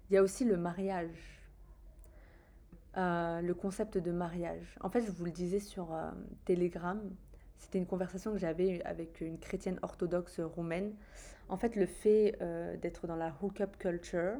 Il 0.10 0.14
y 0.14 0.18
a 0.18 0.24
aussi 0.24 0.46
le 0.46 0.58
mariage. 0.58 1.46
Euh, 2.98 3.42
le 3.42 3.54
concept 3.54 3.98
de 3.98 4.12
mariage. 4.12 4.78
En 4.82 4.90
fait, 4.90 5.02
je 5.02 5.12
vous 5.12 5.26
le 5.26 5.32
disais 5.32 5.60
sur 5.60 5.94
euh, 5.94 6.10
Telegram, 6.46 7.00
c'était 7.60 7.78
une 7.78 7.86
conversation 7.86 8.32
que 8.32 8.40
j'avais 8.40 8.82
avec 8.84 9.22
une 9.22 9.38
chrétienne 9.38 9.80
orthodoxe 9.84 10.40
roumaine. 10.40 10.96
En 11.48 11.58
fait, 11.58 11.76
le 11.76 11.86
fait 11.86 12.38
d'être 12.82 13.06
dans 13.06 13.16
la 13.16 13.34
hookup 13.42 13.78
culture 13.78 14.38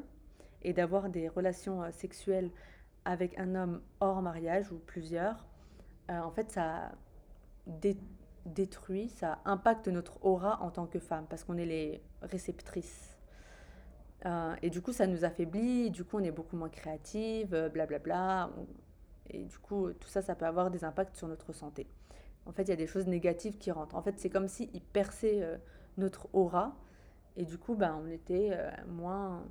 et 0.62 0.72
d'avoir 0.72 1.08
des 1.08 1.28
relations 1.28 1.90
sexuelles 1.92 2.50
avec 3.04 3.38
un 3.38 3.54
homme 3.54 3.80
hors 4.00 4.22
mariage 4.22 4.70
ou 4.72 4.78
plusieurs, 4.78 5.46
euh, 6.10 6.20
en 6.20 6.30
fait, 6.30 6.50
ça 6.50 6.92
détruit, 8.46 9.08
ça 9.10 9.38
impacte 9.44 9.88
notre 9.88 10.24
aura 10.24 10.60
en 10.62 10.70
tant 10.70 10.86
que 10.86 10.98
femme, 10.98 11.26
parce 11.28 11.44
qu'on 11.44 11.58
est 11.58 11.66
les 11.66 12.02
réceptrices. 12.22 13.16
Euh, 14.26 14.54
et 14.62 14.70
du 14.70 14.82
coup, 14.82 14.92
ça 14.92 15.06
nous 15.06 15.24
affaiblit, 15.24 15.90
du 15.90 16.04
coup, 16.04 16.18
on 16.18 16.24
est 16.24 16.30
beaucoup 16.30 16.56
moins 16.56 16.68
créative, 16.68 17.54
euh, 17.54 17.68
blablabla. 17.68 18.50
et 19.30 19.44
du 19.44 19.58
coup, 19.58 19.92
tout 19.92 20.08
ça, 20.08 20.22
ça 20.22 20.34
peut 20.34 20.46
avoir 20.46 20.70
des 20.70 20.84
impacts 20.84 21.16
sur 21.16 21.28
notre 21.28 21.52
santé. 21.52 21.86
En 22.46 22.52
fait, 22.52 22.62
il 22.62 22.68
y 22.70 22.72
a 22.72 22.76
des 22.76 22.86
choses 22.86 23.06
négatives 23.06 23.58
qui 23.58 23.70
rentrent. 23.70 23.96
En 23.96 24.02
fait, 24.02 24.18
c'est 24.18 24.30
comme 24.30 24.48
s'ils 24.48 24.80
perçaient 24.80 25.60
notre 25.98 26.28
aura, 26.32 26.76
et 27.36 27.44
du 27.44 27.58
coup, 27.58 27.74
ben, 27.74 28.00
on 28.02 28.10
était 28.10 28.56
moins, 28.88 29.44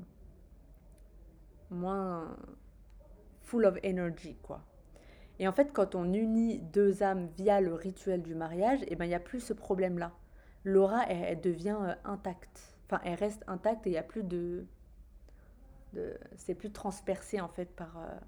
moins 1.70 2.36
full 3.42 3.66
of 3.66 3.78
energy, 3.84 4.36
quoi. 4.44 4.64
Et 5.40 5.48
en 5.48 5.54
fait, 5.54 5.72
quand 5.72 5.96
on 5.96 6.14
unit 6.14 6.60
deux 6.60 7.02
âmes 7.02 7.28
via 7.38 7.62
le 7.62 7.74
rituel 7.74 8.22
du 8.22 8.36
mariage, 8.36 8.82
eh 8.88 8.96
ben, 8.96 9.06
il 9.06 9.10
n'y 9.10 9.16
a 9.16 9.22
plus 9.22 9.40
ce 9.40 9.54
problème-là. 9.54 10.12
L'aura, 10.66 11.08
elle, 11.08 11.40
devient 11.40 11.78
euh, 11.82 11.96
intacte. 12.04 12.76
Enfin, 12.86 13.02
elle 13.06 13.16
reste 13.16 13.44
intacte 13.48 13.88
et 13.88 13.92
il 13.92 13.94
n'y 13.94 13.98
a 13.98 14.04
plus 14.04 14.24
de... 14.24 14.66
de 15.94 16.18
c'est 16.36 16.56
plus 16.56 16.72
transpercé, 16.72 17.40
en 17.40 17.48
fait, 17.48 17.74
par 17.74 17.98
euh, 17.98 18.20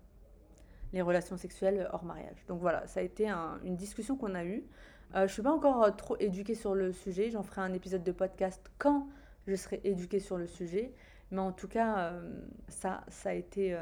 les 0.94 1.02
relations 1.02 1.38
sexuelles 1.38 1.89
hors 1.92 2.04
mariage. 2.04 2.46
Donc 2.48 2.60
voilà, 2.60 2.86
ça 2.88 3.00
a 3.00 3.04
été 3.04 3.30
une 3.64 3.76
discussion 3.76 4.16
qu'on 4.16 4.36
a 4.36 4.46
eue. 4.46 4.64
Euh, 5.16 5.28
je 5.28 5.34
suis 5.34 5.42
pas 5.42 5.52
encore 5.52 5.96
trop 5.96 6.18
éduquée 6.20 6.56
sur 6.56 6.76
le 6.76 6.92
sujet. 6.92 7.32
J'en 7.32 7.44
ferai 7.44 7.62
un 7.62 7.74
épisode 7.74 8.04
de 8.04 8.12
podcast 8.12 8.72
quand 8.78 9.08
je 9.48 9.56
serai 9.56 9.82
éduquée 9.84 10.20
sur 10.20 10.38
le 10.38 10.48
sujet. 10.48 10.94
Mais 11.32 11.39
en 11.39 11.52
tout 11.52 11.68
cas, 11.68 12.14
ça, 12.68 13.06
ça 13.08 13.30
a 13.30 13.34
été 13.34 13.78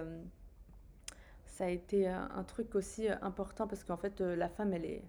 ça 1.59 1.65
a 1.65 1.69
été 1.69 2.07
un 2.07 2.43
truc 2.47 2.73
aussi 2.73 3.09
euh, 3.09 3.15
important 3.21 3.67
parce 3.67 3.83
qu'en 3.83 3.97
fait, 3.97 4.21
euh, 4.21 4.33
la 4.37 4.47
femme, 4.47 4.71
elle 4.71 4.85
est, 4.85 5.03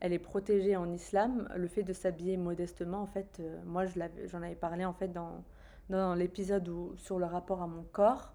elle 0.00 0.14
est 0.14 0.18
protégée 0.18 0.76
en 0.76 0.90
islam. 0.90 1.46
Le 1.54 1.68
fait 1.68 1.82
de 1.82 1.92
s'habiller 1.92 2.38
modestement, 2.38 3.02
en 3.02 3.06
fait, 3.06 3.36
euh, 3.40 3.60
moi, 3.66 3.84
j'en 3.84 4.42
avais 4.42 4.54
parlé 4.54 4.86
en 4.86 4.94
fait 4.94 5.08
dans, 5.08 5.44
dans 5.90 6.14
l'épisode 6.14 6.66
sur 6.96 7.18
le 7.18 7.26
rapport 7.26 7.60
à 7.60 7.66
mon 7.66 7.82
corps. 7.92 8.32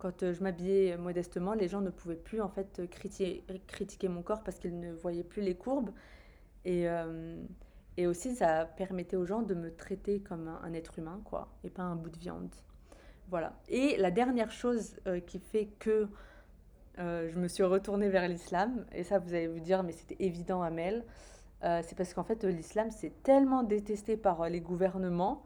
Quand 0.00 0.32
je 0.32 0.42
m'habillais 0.42 0.96
modestement, 0.96 1.54
les 1.54 1.68
gens 1.68 1.80
ne 1.80 1.90
pouvaient 1.90 2.16
plus 2.16 2.40
en 2.40 2.48
fait 2.48 2.82
critiquer, 2.90 4.08
mon 4.08 4.22
corps 4.22 4.42
parce 4.42 4.58
qu'ils 4.58 4.80
ne 4.80 4.92
voyaient 4.92 5.22
plus 5.22 5.42
les 5.42 5.54
courbes. 5.54 5.90
Et, 6.64 6.86
et 7.96 8.06
aussi, 8.06 8.34
ça 8.34 8.64
permettait 8.64 9.16
aux 9.16 9.26
gens 9.26 9.42
de 9.42 9.54
me 9.54 9.74
traiter 9.74 10.20
comme 10.20 10.48
un, 10.48 10.72
être 10.72 10.98
humain, 10.98 11.20
quoi, 11.24 11.48
et 11.64 11.70
pas 11.70 11.82
un 11.82 11.96
bout 11.96 12.10
de 12.10 12.18
viande. 12.18 12.54
Voilà. 13.28 13.52
Et 13.68 13.96
la 13.98 14.10
dernière 14.10 14.50
chose 14.50 14.96
qui 15.26 15.38
fait 15.38 15.68
que 15.78 16.08
euh, 17.00 17.30
je 17.32 17.38
me 17.38 17.48
suis 17.48 17.62
retournée 17.62 18.08
vers 18.08 18.28
l'islam. 18.28 18.84
Et 18.92 19.04
ça, 19.04 19.18
vous 19.18 19.32
allez 19.32 19.46
vous 19.46 19.60
dire, 19.60 19.82
mais 19.82 19.92
c'était 19.92 20.16
évident, 20.18 20.62
Amel. 20.62 21.04
Euh, 21.62 21.80
c'est 21.84 21.96
parce 21.96 22.14
qu'en 22.14 22.24
fait, 22.24 22.44
l'islam, 22.44 22.90
c'est 22.90 23.22
tellement 23.22 23.62
détesté 23.62 24.16
par 24.16 24.42
euh, 24.42 24.48
les 24.48 24.60
gouvernements 24.60 25.44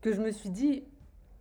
que 0.00 0.12
je 0.12 0.20
me 0.20 0.30
suis 0.30 0.50
dit, 0.50 0.84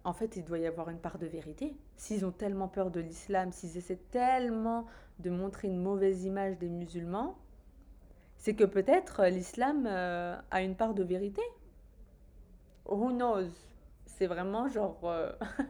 en 0.08 0.14
fait, 0.14 0.38
il 0.38 0.46
doit 0.46 0.58
y 0.58 0.66
avoir 0.66 0.90
une 0.90 1.00
part 1.00 1.18
de 1.18 1.28
vérité. 1.28 1.76
S'ils 1.98 2.26
ont 2.26 2.32
tellement 2.32 2.70
peur 2.70 2.92
de 2.92 3.02
l'islam, 3.02 3.52
s'ils 3.52 3.76
essaient 3.76 4.00
tellement 4.10 4.86
de 5.20 5.30
montrer 5.30 5.68
une 5.68 5.84
mauvaise 5.84 6.24
image 6.24 6.58
des 6.58 6.70
musulmans, 6.70 7.38
c'est 8.38 8.56
que 8.56 8.64
peut-être 8.64 9.26
l'islam 9.26 9.86
a 9.86 10.62
une 10.62 10.76
part 10.76 10.94
de 10.94 11.04
vérité. 11.04 11.42
Who 12.86 13.12
knows? 13.12 13.50
C'est 14.06 14.28
vraiment 14.28 14.70
genre... 14.70 14.98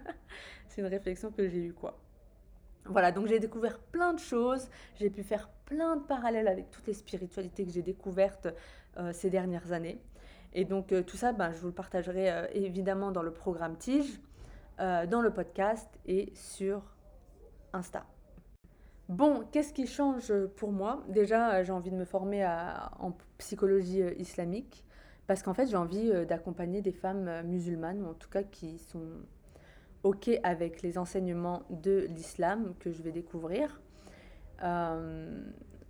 c'est 0.68 0.82
une 0.82 0.88
réflexion 0.88 1.32
que 1.32 1.48
j'ai 1.48 1.66
eue, 1.66 1.74
quoi. 1.74 1.98
Voilà, 2.86 3.12
donc 3.12 3.26
j'ai 3.26 3.40
découvert 3.40 3.80
plein 3.80 4.14
de 4.14 4.20
choses, 4.20 4.70
j'ai 5.00 5.10
pu 5.10 5.24
faire 5.24 5.50
plein 5.66 5.96
de 5.96 6.04
parallèles 6.04 6.48
avec 6.48 6.70
toutes 6.70 6.86
les 6.86 6.94
spiritualités 6.94 7.66
que 7.66 7.72
j'ai 7.72 7.82
découvertes 7.82 8.50
euh, 8.98 9.12
ces 9.14 9.32
dernières 9.32 9.72
années. 9.72 10.00
Et 10.58 10.66
donc 10.66 10.92
euh, 10.92 11.04
tout 11.04 11.18
ça, 11.18 11.34
ben, 11.34 11.54
je 11.54 11.60
vous 11.60 11.68
le 11.68 11.74
partagerai 11.74 12.32
euh, 12.32 12.48
évidemment 12.52 13.12
dans 13.12 13.22
le 13.22 13.32
programme 13.32 13.78
Tige, 13.78 14.20
dans 14.80 15.22
le 15.22 15.32
podcast 15.32 15.90
et 16.06 16.32
sur 16.36 16.84
Insta. 17.74 18.06
Bon, 19.10 19.44
qu'est-ce 19.52 19.74
qui 19.74 19.88
change 19.88 20.32
pour 20.58 20.72
moi? 20.72 21.04
Déjà, 21.10 21.64
j'ai 21.64 21.72
envie 21.72 21.90
de 21.90 21.96
me 21.96 22.06
former 22.06 22.46
en 22.46 23.18
psychologie 23.40 24.02
islamique 24.20 24.86
parce 25.26 25.42
qu'en 25.42 25.56
fait, 25.56 25.66
j'ai 25.66 25.78
envie 25.78 26.12
d'accompagner 26.28 26.84
des 26.84 26.92
femmes 26.92 27.42
musulmanes, 27.48 28.04
ou 28.04 28.10
en 28.10 28.14
tout 28.14 28.30
cas 28.30 28.44
qui 28.44 28.78
sont 28.78 29.08
OK 30.04 30.30
avec 30.44 30.82
les 30.84 30.98
enseignements 30.98 31.64
de 31.70 32.08
l'islam 32.10 32.74
que 32.80 32.92
je 32.92 33.02
vais 33.02 33.12
découvrir. 33.12 33.82
Euh, 34.64 35.42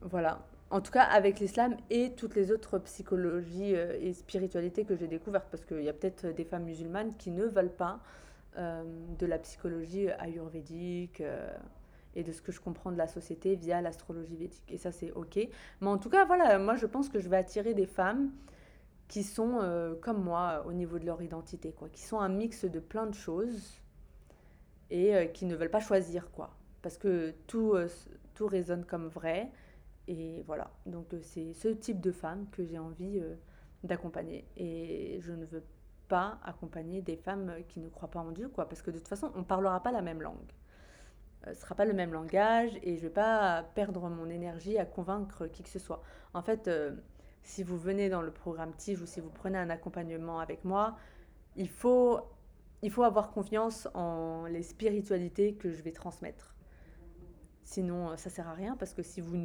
voilà. 0.02 0.46
En 0.70 0.82
tout 0.82 0.92
cas, 0.92 1.04
avec 1.04 1.40
l'islam 1.40 1.78
et 1.90 2.14
toutes 2.14 2.36
les 2.36 2.52
autres 2.52 2.78
psychologies 2.80 3.76
euh, 3.76 3.98
et 4.02 4.14
spiritualités 4.14 4.84
que 4.84 4.96
j'ai 4.96 5.08
découvertes, 5.08 5.48
parce 5.50 5.64
qu'il 5.64 5.84
y 5.84 5.90
a 5.90 5.94
peut-être 5.94 6.28
des 6.28 6.44
femmes 6.44 6.66
musulmanes 6.66 7.16
qui 7.18 7.32
ne 7.32 7.46
veulent 7.46 7.74
pas 7.74 8.00
euh, 8.58 8.84
de 9.18 9.26
la 9.26 9.38
psychologie 9.40 10.10
ayurvédique 10.20 11.24
et 12.16 12.24
de 12.24 12.32
ce 12.32 12.42
que 12.42 12.52
je 12.52 12.60
comprends 12.60 12.92
de 12.92 12.98
la 12.98 13.08
société 13.08 13.56
via 13.56 13.82
l'astrologie 13.82 14.36
védique. 14.36 14.64
Et 14.70 14.78
ça, 14.78 14.92
c'est 14.92 15.12
OK. 15.12 15.38
Mais 15.82 15.88
en 15.88 15.98
tout 15.98 16.10
cas, 16.10 16.26
voilà, 16.26 16.58
moi, 16.60 16.76
je 16.76 16.86
pense 16.86 17.10
que 17.10 17.20
je 17.20 17.30
vais 17.30 17.38
attirer 17.38 17.74
des 17.74 17.86
femmes 17.86 18.32
qui 19.08 19.24
sont 19.24 19.60
comme 20.02 20.22
moi 20.24 20.66
au 20.68 20.74
niveau 20.74 21.00
de 21.00 21.06
leur 21.06 21.22
identité, 21.22 21.72
quoi, 21.72 21.88
qui 21.90 22.02
sont 22.02 22.20
un 22.20 22.30
mix 22.30 22.66
de 22.66 22.80
plein 22.80 23.06
de 23.06 23.14
choses 23.14 23.80
et 24.90 25.16
euh, 25.16 25.26
qui 25.26 25.46
ne 25.46 25.56
veulent 25.56 25.70
pas 25.70 25.80
choisir, 25.80 26.32
quoi. 26.32 26.52
Parce 26.82 26.98
que 26.98 27.34
tout, 27.48 27.74
euh, 27.74 27.88
tout 28.36 28.48
résonne 28.48 28.86
comme 28.86 29.08
vrai. 29.08 29.52
Et 30.08 30.44
voilà, 30.44 30.72
donc 30.86 31.14
euh, 31.14 31.20
c'est 31.22 31.54
ce 31.54 31.68
type 31.68 32.00
de 32.00 32.12
femme 32.12 32.48
que 32.52 32.66
j'ai 32.66 32.80
envie 32.80 33.22
d'accompagner. 33.84 34.46
Et 34.56 35.20
je 35.22 35.34
ne 35.34 35.46
veux 35.46 35.64
pas 36.08 36.40
accompagner 36.44 37.02
des 37.02 37.18
femmes 37.18 37.54
qui 37.68 37.80
ne 37.80 37.90
croient 37.90 38.10
pas 38.10 38.22
en 38.22 38.32
Dieu, 38.32 38.50
quoi. 38.50 38.68
Parce 38.70 38.82
que 38.82 38.92
de 38.92 38.98
toute 38.98 39.08
façon, 39.08 39.32
on 39.36 39.40
ne 39.40 39.44
parlera 39.44 39.82
pas 39.84 39.92
la 39.92 40.02
même 40.02 40.22
langue. 40.22 40.52
Ce 41.44 41.50
ne 41.50 41.56
sera 41.56 41.76
pas 41.76 41.86
le 41.86 41.94
même 41.94 42.14
langage 42.14 42.78
et 42.82 42.96
je 42.96 43.04
ne 43.04 43.08
vais 43.08 43.14
pas 43.14 43.64
perdre 43.76 44.10
mon 44.10 44.30
énergie 44.30 44.78
à 44.78 44.86
convaincre 44.86 45.48
qui 45.48 45.64
que 45.64 45.70
ce 45.70 45.80
soit. 45.80 46.02
En 46.34 46.42
fait, 46.42 46.70
si 47.44 47.64
vous 47.64 47.78
venez 47.78 48.10
dans 48.10 48.22
le 48.22 48.32
programme 48.32 48.74
TIGE 48.74 49.02
ou 49.02 49.06
si 49.06 49.22
vous 49.22 49.30
prenez 49.30 49.58
un 49.58 49.70
accompagnement 49.70 50.40
avec 50.40 50.66
moi, 50.66 50.98
il 51.56 51.70
faut 51.70 52.22
il 52.82 52.92
faut 52.92 53.04
avoir 53.04 53.32
confiance 53.32 53.88
en 53.94 54.46
les 54.46 54.64
spiritualités 54.64 55.56
que 55.56 55.72
je 55.72 55.82
vais 55.82 55.92
transmettre. 55.92 56.54
Sinon, 57.68 58.16
ça 58.16 58.30
sert 58.30 58.48
à 58.48 58.54
rien 58.54 58.78
parce 58.78 58.94
que 58.94 59.04
si 59.04 59.20
vous 59.20 59.36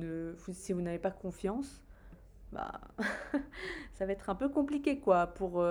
n'avez 0.80 1.00
pas 1.00 1.10
confiance, 1.10 1.82
bah, 2.52 2.80
ça 3.94 4.06
va 4.06 4.12
être 4.12 4.30
un 4.30 4.36
peu 4.36 4.48
compliqué 4.48 5.00
quoi 5.00 5.26
pour 5.26 5.66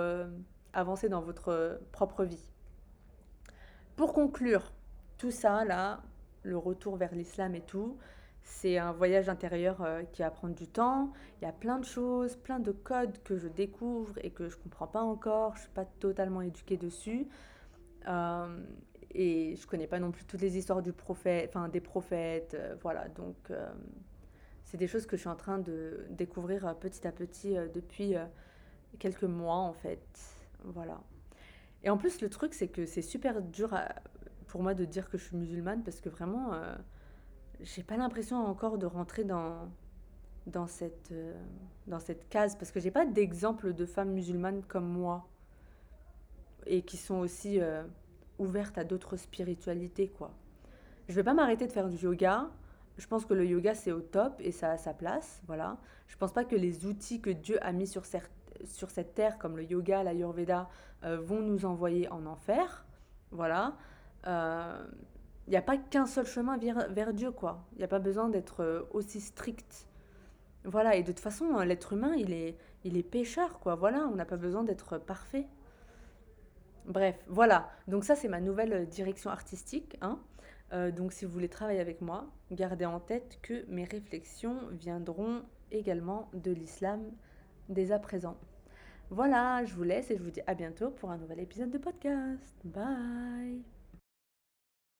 avancer 0.74 1.08
dans 1.08 1.22
votre 1.22 1.80
propre 1.92 2.24
vie. 2.24 2.44
Pour 3.96 4.12
conclure, 4.12 4.70
tout 5.16 5.30
ça 5.30 5.64
là, 5.64 6.02
le 6.42 6.58
retour 6.58 6.96
vers 6.96 7.14
l'islam 7.14 7.54
et 7.54 7.62
tout, 7.62 7.96
c'est 8.42 8.76
un 8.76 8.92
voyage 8.92 9.30
intérieur 9.30 9.82
euh, 9.82 10.02
qui 10.12 10.20
va 10.20 10.30
prendre 10.30 10.54
du 10.54 10.66
temps. 10.66 11.12
Il 11.40 11.44
y 11.46 11.48
a 11.48 11.52
plein 11.52 11.78
de 11.78 11.86
choses, 11.86 12.36
plein 12.36 12.58
de 12.58 12.72
codes 12.72 13.22
que 13.22 13.38
je 13.38 13.48
découvre 13.48 14.12
et 14.22 14.30
que 14.30 14.50
je 14.50 14.58
ne 14.58 14.62
comprends 14.62 14.86
pas 14.86 15.02
encore. 15.02 15.54
Je 15.54 15.60
ne 15.60 15.62
suis 15.62 15.72
pas 15.72 15.84
totalement 15.84 16.42
éduquée 16.42 16.76
dessus. 16.76 17.26
Euh, 18.08 18.64
et 19.14 19.56
je 19.56 19.66
connais 19.66 19.86
pas 19.86 19.98
non 19.98 20.10
plus 20.10 20.24
toutes 20.24 20.40
les 20.40 20.56
histoires 20.56 20.82
du 20.82 20.92
prophète, 20.92 21.50
enfin, 21.50 21.68
des 21.68 21.80
prophètes. 21.80 22.54
Euh, 22.54 22.76
voilà, 22.80 23.08
donc 23.08 23.52
c'est 24.64 24.78
des 24.78 24.86
choses 24.86 25.06
que 25.06 25.16
je 25.16 25.22
suis 25.22 25.28
en 25.28 25.36
train 25.36 25.58
de 25.58 26.06
découvrir 26.10 26.74
petit 26.78 27.06
à 27.06 27.12
petit 27.12 27.54
depuis 27.74 28.14
quelques 28.98 29.24
mois 29.24 29.56
en 29.56 29.72
fait. 29.72 30.02
Voilà. 30.64 31.00
Et 31.84 31.90
en 31.90 31.98
plus, 31.98 32.20
le 32.22 32.30
truc, 32.30 32.54
c'est 32.54 32.68
que 32.68 32.86
c'est 32.86 33.02
super 33.02 33.42
dur 33.42 33.76
pour 34.46 34.62
moi 34.62 34.72
de 34.74 34.84
dire 34.84 35.10
que 35.10 35.18
je 35.18 35.24
suis 35.24 35.36
musulmane 35.36 35.82
parce 35.82 36.00
que 36.00 36.08
vraiment 36.08 36.52
j'ai 37.62 37.82
pas 37.82 37.96
l'impression 37.96 38.36
encore 38.44 38.78
de 38.78 38.86
rentrer 38.86 39.24
dans, 39.24 39.68
dans, 40.46 40.66
cette, 40.66 41.12
euh, 41.12 41.34
dans 41.86 42.00
cette 42.00 42.28
case 42.28 42.56
parce 42.56 42.70
que 42.70 42.80
j'ai 42.80 42.90
pas 42.90 43.06
d'exemple 43.06 43.72
de 43.72 43.86
femmes 43.86 44.12
musulmanes 44.12 44.62
comme 44.64 44.86
moi 44.86 45.28
et 46.66 46.82
qui 46.82 46.96
sont 46.96 47.16
aussi 47.16 47.60
euh, 47.60 47.82
ouvertes 48.38 48.78
à 48.78 48.84
d'autres 48.84 49.16
spiritualités 49.16 50.08
quoi. 50.08 50.32
Je 51.08 51.14
vais 51.14 51.24
pas 51.24 51.34
m'arrêter 51.34 51.66
de 51.66 51.72
faire 51.72 51.88
du 51.88 51.96
yoga. 51.96 52.48
Je 52.98 53.06
pense 53.06 53.24
que 53.24 53.34
le 53.34 53.44
yoga 53.44 53.74
c'est 53.74 53.92
au 53.92 54.00
top 54.00 54.34
et 54.38 54.52
ça 54.52 54.72
a 54.72 54.76
sa 54.76 54.94
place, 54.94 55.40
voilà. 55.46 55.78
Je 56.08 56.16
pense 56.16 56.32
pas 56.32 56.44
que 56.44 56.56
les 56.56 56.86
outils 56.86 57.20
que 57.20 57.30
Dieu 57.30 57.58
a 57.64 57.72
mis 57.72 57.86
sur, 57.86 58.04
cette 58.04 59.14
terre 59.14 59.38
comme 59.38 59.56
le 59.56 59.64
yoga, 59.64 60.02
l'ayurveda 60.02 60.68
euh, 61.04 61.18
vont 61.18 61.40
nous 61.40 61.64
envoyer 61.64 62.08
en 62.10 62.26
enfer, 62.26 62.84
voilà. 63.30 63.76
Il 65.46 65.50
n'y 65.50 65.56
a 65.56 65.62
pas 65.62 65.76
qu'un 65.76 66.06
seul 66.06 66.26
chemin 66.26 66.56
vers, 66.56 67.12
Dieu, 67.12 67.32
quoi. 67.32 67.64
Il 67.72 67.78
n'y 67.78 67.84
a 67.84 67.88
pas 67.88 67.98
besoin 67.98 68.28
d'être 68.28 68.62
euh, 68.62 68.82
aussi 68.92 69.20
strict. 69.20 69.88
Voilà, 70.64 70.94
et 70.94 71.02
de 71.02 71.08
toute 71.08 71.20
façon, 71.20 71.56
euh, 71.58 71.64
l'être 71.64 71.92
humain, 71.94 72.14
il 72.16 72.32
est, 72.32 72.56
il 72.84 72.96
est 72.96 73.02
pécheur, 73.02 73.58
quoi. 73.58 73.74
Voilà, 73.74 74.06
on 74.06 74.14
n'a 74.14 74.24
pas 74.24 74.36
besoin 74.36 74.62
d'être 74.62 74.98
parfait. 74.98 75.48
Bref, 76.86 77.16
voilà. 77.28 77.70
Donc 77.88 78.04
ça, 78.04 78.16
c'est 78.16 78.28
ma 78.28 78.40
nouvelle 78.40 78.72
euh, 78.72 78.84
direction 78.84 79.30
artistique. 79.30 79.96
Hein. 80.02 80.18
donc 80.96 81.12
si 81.12 81.26
vous 81.26 81.32
voulez 81.32 81.50
travailler 81.50 81.80
avec 81.80 82.00
moi, 82.00 82.30
gardez 82.50 82.86
en 82.86 82.98
tête 82.98 83.38
que 83.42 83.64
mes 83.68 83.84
réflexions 83.84 84.56
viendront 84.72 85.42
également 85.70 86.30
de 86.32 86.50
l'islam 86.50 87.02
dès 87.68 87.92
à 87.92 87.98
présent. 87.98 88.36
Voilà, 89.10 89.64
je 89.66 89.74
vous 89.74 89.82
laisse 89.82 90.10
et 90.10 90.16
je 90.16 90.22
vous 90.22 90.30
dis 90.30 90.40
à 90.46 90.54
bientôt 90.54 90.90
pour 90.90 91.10
un 91.10 91.18
nouvel 91.18 91.40
épisode 91.40 91.70
de 91.70 91.78
podcast. 91.78 92.54
Bye 92.64 93.81